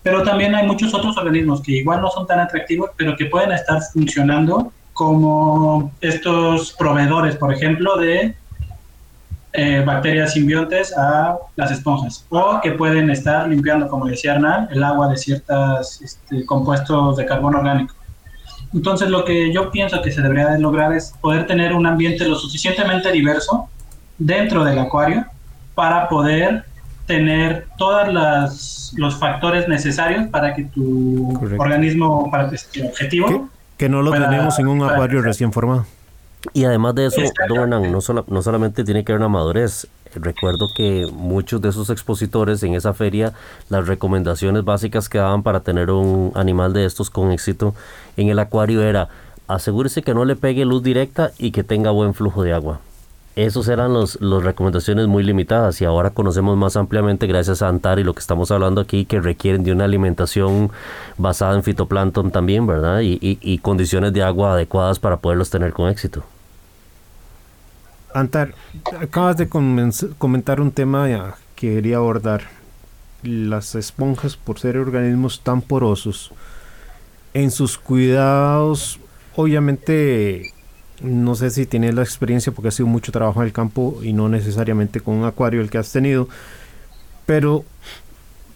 Pero 0.01 0.23
también 0.23 0.55
hay 0.55 0.65
muchos 0.65 0.93
otros 0.93 1.17
organismos 1.17 1.61
que 1.61 1.73
igual 1.73 2.01
no 2.01 2.09
son 2.09 2.25
tan 2.25 2.39
atractivos, 2.39 2.91
pero 2.95 3.15
que 3.15 3.25
pueden 3.25 3.51
estar 3.51 3.81
funcionando 3.93 4.71
como 4.93 5.91
estos 6.01 6.73
proveedores, 6.73 7.35
por 7.35 7.53
ejemplo, 7.53 7.97
de 7.97 8.35
eh, 9.53 9.83
bacterias 9.85 10.33
simbiontes 10.33 10.95
a 10.95 11.37
las 11.55 11.71
esponjas 11.71 12.25
o 12.29 12.59
que 12.61 12.71
pueden 12.71 13.09
estar 13.09 13.47
limpiando, 13.47 13.87
como 13.87 14.05
decía 14.05 14.35
Hernán, 14.35 14.67
el 14.71 14.83
agua 14.83 15.07
de 15.07 15.17
ciertos 15.17 16.01
este, 16.01 16.45
compuestos 16.45 17.17
de 17.17 17.25
carbono 17.25 17.59
orgánico. 17.59 17.95
Entonces 18.73 19.09
lo 19.09 19.25
que 19.25 19.51
yo 19.51 19.71
pienso 19.71 20.01
que 20.01 20.11
se 20.11 20.21
debería 20.21 20.49
de 20.49 20.59
lograr 20.59 20.93
es 20.93 21.15
poder 21.19 21.47
tener 21.47 21.73
un 21.73 21.87
ambiente 21.87 22.25
lo 22.25 22.35
suficientemente 22.35 23.11
diverso 23.11 23.67
dentro 24.19 24.63
del 24.63 24.77
acuario 24.77 25.25
para 25.73 26.07
poder 26.07 26.65
tener 27.07 27.65
todos 27.77 28.07
los 28.95 29.15
factores 29.15 29.67
necesarios 29.67 30.27
para 30.27 30.53
que 30.53 30.65
tu 30.65 31.33
Correcto. 31.39 31.63
organismo, 31.63 32.29
para 32.29 32.47
este 32.51 32.85
objetivo... 32.85 33.27
Que, 33.27 33.41
que 33.85 33.89
no 33.89 34.03
lo 34.03 34.11
tenemos 34.11 34.59
en 34.59 34.67
un 34.67 34.83
acuario 34.83 35.23
recién 35.23 35.51
formado. 35.51 35.87
Y 36.53 36.63
además 36.63 36.95
de 36.95 37.07
eso, 37.07 37.21
Don 37.47 37.57
Hernán, 37.57 37.91
no, 37.91 38.01
solo, 38.01 38.25
no 38.27 38.41
solamente 38.41 38.83
tiene 38.83 39.03
que 39.03 39.11
haber 39.11 39.21
una 39.21 39.29
madurez. 39.29 39.87
Recuerdo 40.15 40.69
que 40.75 41.05
muchos 41.11 41.61
de 41.61 41.69
esos 41.69 41.89
expositores 41.89 42.63
en 42.63 42.73
esa 42.73 42.93
feria, 42.93 43.33
las 43.69 43.87
recomendaciones 43.87 44.63
básicas 44.63 45.07
que 45.09 45.19
daban 45.19 45.43
para 45.43 45.59
tener 45.59 45.91
un 45.91 46.31
animal 46.35 46.73
de 46.73 46.85
estos 46.85 47.09
con 47.09 47.31
éxito 47.31 47.75
en 48.17 48.29
el 48.29 48.39
acuario 48.39 48.81
era 48.81 49.09
asegúrese 49.47 50.01
que 50.01 50.13
no 50.13 50.25
le 50.25 50.35
pegue 50.35 50.63
luz 50.63 50.81
directa 50.81 51.31
y 51.37 51.51
que 51.51 51.63
tenga 51.63 51.91
buen 51.91 52.13
flujo 52.13 52.43
de 52.43 52.53
agua. 52.53 52.79
Esos 53.35 53.67
eran 53.69 53.93
las 53.93 54.19
los 54.21 54.43
recomendaciones 54.43 55.07
muy 55.07 55.23
limitadas 55.23 55.79
y 55.81 55.85
ahora 55.85 56.09
conocemos 56.09 56.57
más 56.57 56.75
ampliamente 56.75 57.25
gracias 57.25 57.61
a 57.61 57.69
Antar 57.69 57.99
y 57.99 58.03
lo 58.03 58.13
que 58.13 58.19
estamos 58.19 58.51
hablando 58.51 58.81
aquí 58.81 59.05
que 59.05 59.21
requieren 59.21 59.63
de 59.63 59.71
una 59.71 59.85
alimentación 59.85 60.71
basada 61.17 61.55
en 61.55 61.63
fitoplancton 61.63 62.31
también, 62.31 62.67
¿verdad? 62.67 62.99
Y, 62.99 63.13
y, 63.21 63.39
y 63.41 63.59
condiciones 63.59 64.11
de 64.13 64.23
agua 64.23 64.53
adecuadas 64.53 64.99
para 64.99 65.17
poderlos 65.17 65.49
tener 65.49 65.71
con 65.71 65.89
éxito. 65.89 66.25
Antar, 68.13 68.55
acabas 68.99 69.37
de 69.37 69.47
comentar 69.47 70.59
un 70.59 70.71
tema 70.71 71.35
que 71.55 71.73
quería 71.73 71.97
abordar. 71.97 72.41
Las 73.21 73.75
esponjas, 73.75 74.35
por 74.35 74.59
ser 74.59 74.77
organismos 74.77 75.41
tan 75.41 75.61
porosos, 75.61 76.31
en 77.33 77.51
sus 77.51 77.77
cuidados, 77.77 78.99
obviamente 79.35 80.53
no 81.01 81.35
sé 81.35 81.49
si 81.49 81.65
tienes 81.65 81.95
la 81.95 82.03
experiencia 82.03 82.51
porque 82.51 82.69
ha 82.69 82.71
sido 82.71 82.87
mucho 82.87 83.11
trabajo 83.11 83.41
en 83.41 83.47
el 83.47 83.53
campo 83.53 83.99
y 84.03 84.13
no 84.13 84.29
necesariamente 84.29 84.99
con 84.99 85.15
un 85.15 85.25
acuario 85.25 85.61
el 85.61 85.69
que 85.69 85.77
has 85.77 85.91
tenido, 85.91 86.27
pero 87.25 87.63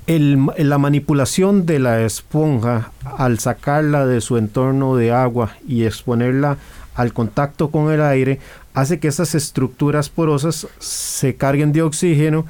la 0.07 0.77
manipulación 0.77 1.65
de 1.65 1.79
la 1.79 2.01
esponja 2.01 2.91
al 3.17 3.39
sacarla 3.39 4.05
de 4.05 4.19
su 4.19 4.37
entorno 4.37 4.95
de 4.95 5.11
agua 5.11 5.55
y 5.67 5.85
exponerla 5.85 6.57
al 6.95 7.13
contacto 7.13 7.71
con 7.71 7.91
el 7.91 8.01
aire 8.01 8.39
hace 8.73 8.99
que 8.99 9.07
esas 9.07 9.33
estructuras 9.35 10.09
porosas 10.09 10.67
se 10.79 11.35
carguen 11.35 11.71
de 11.71 11.83
oxígeno 11.83 12.45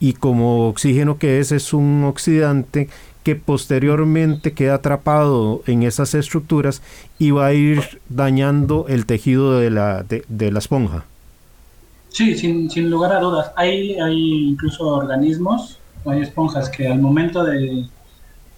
y 0.00 0.12
como 0.12 0.68
oxígeno 0.68 1.18
que 1.18 1.40
es 1.40 1.50
es 1.50 1.72
un 1.72 2.04
oxidante 2.04 2.88
que 3.28 3.36
posteriormente 3.36 4.54
queda 4.54 4.76
atrapado 4.76 5.60
en 5.66 5.82
esas 5.82 6.14
estructuras 6.14 6.80
y 7.18 7.30
va 7.30 7.44
a 7.44 7.52
ir 7.52 8.00
dañando 8.08 8.86
el 8.88 9.04
tejido 9.04 9.60
de 9.60 9.68
la, 9.68 10.02
de, 10.02 10.50
la 10.50 10.58
esponja. 10.58 11.04
Sí, 12.08 12.38
sin, 12.38 12.70
sin, 12.70 12.88
lugar 12.88 13.12
a 13.12 13.20
dudas. 13.20 13.52
Hay, 13.54 14.00
hay 14.00 14.48
incluso 14.48 14.86
organismos, 14.86 15.78
hay 16.06 16.22
esponjas 16.22 16.70
que 16.70 16.88
al 16.88 17.00
momento 17.00 17.44
de, 17.44 17.84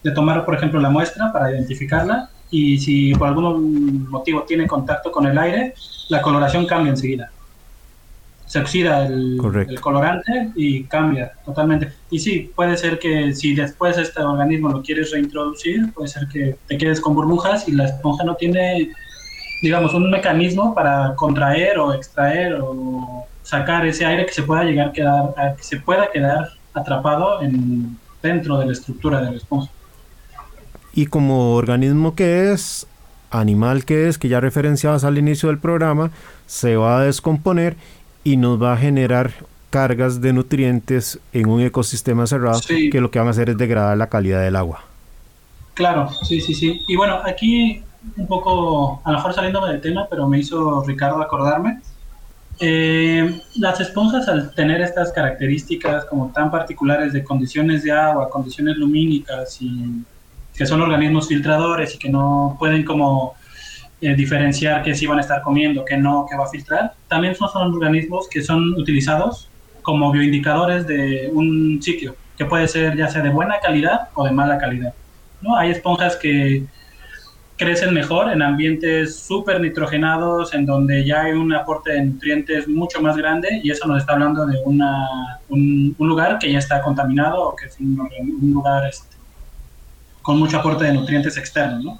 de 0.03 0.11
tomar, 0.11 0.45
por 0.45 0.55
ejemplo, 0.55 0.79
la 0.79 0.89
muestra 0.89 1.33
para 1.33 1.51
identificarla, 1.51 2.29
y 2.49 2.77
si 2.77 3.13
por 3.15 3.27
algún 3.27 4.09
motivo 4.09 4.43
tiene 4.43 4.67
contacto 4.67 5.11
con 5.11 5.25
el 5.25 5.37
aire, 5.37 5.73
la 6.07 6.21
coloración 6.21 6.65
cambia 6.65 6.91
enseguida 6.91 7.29
se 8.51 8.59
oxida 8.59 9.05
el, 9.05 9.39
el, 9.69 9.79
colorante 9.79 10.51
y 10.55 10.83
cambia 10.83 11.31
totalmente. 11.45 11.93
Y 12.09 12.19
sí, 12.19 12.51
puede 12.53 12.75
ser 12.75 12.99
que 12.99 13.33
si 13.33 13.55
después 13.55 13.97
este 13.97 14.21
organismo 14.21 14.67
lo 14.67 14.81
quieres 14.81 15.11
reintroducir, 15.11 15.93
puede 15.93 16.09
ser 16.09 16.27
que 16.27 16.57
te 16.67 16.77
quedes 16.77 16.99
con 16.99 17.15
burbujas 17.15 17.69
y 17.69 17.71
la 17.71 17.85
esponja 17.85 18.25
no 18.25 18.35
tiene, 18.35 18.91
digamos, 19.61 19.93
un 19.93 20.11
mecanismo 20.11 20.75
para 20.75 21.15
contraer 21.15 21.79
o 21.79 21.93
extraer 21.93 22.59
o 22.61 23.25
sacar 23.41 23.85
ese 23.87 24.05
aire 24.05 24.25
que 24.25 24.33
se 24.33 24.43
pueda 24.43 24.65
llegar 24.65 24.89
a 24.89 24.91
quedar, 24.91 25.33
a 25.37 25.55
que 25.55 25.63
se 25.63 25.77
pueda 25.77 26.11
quedar 26.11 26.49
atrapado 26.73 27.41
en, 27.41 27.97
dentro 28.21 28.59
de 28.59 28.65
la 28.65 28.73
estructura 28.73 29.21
de 29.21 29.31
la 29.31 29.37
esponja. 29.37 29.71
Y 30.93 31.05
como 31.05 31.55
organismo 31.55 32.15
que 32.15 32.51
es, 32.51 32.85
animal 33.29 33.85
que 33.85 34.09
es, 34.09 34.17
que 34.17 34.27
ya 34.27 34.41
referenciabas 34.41 35.05
al 35.05 35.17
inicio 35.17 35.47
del 35.47 35.57
programa, 35.57 36.11
se 36.47 36.75
va 36.75 36.99
a 36.99 37.03
descomponer 37.05 37.77
y 38.23 38.37
nos 38.37 38.61
va 38.61 38.73
a 38.73 38.77
generar 38.77 39.31
cargas 39.69 40.21
de 40.21 40.33
nutrientes 40.33 41.19
en 41.31 41.49
un 41.49 41.61
ecosistema 41.61 42.27
cerrado 42.27 42.59
que 42.67 43.01
lo 43.01 43.09
que 43.09 43.19
van 43.19 43.29
a 43.29 43.31
hacer 43.31 43.49
es 43.49 43.57
degradar 43.57 43.97
la 43.97 44.07
calidad 44.07 44.41
del 44.41 44.55
agua. 44.55 44.83
Claro, 45.73 46.09
sí, 46.23 46.41
sí, 46.41 46.53
sí. 46.53 46.83
Y 46.87 46.95
bueno, 46.95 47.19
aquí 47.23 47.81
un 48.17 48.27
poco, 48.27 49.01
a 49.03 49.11
lo 49.11 49.17
mejor 49.17 49.33
saliéndome 49.33 49.69
del 49.69 49.81
tema, 49.81 50.07
pero 50.09 50.27
me 50.27 50.39
hizo 50.39 50.83
Ricardo 50.83 51.21
acordarme. 51.21 51.79
Eh, 52.59 53.41
las 53.55 53.79
esponjas 53.79 54.27
al 54.27 54.53
tener 54.53 54.81
estas 54.81 55.11
características 55.13 56.05
como 56.05 56.31
tan 56.31 56.51
particulares 56.51 57.13
de 57.13 57.23
condiciones 57.23 57.83
de 57.83 57.91
agua, 57.91 58.29
condiciones 58.29 58.77
lumínicas 58.77 59.57
y 59.61 60.03
que 60.55 60.65
son 60.65 60.81
organismos 60.81 61.27
filtradores 61.27 61.95
y 61.95 61.97
que 61.97 62.09
no 62.09 62.55
pueden 62.59 62.83
como 62.83 63.35
eh, 64.01 64.15
diferenciar 64.15 64.81
que 64.81 64.95
sí 64.95 65.05
van 65.05 65.19
a 65.19 65.21
estar 65.21 65.43
comiendo, 65.43 65.85
que 65.85 65.95
no, 65.95 66.25
que 66.27 66.35
va 66.35 66.45
a 66.45 66.49
filtrar, 66.49 66.93
también 67.07 67.35
son, 67.35 67.49
organismos 67.55 68.27
que 68.27 68.41
son 68.41 68.73
utilizados 68.73 69.47
como 69.83 70.11
bioindicadores 70.11 70.87
de 70.87 71.29
un 71.31 71.79
sitio, 71.83 72.15
que 72.35 72.45
puede 72.45 72.67
ser 72.67 72.97
ya 72.97 73.07
sea 73.09 73.21
de 73.21 73.29
buena 73.29 73.59
calidad 73.59 74.09
o 74.15 74.25
de 74.25 74.31
mala 74.31 74.57
calidad. 74.57 74.95
¿no? 75.41 75.55
Hay 75.55 75.69
esponjas 75.69 76.15
que 76.15 76.63
crecen 77.57 77.93
mejor 77.93 78.31
en 78.31 78.41
ambientes 78.41 79.17
súper 79.17 79.61
nitrogenados, 79.61 80.55
en 80.55 80.65
donde 80.65 81.05
ya 81.05 81.21
hay 81.21 81.33
un 81.33 81.53
aporte 81.53 81.91
de 81.91 82.05
nutrientes 82.05 82.67
mucho 82.67 83.03
más 83.03 83.15
grande, 83.15 83.61
y 83.63 83.69
eso 83.69 83.87
nos 83.87 83.99
está 83.99 84.13
hablando 84.13 84.47
de 84.47 84.57
un, 84.65 85.95
lugar 85.99 86.39
que 86.39 86.51
ya 86.51 86.57
está 86.57 86.81
contaminado 86.81 87.49
o 87.49 87.55
que 87.55 87.67
es 87.67 87.79
un, 87.79 88.09
lugar 88.51 88.87
este, 88.87 89.15
con 90.23 90.39
mucho 90.39 90.57
aporte 90.57 90.85
de 90.85 90.93
nutrientes 90.93 91.37
externos. 91.37 91.83
¿no? 91.83 91.99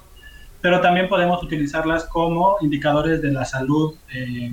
Pero 0.61 0.79
también 0.79 1.09
podemos 1.09 1.41
utilizarlas 1.43 2.05
como 2.05 2.57
indicadores 2.61 3.21
de 3.21 3.31
la 3.31 3.45
salud 3.45 3.95
eh, 4.13 4.51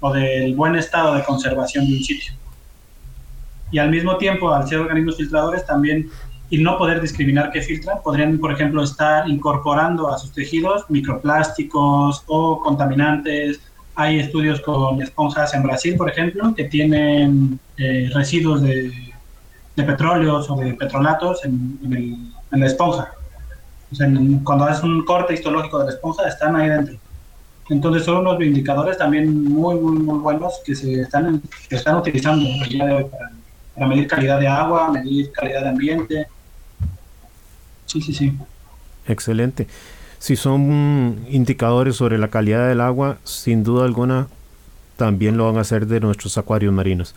o 0.00 0.12
del 0.12 0.54
buen 0.54 0.76
estado 0.76 1.14
de 1.14 1.24
conservación 1.24 1.86
de 1.86 1.94
un 1.94 2.04
sitio. 2.04 2.34
Y 3.70 3.78
al 3.78 3.90
mismo 3.90 4.16
tiempo, 4.16 4.52
al 4.52 4.68
ser 4.68 4.78
organismos 4.78 5.16
filtradores, 5.16 5.66
también 5.66 6.10
y 6.48 6.58
no 6.58 6.78
poder 6.78 7.00
discriminar 7.00 7.50
qué 7.50 7.60
filtran, 7.60 7.98
podrían, 8.02 8.38
por 8.38 8.52
ejemplo, 8.52 8.82
estar 8.82 9.28
incorporando 9.28 10.08
a 10.08 10.18
sus 10.18 10.32
tejidos 10.32 10.84
microplásticos 10.88 12.22
o 12.26 12.60
contaminantes. 12.60 13.60
Hay 13.96 14.20
estudios 14.20 14.60
con 14.60 15.02
esponjas 15.02 15.54
en 15.54 15.62
Brasil, 15.62 15.96
por 15.96 16.08
ejemplo, 16.08 16.54
que 16.54 16.64
tienen 16.64 17.58
eh, 17.78 18.10
residuos 18.14 18.62
de, 18.62 18.92
de, 19.74 19.82
petróleos 19.82 20.48
o 20.50 20.56
de 20.56 20.74
petrolatos 20.74 21.44
en, 21.44 21.78
en, 22.52 22.60
la 22.60 22.66
esponja. 22.66 23.10
Cuando 24.44 24.64
haces 24.64 24.82
un 24.82 25.04
corte 25.04 25.34
histológico 25.34 25.78
de 25.78 25.86
la 25.86 25.90
esponja, 25.92 26.28
están 26.28 26.56
ahí 26.56 26.68
dentro. 26.68 26.96
Entonces 27.68 28.04
son 28.04 28.18
unos 28.18 28.40
indicadores 28.40 28.96
también 28.96 29.44
muy, 29.44 29.74
muy, 29.74 29.98
muy 29.98 30.18
buenos 30.18 30.60
que 30.64 30.74
se 30.74 31.00
están, 31.00 31.42
que 31.68 31.76
están 31.76 31.96
utilizando 31.96 32.44
para, 32.78 33.06
para 33.74 33.86
medir 33.88 34.06
calidad 34.06 34.38
de 34.38 34.46
agua, 34.46 34.90
medir 34.92 35.32
calidad 35.32 35.62
de 35.62 35.68
ambiente 35.68 36.26
Sí, 37.86 38.02
sí, 38.02 38.12
sí. 38.12 38.32
Excelente. 39.06 39.66
Si 40.18 40.36
son 40.36 41.24
indicadores 41.30 41.96
sobre 41.96 42.18
la 42.18 42.28
calidad 42.28 42.68
del 42.68 42.80
agua, 42.80 43.18
sin 43.24 43.62
duda 43.64 43.84
alguna, 43.84 44.28
también 44.96 45.36
lo 45.36 45.46
van 45.46 45.56
a 45.56 45.60
hacer 45.60 45.86
de 45.86 46.00
nuestros 46.00 46.36
acuarios 46.36 46.72
marinos. 46.72 47.14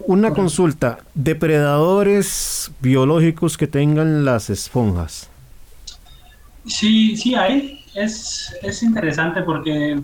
Una 0.00 0.32
consulta, 0.32 0.98
depredadores 1.14 2.70
biológicos 2.80 3.58
que 3.58 3.66
tengan 3.66 4.24
las 4.24 4.48
esponjas. 4.48 5.28
Sí, 6.66 7.16
sí 7.16 7.34
hay. 7.34 7.84
Es, 7.94 8.54
es 8.62 8.82
interesante 8.82 9.42
porque 9.42 10.00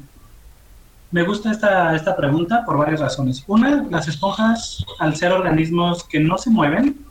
me 1.11 1.23
gusta 1.23 1.53
esta, 1.53 1.95
esta 1.95 2.17
pregunta 2.17 2.65
por 2.65 2.77
varias 2.77 3.01
razones. 3.01 3.45
Una, 3.47 3.87
las 3.91 4.09
esponjas, 4.09 4.85
al 4.99 5.15
ser 5.15 5.33
organismos 5.33 6.03
que 6.05 6.19
no 6.19 6.39
se 6.39 6.51
mueven, 6.51 7.05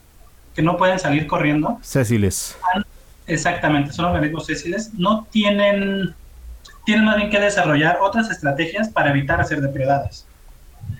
que 0.54 0.62
no 0.62 0.76
pueden 0.78 1.00
salir 1.00 1.26
corriendo. 1.26 1.80
Césiles. 1.82 2.58
Exactamente, 3.28 3.94
son 3.94 4.06
organismos 4.06 4.46
césiles. 4.46 4.94
No 4.94 5.26
tienen, 5.32 6.14
tienen 6.86 7.06
más 7.06 7.16
bien 7.16 7.30
que 7.30 7.40
desarrollar 7.40 8.00
otras 8.02 8.30
estrategias 8.30 8.90
para 8.90 9.12
evitar 9.12 9.46
ser 9.46 9.62
depredadas. 9.62 10.26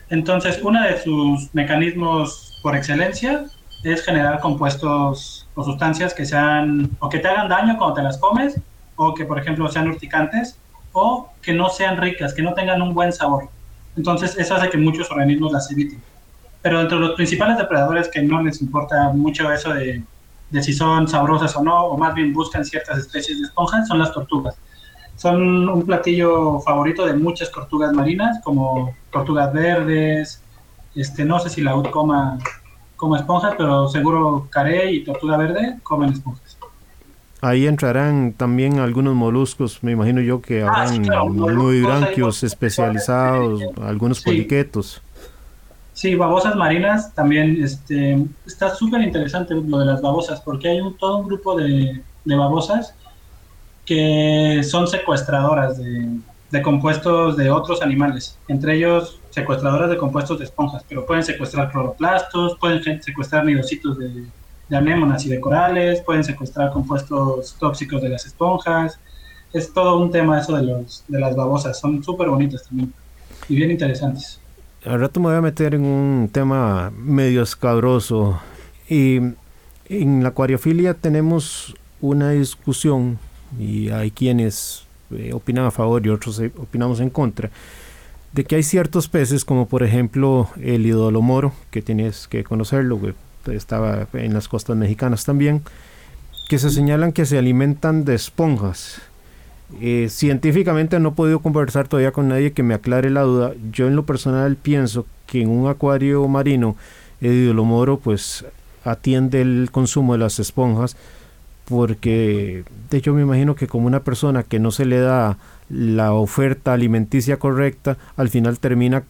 Entonces, 0.10 0.60
uno 0.64 0.82
de 0.82 1.02
sus 1.02 1.54
mecanismos 1.54 2.58
por 2.64 2.76
excelencia 2.76 3.46
es 3.84 4.04
generar 4.04 4.40
compuestos 4.40 5.43
o 5.56 5.64
sustancias 5.64 6.14
que 6.14 6.26
sean 6.26 6.90
o 7.00 7.10
que 7.10 7.20
te 7.20 7.28
hagan 7.28 7.50
daño 7.50 7.78
cuando 7.78 7.96
te 7.96 8.04
las 8.04 8.18
comes 8.18 8.60
o 8.96 9.14
que, 9.14 9.26
por 9.26 9.40
ejemplo, 9.40 9.68
sean 9.70 9.88
urticantes 9.88 10.58
o 10.92 11.30
que 11.42 11.54
no 11.54 11.70
sean 11.70 11.98
ricas, 11.98 12.34
que 12.34 12.42
no 12.42 12.54
tengan 12.54 12.82
un 12.82 12.94
buen 12.94 13.12
sabor. 13.12 13.50
Entonces, 13.96 14.38
eso 14.38 14.56
hace 14.56 14.70
que 14.70 14.78
muchos 14.78 15.10
organismos 15.12 15.52
las 15.52 15.72
eviten 15.72 16.02
pero 16.64 16.80
entre 16.80 16.98
los 16.98 17.12
principales 17.12 17.58
depredadores 17.58 18.08
que 18.08 18.24
no 18.24 18.42
les 18.42 18.62
importa 18.62 19.10
mucho 19.10 19.52
eso 19.52 19.74
de, 19.74 20.02
de, 20.50 20.64
si 20.64 20.72
son 20.72 21.10
sabrosas 21.10 21.56
o 21.58 21.62
no, 21.62 21.88
o 21.88 21.98
más 21.98 22.16
bien 22.16 22.34
buscan 22.34 22.64
ciertas 22.64 23.00
especies 23.00 23.40
de 23.40 23.48
esponjas, 23.48 23.86
son 23.88 24.00
las 24.00 24.14
tortugas. 24.14 24.56
Son 25.18 25.68
un 25.68 25.86
platillo 25.86 26.62
favorito 26.62 27.06
de 27.06 27.14
muchas 27.16 27.52
tortugas 27.52 27.92
marinas, 27.92 28.40
como 28.44 28.96
tortugas 29.12 29.52
verdes, 29.52 30.42
este, 30.96 31.26
no 31.26 31.38
sé 31.40 31.50
si 31.50 31.62
la 31.62 31.74
coma, 31.92 32.40
coma 32.96 33.18
esponjas, 33.18 33.56
pero 33.58 33.88
seguro 33.90 34.48
carey 34.50 34.98
y 34.98 35.04
tortuga 35.04 35.38
verde 35.38 35.80
comen 35.84 36.14
esponjas. 36.14 36.58
Ahí 37.42 37.68
entrarán 37.68 38.32
también 38.32 38.80
algunos 38.80 39.16
moluscos, 39.16 39.84
me 39.84 39.92
imagino 39.92 40.22
yo 40.22 40.42
que 40.42 40.64
ah, 40.64 40.70
habrán 40.70 41.12
ah, 41.12 42.08
especializados, 42.42 43.62
algunos 43.82 44.22
poliquetos. 44.22 45.02
Sí, 45.92 46.16
babosas 46.16 46.56
marinas 46.56 47.14
también 47.14 47.62
este, 47.62 48.26
está 48.48 48.74
súper 48.74 49.02
interesante 49.02 49.54
lo 49.56 49.78
de 49.78 49.86
las 49.86 50.02
babosas, 50.02 50.42
porque 50.42 50.70
hay 50.70 50.82
un, 50.82 50.98
todo 50.98 51.18
un 51.18 51.28
grupo 51.28 51.56
de, 51.56 52.02
babosas 52.24 52.96
que 53.86 54.62
son 54.64 54.88
secuestradoras 54.88 55.78
de, 55.78 56.62
compuestos 56.62 57.36
de 57.36 57.52
otros 57.52 57.82
animales, 57.82 58.38
entre 58.48 58.78
ellos 58.78 59.20
secuestradoras 59.34 59.90
de 59.90 59.98
compuestos 59.98 60.40
de 60.40 60.46
esponjas, 60.46 60.84
pero 60.88 61.06
pueden 61.06 61.24
secuestrar 61.24 61.72
cloroplastos, 61.72 62.58
pueden 62.60 63.02
secuestrar 63.02 63.46
nidocitos 63.46 63.98
de, 63.98 64.26
de 64.70 64.78
anémonas 64.78 65.26
y 65.26 65.30
de 65.30 65.40
corales, 65.40 66.02
pueden 66.02 66.24
secuestrar 66.24 66.72
compuestos 66.72 67.56
tóxicos 67.60 68.02
de 68.02 68.10
las 68.10 68.26
esponjas. 68.26 69.00
Es 69.52 69.74
todo 69.74 70.00
un 70.00 70.12
tema 70.12 70.40
eso 70.40 70.56
de, 70.56 70.64
los, 70.64 71.04
de 71.08 71.20
las 71.20 71.36
babosas, 71.36 71.80
son 71.80 72.04
súper 72.04 72.30
bonitas 72.30 72.64
también 72.64 72.94
y 73.50 73.56
bien 73.56 73.72
interesantes 73.72 74.40
al 74.86 75.00
rato 75.00 75.20
me 75.20 75.28
voy 75.28 75.36
a 75.38 75.42
meter 75.42 75.76
en 75.76 75.86
un 75.86 76.30
tema 76.32 76.92
medio 76.98 77.42
escabroso. 77.42 78.40
Y 78.90 79.18
en 79.88 80.24
la 80.24 80.30
acuariofilia 80.30 80.94
tenemos 80.94 81.76
una 82.02 82.32
discusión 82.32 83.18
y 83.60 83.90
hay 83.90 84.12
quienes 84.12 84.86
eh, 85.12 85.32
opinan 85.34 85.66
a 85.66 85.72
favor 85.72 86.06
y 86.06 86.10
otros 86.10 86.40
eh, 86.40 86.52
opinamos 86.58 87.00
en 87.00 87.10
contra 87.10 87.50
de 88.34 88.44
que 88.44 88.56
hay 88.56 88.64
ciertos 88.64 89.08
peces 89.08 89.46
como 89.46 89.68
por 89.68 89.84
ejemplo 89.84 90.50
el 90.62 90.86
idolomoro 90.86 91.54
que 91.72 91.82
tienes 91.82 92.28
que 92.28 92.44
conocerlo 92.44 93.00
estaba 93.52 94.08
en 94.14 94.34
las 94.34 94.48
costas 94.48 94.76
mexicanas 94.76 95.26
también 95.26 95.62
que 96.50 96.60
se 96.60 96.70
señalan 96.70 97.12
que 97.12 97.26
se 97.26 97.38
alimentan 97.38 98.06
de 98.06 98.16
esponjas 98.16 99.02
eh, 99.82 100.08
científicamente 100.10 101.00
no 101.00 101.10
he 101.10 101.14
podido 101.14 101.40
conversar 101.40 101.88
todavía 101.88 102.12
con 102.12 102.28
nadie 102.28 102.52
que 102.52 102.64
me 102.64 102.74
aclare 102.74 103.10
la 103.10 103.22
duda. 103.22 103.54
Yo 103.72 103.88
en 103.88 103.96
lo 103.96 104.06
personal 104.06 104.56
pienso 104.56 105.06
que 105.26 105.42
en 105.42 105.50
un 105.50 105.68
acuario 105.68 106.28
marino 106.28 106.76
el 107.22 107.34
idolomoro 107.34 107.98
pues 107.98 108.46
atiende 108.84 109.42
el 109.42 109.70
consumo 109.72 110.14
de 110.14 110.20
las 110.20 110.40
esponjas 110.40 110.96
porque 111.66 112.66
de 112.90 112.98
hecho 112.98 113.14
me 113.14 113.22
imagino 113.22 113.56
que 113.56 113.68
como 113.68 113.88
una 113.88 114.02
persona 114.02 114.44
que 114.44 114.60
no 114.60 114.72
se 114.72 114.86
le 114.86 115.00
da 115.00 115.38
la 115.70 116.14
oferta 116.14 116.74
alimenticia 116.74 117.38
correcta, 117.38 117.98
al 118.16 118.30
final 118.30 118.60
termina 118.60 119.04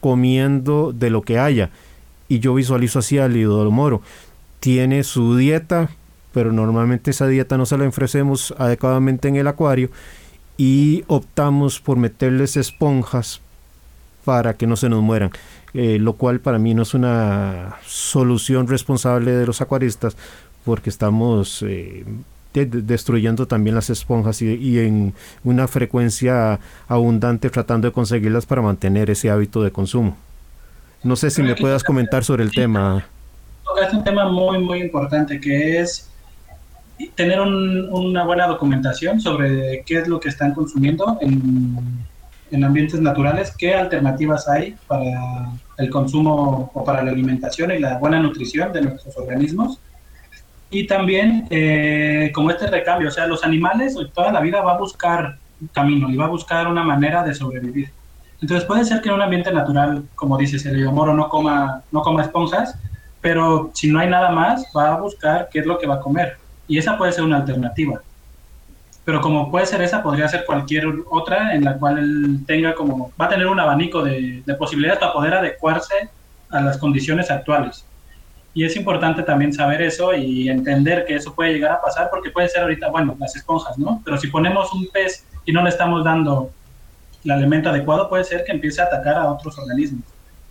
comiendo 0.00 0.92
de 0.92 1.10
lo 1.10 1.22
que 1.22 1.38
haya. 1.38 1.70
Y 2.28 2.40
yo 2.40 2.54
visualizo 2.54 2.98
así 2.98 3.18
al 3.18 3.36
idolomoro. 3.36 4.02
Tiene 4.60 5.02
su 5.04 5.36
dieta 5.36 5.90
pero 6.32 6.52
normalmente 6.52 7.10
esa 7.10 7.26
dieta 7.26 7.56
no 7.56 7.66
se 7.66 7.78
la 7.78 7.88
ofrecemos 7.88 8.54
adecuadamente 8.58 9.28
en 9.28 9.36
el 9.36 9.48
acuario 9.48 9.90
y 10.56 11.04
optamos 11.06 11.80
por 11.80 11.96
meterles 11.96 12.56
esponjas 12.56 13.40
para 14.24 14.54
que 14.54 14.66
no 14.66 14.76
se 14.76 14.88
nos 14.88 15.02
mueran, 15.02 15.30
eh, 15.74 15.98
lo 15.98 16.14
cual 16.14 16.40
para 16.40 16.58
mí 16.58 16.74
no 16.74 16.82
es 16.82 16.94
una 16.94 17.76
solución 17.86 18.68
responsable 18.68 19.32
de 19.32 19.46
los 19.46 19.60
acuaristas 19.60 20.16
porque 20.64 20.90
estamos 20.90 21.64
eh, 21.66 22.04
destruyendo 22.54 23.46
también 23.46 23.74
las 23.74 23.90
esponjas 23.90 24.42
y, 24.42 24.78
en 24.78 25.14
una 25.44 25.68
frecuencia 25.68 26.58
abundante 26.86 27.50
tratando 27.50 27.88
de 27.88 27.92
conseguirlas 27.92 28.46
para 28.46 28.62
mantener 28.62 29.10
ese 29.10 29.30
hábito 29.30 29.62
de 29.62 29.70
consumo. 29.70 30.16
No 31.02 31.16
sé 31.16 31.30
si 31.30 31.42
me 31.42 31.54
puedas 31.54 31.84
comentar 31.84 32.24
sobre 32.24 32.42
el 32.42 32.52
tema. 32.52 33.06
Es 33.86 33.92
un 33.92 34.02
tema 34.02 34.28
muy, 34.28 34.58
muy 34.58 34.80
importante 34.80 35.40
que 35.40 35.78
es 35.78 36.10
tener 37.14 37.40
una 37.40 38.24
buena 38.24 38.46
documentación 38.46 39.20
sobre 39.20 39.84
qué 39.86 39.98
es 39.98 40.08
lo 40.08 40.18
que 40.18 40.30
están 40.30 40.52
consumiendo 40.52 41.16
en, 41.20 41.76
en 42.50 42.64
ambientes 42.64 43.00
naturales, 43.00 43.54
qué 43.56 43.74
alternativas 43.74 44.48
hay 44.48 44.74
para 44.86 45.50
el 45.76 45.90
consumo 45.90 46.70
o 46.74 46.84
para 46.84 47.02
la 47.02 47.12
alimentación 47.12 47.70
y 47.70 47.78
la 47.78 47.98
buena 47.98 48.20
nutrición 48.20 48.72
de 48.72 48.82
nuestros 48.82 49.16
organismos. 49.16 49.78
Y 50.70 50.86
también 50.86 51.46
eh, 51.50 52.30
como 52.34 52.50
este 52.50 52.66
recambio, 52.66 53.08
o 53.08 53.10
sea, 53.10 53.26
los 53.26 53.42
animales 53.44 53.96
toda 54.14 54.30
la 54.32 54.40
vida 54.40 54.60
va 54.60 54.74
a 54.74 54.78
buscar 54.78 55.38
camino 55.72 56.10
y 56.10 56.16
va 56.16 56.26
a 56.26 56.28
buscar 56.28 56.68
una 56.68 56.84
manera 56.84 57.22
de 57.24 57.34
sobrevivir. 57.34 57.90
Entonces 58.40 58.66
puede 58.66 58.84
ser 58.84 59.00
que 59.00 59.08
en 59.08 59.16
un 59.16 59.22
ambiente 59.22 59.50
natural, 59.50 60.04
como 60.14 60.36
dices, 60.36 60.64
el 60.66 60.84
moro 60.92 61.14
no 61.14 61.28
coma, 61.28 61.82
no 61.90 62.02
coma 62.02 62.22
esponjas, 62.22 62.76
pero 63.20 63.70
si 63.74 63.90
no 63.90 63.98
hay 63.98 64.08
nada 64.08 64.30
más, 64.30 64.64
va 64.76 64.94
a 64.94 65.00
buscar 65.00 65.48
qué 65.50 65.60
es 65.60 65.66
lo 65.66 65.78
que 65.78 65.86
va 65.86 65.96
a 65.96 66.00
comer. 66.00 66.36
Y 66.68 66.78
esa 66.78 66.96
puede 66.96 67.12
ser 67.12 67.24
una 67.24 67.38
alternativa. 67.38 68.00
Pero 69.04 69.20
como 69.20 69.50
puede 69.50 69.66
ser 69.66 69.80
esa, 69.82 70.02
podría 70.02 70.28
ser 70.28 70.44
cualquier 70.44 70.86
otra 71.10 71.54
en 71.54 71.64
la 71.64 71.78
cual 71.78 71.98
él 71.98 72.40
tenga 72.46 72.74
como, 72.74 73.10
va 73.20 73.24
a 73.24 73.28
tener 73.30 73.46
un 73.46 73.58
abanico 73.58 74.02
de, 74.02 74.42
de 74.44 74.54
posibilidades 74.54 75.00
para 75.00 75.14
poder 75.14 75.34
adecuarse 75.34 76.10
a 76.50 76.60
las 76.60 76.76
condiciones 76.76 77.30
actuales. 77.30 77.84
Y 78.58 78.64
es 78.64 78.74
importante 78.74 79.22
también 79.22 79.52
saber 79.52 79.80
eso 79.82 80.12
y 80.12 80.48
entender 80.48 81.04
que 81.06 81.14
eso 81.14 81.32
puede 81.32 81.52
llegar 81.52 81.70
a 81.70 81.80
pasar 81.80 82.08
porque 82.10 82.30
puede 82.30 82.48
ser 82.48 82.62
ahorita, 82.62 82.88
bueno, 82.88 83.16
las 83.20 83.36
esponjas, 83.36 83.78
¿no? 83.78 84.02
Pero 84.04 84.18
si 84.18 84.26
ponemos 84.26 84.72
un 84.72 84.88
pez 84.88 85.24
y 85.44 85.52
no 85.52 85.62
le 85.62 85.68
estamos 85.68 86.02
dando 86.02 86.50
el 87.24 87.30
alimento 87.30 87.68
adecuado, 87.68 88.08
puede 88.08 88.24
ser 88.24 88.42
que 88.42 88.50
empiece 88.50 88.80
a 88.80 88.86
atacar 88.86 89.14
a 89.14 89.30
otros 89.30 89.56
organismos 89.60 90.02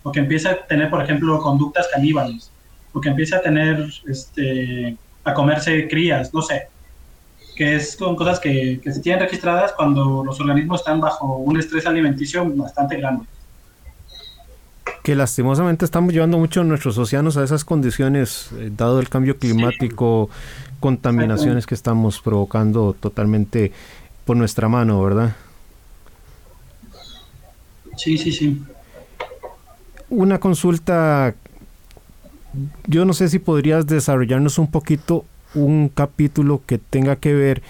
o 0.02 0.10
que 0.10 0.20
empiece 0.20 0.48
a 0.48 0.56
tener, 0.66 0.88
por 0.88 1.02
ejemplo, 1.02 1.38
conductas 1.38 1.86
caníbales 1.92 2.50
o 2.94 3.00
que 3.02 3.10
empiece 3.10 3.36
a 3.36 3.42
tener, 3.42 3.86
este, 4.08 4.96
a 5.22 5.34
comerse 5.34 5.86
crías, 5.86 6.32
no 6.32 6.40
sé, 6.40 6.68
que 7.56 7.78
son 7.78 8.16
cosas 8.16 8.40
que, 8.40 8.80
que 8.82 8.90
se 8.90 9.02
tienen 9.02 9.20
registradas 9.20 9.74
cuando 9.74 10.24
los 10.24 10.40
organismos 10.40 10.80
están 10.80 10.98
bajo 10.98 11.36
un 11.36 11.58
estrés 11.58 11.84
alimenticio 11.84 12.42
bastante 12.56 12.96
grande 12.96 13.26
que 15.08 15.16
lastimosamente 15.16 15.86
estamos 15.86 16.12
llevando 16.12 16.36
mucho 16.36 16.62
nuestros 16.64 16.98
océanos 16.98 17.38
a 17.38 17.42
esas 17.42 17.64
condiciones, 17.64 18.50
eh, 18.58 18.70
dado 18.76 19.00
el 19.00 19.08
cambio 19.08 19.38
climático, 19.38 20.28
contaminaciones 20.80 21.66
que 21.66 21.74
estamos 21.74 22.20
provocando 22.20 22.92
totalmente 22.92 23.72
por 24.26 24.36
nuestra 24.36 24.68
mano, 24.68 25.02
¿verdad? 25.02 25.34
Sí, 27.96 28.18
sí, 28.18 28.32
sí. 28.32 28.62
Una 30.10 30.38
consulta, 30.40 31.34
yo 32.86 33.06
no 33.06 33.14
sé 33.14 33.30
si 33.30 33.38
podrías 33.38 33.86
desarrollarnos 33.86 34.58
un 34.58 34.70
poquito 34.70 35.24
un 35.54 35.88
capítulo 35.88 36.60
que 36.66 36.76
tenga 36.76 37.16
que 37.16 37.32
ver 37.32 37.62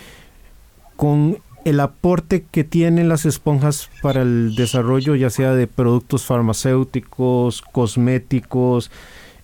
con 0.97 1.39
el 1.69 1.81
aporte 1.81 2.45
que 2.51 2.65
tienen 2.65 3.09
las 3.09 3.27
esponjas 3.27 3.91
para 4.03 4.23
el 4.23 4.55
desarrollo 4.55 5.15
ya 5.15 5.31
sea 5.31 5.55
de 5.55 5.67
productos 5.67 6.25
farmacéuticos, 6.25 7.63
cosméticos, 7.63 8.91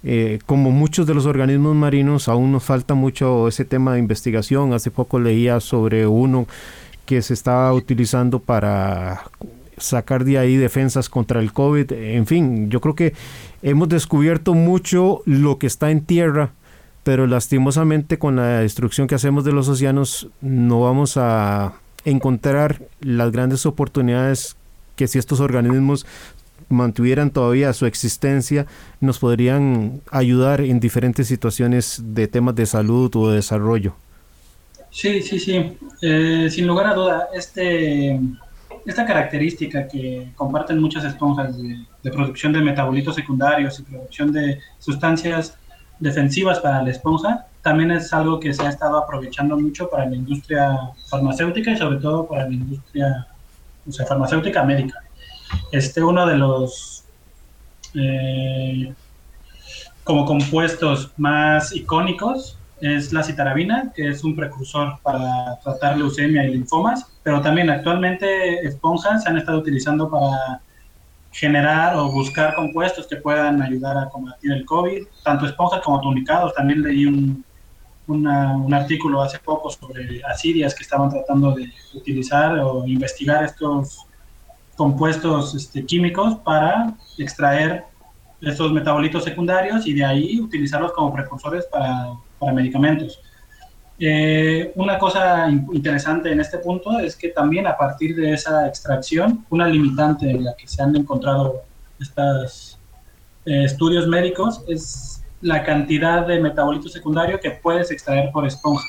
eh, 0.02 0.38
como 0.46 0.70
muchos 0.70 1.06
de 1.06 1.14
los 1.14 1.26
organismos 1.26 1.74
marinos, 1.74 2.28
aún 2.28 2.52
nos 2.52 2.62
falta 2.64 2.94
mucho 2.94 3.48
ese 3.48 3.64
tema 3.64 3.94
de 3.94 3.98
investigación. 3.98 4.72
Hace 4.72 4.90
poco 4.90 5.18
leía 5.18 5.60
sobre 5.60 6.06
uno 6.06 6.46
que 7.06 7.22
se 7.22 7.34
estaba 7.34 7.72
utilizando 7.72 8.38
para 8.38 9.24
sacar 9.76 10.24
de 10.24 10.38
ahí 10.38 10.56
defensas 10.56 11.08
contra 11.08 11.40
el 11.40 11.52
COVID. 11.52 11.92
En 11.92 12.26
fin, 12.26 12.70
yo 12.70 12.80
creo 12.80 12.94
que 12.94 13.14
hemos 13.62 13.88
descubierto 13.88 14.54
mucho 14.54 15.22
lo 15.26 15.58
que 15.58 15.66
está 15.66 15.90
en 15.90 16.04
tierra, 16.04 16.52
pero 17.02 17.26
lastimosamente 17.26 18.18
con 18.18 18.36
la 18.36 18.60
destrucción 18.60 19.06
que 19.06 19.14
hacemos 19.14 19.44
de 19.44 19.52
los 19.52 19.68
océanos 19.68 20.28
no 20.40 20.80
vamos 20.80 21.16
a 21.16 21.74
encontrar 22.04 22.82
las 23.00 23.32
grandes 23.32 23.66
oportunidades 23.66 24.56
que 24.96 25.08
si 25.08 25.18
estos 25.18 25.40
organismos 25.40 26.06
mantuvieran 26.68 27.30
todavía 27.30 27.72
su 27.72 27.86
existencia, 27.86 28.66
nos 29.00 29.18
podrían 29.18 30.00
ayudar 30.10 30.60
en 30.60 30.80
diferentes 30.80 31.26
situaciones 31.28 32.00
de 32.02 32.28
temas 32.28 32.54
de 32.54 32.66
salud 32.66 33.14
o 33.16 33.30
de 33.30 33.36
desarrollo. 33.36 33.94
Sí, 34.90 35.22
sí, 35.22 35.38
sí. 35.38 35.76
Eh, 36.02 36.48
sin 36.50 36.66
lugar 36.66 36.86
a 36.86 36.94
duda, 36.94 37.28
este, 37.34 38.18
esta 38.86 39.04
característica 39.04 39.88
que 39.88 40.28
comparten 40.36 40.80
muchas 40.80 41.04
esponjas 41.04 41.56
de, 41.56 42.10
producción 42.12 42.52
de 42.52 42.60
metabolitos 42.60 43.14
secundarios 43.14 43.80
y 43.80 43.82
producción 43.82 44.32
de 44.32 44.60
sustancias 44.78 45.56
defensivas 45.98 46.60
para 46.60 46.82
la 46.82 46.90
esponja, 46.90 47.46
también 47.64 47.90
es 47.92 48.12
algo 48.12 48.38
que 48.38 48.52
se 48.52 48.62
ha 48.62 48.68
estado 48.68 48.98
aprovechando 48.98 49.56
mucho 49.56 49.88
para 49.88 50.04
la 50.04 50.14
industria 50.14 50.78
farmacéutica 51.08 51.70
y 51.70 51.78
sobre 51.78 51.98
todo 51.98 52.26
para 52.26 52.44
la 52.46 52.52
industria 52.52 53.26
o 53.88 53.90
sea, 53.90 54.04
farmacéutica 54.04 54.62
médica. 54.62 55.02
Este, 55.72 56.02
uno 56.02 56.26
de 56.26 56.36
los 56.36 57.04
eh, 57.94 58.92
como 60.04 60.26
compuestos 60.26 61.10
más 61.16 61.74
icónicos 61.74 62.58
es 62.82 63.14
la 63.14 63.22
citarabina, 63.22 63.90
que 63.94 64.08
es 64.10 64.22
un 64.24 64.36
precursor 64.36 64.98
para 65.02 65.58
tratar 65.62 65.96
leucemia 65.96 66.44
y 66.44 66.50
linfomas, 66.52 67.06
pero 67.22 67.40
también 67.40 67.70
actualmente 67.70 68.60
esponjas 68.66 69.22
se 69.22 69.30
han 69.30 69.38
estado 69.38 69.58
utilizando 69.60 70.10
para 70.10 70.60
generar 71.32 71.96
o 71.96 72.12
buscar 72.12 72.54
compuestos 72.54 73.06
que 73.06 73.16
puedan 73.16 73.62
ayudar 73.62 73.96
a 73.96 74.10
combatir 74.10 74.52
el 74.52 74.66
COVID, 74.66 75.06
tanto 75.24 75.46
esponjas 75.46 75.80
como 75.80 76.02
tonicados. 76.02 76.52
También 76.54 76.82
leí 76.82 77.06
un, 77.06 77.42
un 78.06 78.74
artículo 78.74 79.22
hace 79.22 79.38
poco 79.38 79.70
sobre 79.70 80.22
asirias 80.24 80.74
que 80.74 80.82
estaban 80.82 81.10
tratando 81.10 81.52
de 81.52 81.72
utilizar 81.94 82.58
o 82.58 82.86
investigar 82.86 83.44
estos 83.44 84.06
compuestos 84.76 85.54
este, 85.54 85.84
químicos 85.84 86.36
para 86.44 86.94
extraer 87.18 87.84
estos 88.40 88.72
metabolitos 88.72 89.24
secundarios 89.24 89.86
y 89.86 89.94
de 89.94 90.04
ahí 90.04 90.40
utilizarlos 90.40 90.92
como 90.92 91.14
precursores 91.14 91.64
para, 91.66 92.12
para 92.38 92.52
medicamentos. 92.52 93.20
Eh, 93.98 94.72
una 94.74 94.98
cosa 94.98 95.48
interesante 95.48 96.32
en 96.32 96.40
este 96.40 96.58
punto 96.58 96.98
es 96.98 97.14
que 97.14 97.28
también 97.28 97.66
a 97.66 97.76
partir 97.76 98.16
de 98.16 98.32
esa 98.32 98.66
extracción, 98.66 99.46
una 99.50 99.68
limitante 99.68 100.28
en 100.28 100.44
la 100.44 100.54
que 100.56 100.66
se 100.66 100.82
han 100.82 100.96
encontrado 100.96 101.62
estos 102.00 102.78
eh, 103.46 103.64
estudios 103.64 104.08
médicos 104.08 104.62
es 104.68 105.23
la 105.44 105.62
cantidad 105.62 106.26
de 106.26 106.40
metabolitos 106.40 106.90
secundarios 106.90 107.38
que 107.38 107.50
puedes 107.50 107.90
extraer 107.90 108.30
por 108.32 108.46
esponja. 108.46 108.82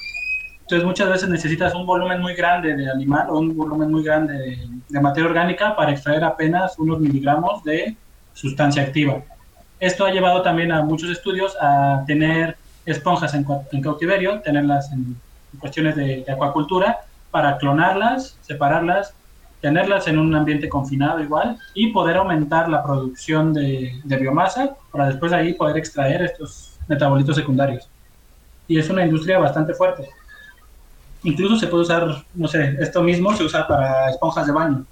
Entonces 0.61 0.85
muchas 0.85 1.09
veces 1.09 1.27
necesitas 1.27 1.75
un 1.75 1.85
volumen 1.85 2.21
muy 2.21 2.33
grande 2.33 2.73
de 2.73 2.89
animal 2.89 3.27
o 3.29 3.39
un 3.39 3.55
volumen 3.55 3.91
muy 3.91 4.03
grande 4.03 4.57
de, 4.87 5.01
materia 5.01 5.29
orgánica 5.29 5.75
para 5.75 5.91
extraer 5.91 6.23
apenas 6.23 6.79
unos 6.79 7.01
miligramos 7.01 7.61
de 7.65 7.97
sustancia 8.33 8.83
activa. 8.83 9.21
Esto 9.81 10.05
ha 10.05 10.11
llevado 10.11 10.41
también 10.43 10.71
a 10.71 10.81
muchos 10.81 11.09
estudios 11.09 11.57
a 11.59 12.05
tener 12.07 12.55
esponjas 12.85 13.33
en, 13.33 13.43
cautiverio, 13.81 14.39
tenerlas 14.39 14.89
en, 14.93 15.17
cuestiones 15.59 15.97
de, 15.97 16.23
de, 16.25 16.31
acuacultura, 16.31 17.01
para 17.31 17.57
clonarlas, 17.57 18.37
separarlas 18.41 19.13
tenerlas 19.61 20.07
en 20.07 20.19
un 20.19 20.35
ambiente 20.35 20.69
confinado 20.69 21.21
igual 21.21 21.57
y 21.73 21.91
poder 21.91 22.17
aumentar 22.17 22.69
la 22.69 22.83
producción 22.83 23.53
de, 23.53 23.99
biomasa 24.03 24.75
para 24.91 25.07
después 25.07 25.33
ahí 25.33 25.53
poder 25.53 25.77
extraer 25.77 26.21
estos 26.23 26.77
metabolitos 26.87 27.35
secundarios. 27.35 27.89
Y 28.67 28.77
es 28.77 28.89
una 28.89 29.05
industria 29.05 29.39
bastante 29.39 29.73
fuerte. 29.73 30.07
Incluso 31.23 31.57
se 31.57 31.67
puede 31.67 31.83
usar, 31.83 32.23
no 32.35 32.47
sé, 32.47 32.75
esto 32.79 33.01
mismo 33.01 33.35
se 33.35 33.43
usa 33.43 33.67
para 33.67 34.09
esponjas 34.09 34.45
de 34.45 34.51
baño. 34.51 34.85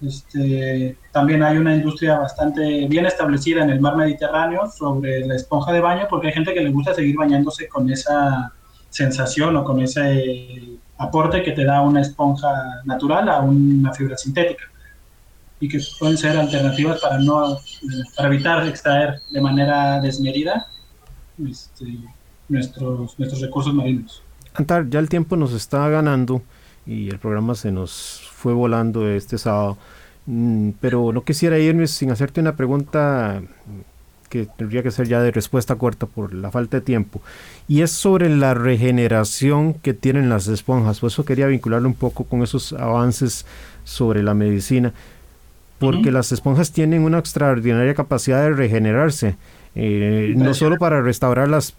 Este, 0.00 0.96
también 1.10 1.42
hay 1.42 1.56
una 1.56 1.74
industria 1.74 2.18
bastante 2.18 2.86
bien 2.86 3.06
establecida 3.06 3.64
en 3.64 3.70
el 3.70 3.80
mar 3.80 3.96
Mediterráneo 3.96 4.70
sobre 4.70 5.26
la 5.26 5.36
esponja 5.36 5.72
de 5.72 5.80
baño 5.80 6.06
porque 6.10 6.28
hay 6.28 6.34
gente 6.34 6.52
que 6.52 6.60
le 6.60 6.70
gusta 6.70 6.92
seguir 6.92 7.16
bañándose 7.16 7.66
con 7.66 7.90
esa 7.90 8.52
sensación 8.90 9.56
o 9.56 9.64
con 9.64 9.80
ese 9.80 10.78
aporte 10.98 11.42
que 11.42 11.52
te 11.52 11.64
da 11.64 11.82
una 11.82 12.00
esponja 12.00 12.82
natural 12.84 13.28
a 13.28 13.40
una 13.40 13.92
fibra 13.92 14.16
sintética 14.16 14.64
y 15.60 15.68
que 15.68 15.78
pueden 15.98 16.16
ser 16.16 16.36
alternativas 16.36 17.00
para 17.00 17.18
no 17.18 17.58
para 18.16 18.28
evitar 18.28 18.66
extraer 18.66 19.20
de 19.30 19.40
manera 19.40 20.00
desmedida 20.00 20.66
este, 21.48 21.98
nuestros 22.48 23.18
nuestros 23.18 23.40
recursos 23.40 23.74
marinos. 23.74 24.22
Antar, 24.54 24.88
ya 24.88 25.00
el 25.00 25.08
tiempo 25.08 25.36
nos 25.36 25.52
está 25.52 25.88
ganando 25.88 26.42
y 26.86 27.08
el 27.08 27.18
programa 27.18 27.54
se 27.54 27.72
nos 27.72 28.22
fue 28.32 28.54
volando 28.54 29.08
este 29.08 29.38
sábado, 29.38 29.76
mm, 30.26 30.70
pero 30.80 31.12
no 31.12 31.24
quisiera 31.24 31.58
irme 31.58 31.86
sin 31.86 32.10
hacerte 32.10 32.40
una 32.40 32.56
pregunta 32.56 33.42
que 34.26 34.46
tendría 34.56 34.82
que 34.82 34.90
ser 34.90 35.08
ya 35.08 35.20
de 35.20 35.30
respuesta 35.30 35.76
corta 35.76 36.06
por 36.06 36.34
la 36.34 36.50
falta 36.50 36.78
de 36.78 36.80
tiempo, 36.80 37.20
y 37.68 37.82
es 37.82 37.90
sobre 37.90 38.28
la 38.28 38.54
regeneración 38.54 39.74
que 39.74 39.94
tienen 39.94 40.28
las 40.28 40.48
esponjas. 40.48 41.00
Por 41.00 41.08
eso 41.08 41.24
quería 41.24 41.46
vincularlo 41.46 41.88
un 41.88 41.94
poco 41.94 42.24
con 42.24 42.42
esos 42.42 42.72
avances 42.72 43.46
sobre 43.84 44.22
la 44.22 44.34
medicina, 44.34 44.92
porque 45.78 46.10
las 46.10 46.32
esponjas 46.32 46.72
tienen 46.72 47.02
una 47.02 47.18
extraordinaria 47.18 47.94
capacidad 47.94 48.42
de 48.42 48.52
regenerarse, 48.52 49.36
eh, 49.74 50.32
no 50.36 50.54
solo 50.54 50.76
para 50.78 51.02
restaurar 51.02 51.48
las 51.48 51.74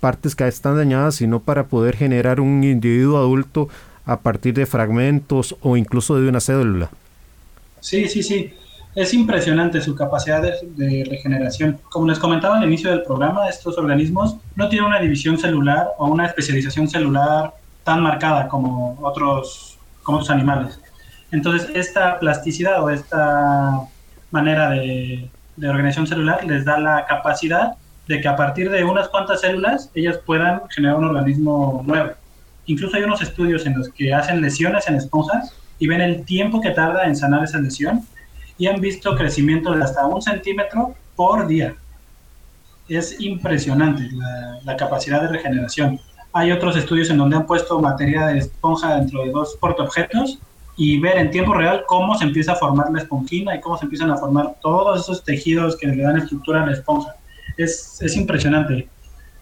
partes 0.00 0.34
que 0.34 0.46
están 0.46 0.76
dañadas, 0.76 1.16
sino 1.16 1.40
para 1.40 1.64
poder 1.64 1.96
generar 1.96 2.40
un 2.40 2.64
individuo 2.64 3.18
adulto 3.18 3.68
a 4.06 4.20
partir 4.20 4.54
de 4.54 4.66
fragmentos 4.66 5.56
o 5.60 5.76
incluso 5.76 6.20
de 6.20 6.28
una 6.28 6.40
célula. 6.40 6.90
Sí, 7.80 8.08
sí, 8.08 8.22
sí. 8.22 8.52
Es 8.94 9.12
impresionante 9.12 9.80
su 9.80 9.96
capacidad 9.96 10.40
de, 10.40 11.04
regeneración. 11.10 11.80
Como 11.90 12.06
les 12.06 12.18
comentaba 12.18 12.58
al 12.58 12.64
inicio 12.64 12.90
del 12.90 13.02
programa, 13.02 13.48
estos 13.48 13.76
organismos 13.76 14.36
no 14.54 14.68
tienen 14.68 14.86
una 14.86 15.00
división 15.00 15.36
celular 15.36 15.88
o 15.98 16.06
una 16.06 16.26
especialización 16.26 16.88
celular 16.88 17.52
tan 17.82 18.00
marcada 18.00 18.46
como 18.46 18.96
otros, 19.02 19.78
como 20.04 20.18
otros 20.18 20.30
animales. 20.30 20.80
Entonces, 21.32 21.68
esta 21.74 22.20
plasticidad 22.20 22.84
o 22.84 22.90
esta 22.90 23.80
manera 24.30 24.70
de, 24.70 25.28
de 25.56 25.68
organización 25.68 26.06
celular 26.06 26.44
les 26.44 26.64
da 26.64 26.78
la 26.78 27.04
capacidad 27.06 27.74
de 28.06 28.20
que 28.20 28.28
a 28.28 28.36
partir 28.36 28.70
de 28.70 28.84
unas 28.84 29.08
cuantas 29.08 29.40
células 29.40 29.90
ellas 29.94 30.18
puedan 30.24 30.62
generar 30.70 30.96
un 30.96 31.04
organismo 31.06 31.82
nuevo. 31.84 32.10
Incluso 32.66 32.96
hay 32.96 33.02
unos 33.02 33.22
estudios 33.22 33.66
en 33.66 33.76
los 33.76 33.88
que 33.88 34.14
hacen 34.14 34.40
lesiones 34.40 34.86
en 34.88 34.94
esponjas 34.94 35.52
y 35.78 35.88
ven 35.88 36.00
el 36.00 36.24
tiempo 36.24 36.60
que 36.60 36.70
tarda 36.70 37.06
en 37.06 37.16
sanar 37.16 37.42
esa 37.42 37.58
lesión 37.58 38.06
y 38.58 38.66
han 38.66 38.80
visto 38.80 39.16
crecimiento 39.16 39.72
de 39.72 39.82
hasta 39.82 40.06
un 40.06 40.22
centímetro 40.22 40.94
por 41.16 41.46
día. 41.46 41.74
Es 42.88 43.20
impresionante 43.20 44.08
la, 44.64 44.76
capacidad 44.76 45.22
de 45.22 45.28
regeneración. 45.28 45.98
Hay 46.32 46.52
otros 46.52 46.76
estudios 46.76 47.10
en 47.10 47.18
donde 47.18 47.36
han 47.36 47.46
puesto 47.46 47.80
materia 47.80 48.26
de 48.26 48.38
esponja 48.38 48.96
dentro 48.96 49.24
de 49.24 49.30
dos 49.30 49.56
portaobjetos 49.60 50.38
y 50.76 50.98
ver 50.98 51.18
en 51.18 51.30
tiempo 51.30 51.54
real 51.54 51.84
cómo 51.86 52.16
se 52.18 52.24
empieza 52.24 52.52
a 52.52 52.56
formar 52.56 52.90
la 52.90 52.98
esponjina 52.98 53.54
y 53.54 53.60
cómo 53.60 53.78
se 53.78 53.84
empiezan 53.84 54.10
a 54.10 54.16
formar 54.16 54.56
todos 54.60 55.00
esos 55.00 55.24
tejidos 55.24 55.76
que 55.76 55.86
le 55.86 56.02
dan 56.02 56.18
estructura 56.18 56.62
a 56.62 56.66
la 56.66 56.72
esponja. 56.72 57.14
Es, 57.56 58.02
es 58.02 58.16
impresionante 58.16 58.88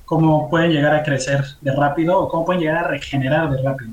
cómo 0.05 0.51
pueden 0.51 0.73
llegar 0.73 0.95
a 0.95 1.03
crecer 1.03 1.43
de 1.63 1.75
rápido 1.75 2.19
o 2.19 2.29
cómo 2.29 2.45
pueden 2.45 2.61
llegar 2.61 2.85
a 2.85 2.89
regenerar 2.89 3.51
de 3.51 3.63
rápido. 3.63 3.93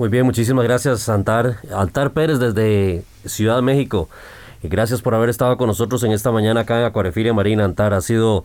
Muy 0.00 0.08
bien, 0.08 0.24
muchísimas 0.24 0.64
gracias, 0.64 1.10
Antar. 1.10 1.58
Altar 1.76 2.14
Pérez 2.14 2.38
desde 2.38 3.04
Ciudad 3.26 3.56
de 3.56 3.60
México. 3.60 4.08
Y 4.62 4.68
gracias 4.68 5.02
por 5.02 5.14
haber 5.14 5.28
estado 5.28 5.58
con 5.58 5.66
nosotros 5.66 6.02
en 6.04 6.12
esta 6.12 6.32
mañana 6.32 6.60
acá 6.60 6.78
en 6.78 6.86
Acuariofilia 6.86 7.34
Marina, 7.34 7.66
Antar. 7.66 7.92
Ha 7.92 8.00
sido 8.00 8.42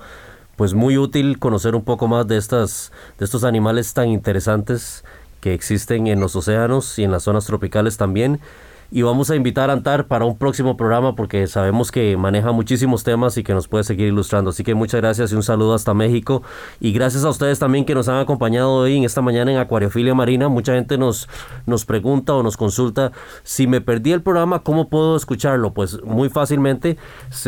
pues 0.58 0.74
muy 0.74 0.98
útil 0.98 1.40
conocer 1.40 1.74
un 1.74 1.86
poco 1.86 2.10
más 2.10 2.28
de 2.28 2.36
estas 2.36 2.92
de 3.20 3.24
estos 3.24 3.46
animales 3.46 3.94
tan 3.94 4.10
interesantes 4.10 5.06
que 5.40 5.54
existen 5.54 6.08
en 6.08 6.20
los 6.20 6.36
océanos 6.36 7.00
y 7.00 7.06
en 7.06 7.12
las 7.12 7.24
zonas 7.24 7.46
tropicales 7.46 7.96
también 7.96 8.42
y 8.92 9.02
vamos 9.02 9.30
a 9.30 9.36
invitar 9.36 9.70
a 9.70 9.74
Antar 9.74 10.08
para 10.08 10.26
un 10.26 10.38
próximo 10.38 10.78
programa 10.78 11.16
porque 11.16 11.48
sabemos 11.48 11.92
que 11.92 12.16
maneja 12.18 12.52
muchísimos 12.52 13.04
temas 13.04 13.38
y 13.38 13.44
que 13.44 13.54
nos 13.54 13.68
puede 13.68 13.84
seguir 13.84 14.08
ilustrando. 14.08 14.52
Así 14.52 14.64
que 14.64 14.76
muchas 14.76 15.02
gracias 15.02 15.32
y 15.32 15.36
un 15.36 15.44
saludo 15.44 15.74
hasta 15.74 15.94
México. 15.94 16.44
Y 16.80 16.94
gracias 16.94 17.26
a 17.26 17.30
ustedes 17.30 17.60
también 17.60 17.86
que 17.86 17.96
nos 17.96 18.08
han 18.08 18.20
acompañado 18.20 18.72
hoy 18.72 18.98
en 18.98 19.04
esta 19.04 19.22
mañana 19.22 19.52
en 19.52 19.58
Acuariofilia 19.58 20.14
Marina. 20.14 20.50
Mucha 20.50 20.74
gente 20.74 20.98
nos, 20.98 21.28
nos 21.66 21.86
pregunta 21.86 22.34
o 22.34 22.44
nos 22.44 22.58
consulta 22.58 23.12
si 23.44 23.68
me 23.68 23.82
perdí 23.82 24.12
el 24.12 24.22
programa, 24.22 24.60
¿cómo 24.60 24.90
puedo 24.90 25.16
escucharlo? 25.16 25.74
Pues 25.74 26.02
muy 26.04 26.30
fácilmente 26.30 26.98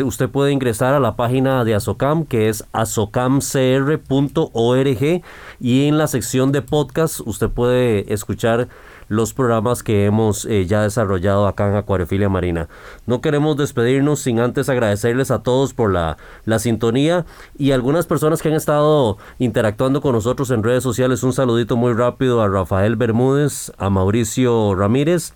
usted 0.04 0.28
puede 0.28 0.52
ingresar 0.52 0.94
a 0.94 1.00
la 1.00 1.16
página 1.16 1.64
de 1.64 1.74
Azocam 1.74 2.24
que 2.24 2.48
es 2.48 2.64
azocamcr.org 2.72 5.22
y 5.60 5.86
en 5.86 5.98
la 5.98 6.06
sección 6.06 6.52
de 6.52 6.62
podcast 6.62 7.20
usted 7.24 7.48
puede 7.48 8.12
escuchar 8.12 8.68
los 9.08 9.34
programas 9.34 9.82
que 9.82 10.04
hemos 10.04 10.44
eh, 10.44 10.66
ya 10.66 10.82
desarrollado 10.82 11.46
acá 11.46 11.68
en 11.68 11.76
Acuariofilia 11.76 12.28
Marina. 12.28 12.68
No 13.06 13.20
queremos 13.20 13.56
despedirnos 13.56 14.20
sin 14.20 14.40
antes 14.40 14.68
agradecerles 14.68 15.30
a 15.30 15.42
todos 15.42 15.74
por 15.74 15.92
la, 15.92 16.16
la 16.44 16.58
sintonía 16.58 17.26
y 17.58 17.72
algunas 17.72 18.06
personas 18.06 18.42
que 18.42 18.48
han 18.48 18.54
estado 18.54 19.18
interactuando 19.38 20.00
con 20.00 20.12
nosotros 20.12 20.50
en 20.50 20.62
redes 20.62 20.82
sociales. 20.82 21.22
Un 21.22 21.32
saludito 21.32 21.76
muy 21.76 21.92
rápido 21.92 22.42
a 22.42 22.48
Rafael 22.48 22.96
Bermúdez, 22.96 23.72
a 23.78 23.90
Mauricio 23.90 24.74
Ramírez, 24.74 25.32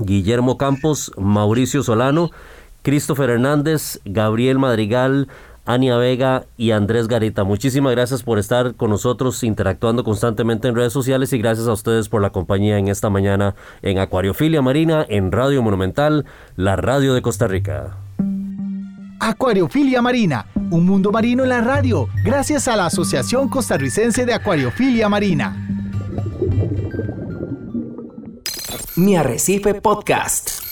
Guillermo 0.00 0.58
Campos, 0.58 1.12
Mauricio 1.16 1.82
Solano, 1.82 2.30
Christopher 2.82 3.30
Hernández, 3.30 4.00
Gabriel 4.04 4.58
Madrigal, 4.58 5.28
Ania 5.64 5.96
Vega 5.96 6.44
y 6.56 6.72
Andrés 6.72 7.08
Garita. 7.08 7.44
Muchísimas 7.44 7.92
gracias 7.92 8.22
por 8.22 8.38
estar 8.38 8.74
con 8.74 8.90
nosotros 8.90 9.42
interactuando 9.42 10.04
constantemente 10.04 10.68
en 10.68 10.74
redes 10.74 10.92
sociales 10.92 11.32
y 11.32 11.38
gracias 11.38 11.66
a 11.66 11.72
ustedes 11.72 12.08
por 12.08 12.22
la 12.22 12.30
compañía 12.30 12.78
en 12.78 12.88
esta 12.88 13.10
mañana 13.10 13.54
en 13.82 13.98
Acuariofilia 13.98 14.62
Marina 14.62 15.04
en 15.08 15.32
Radio 15.32 15.62
Monumental, 15.62 16.26
la 16.56 16.76
radio 16.76 17.14
de 17.14 17.22
Costa 17.22 17.46
Rica. 17.46 17.96
Acuariofilia 19.20 20.02
Marina, 20.02 20.46
un 20.70 20.84
mundo 20.84 21.10
marino 21.10 21.44
en 21.44 21.48
la 21.48 21.60
radio, 21.62 22.08
gracias 22.24 22.68
a 22.68 22.76
la 22.76 22.86
Asociación 22.86 23.48
Costarricense 23.48 24.26
de 24.26 24.34
Acuariofilia 24.34 25.08
Marina. 25.08 25.56
Mi 28.96 29.16
Arrecife 29.16 29.74
Podcast. 29.74 30.63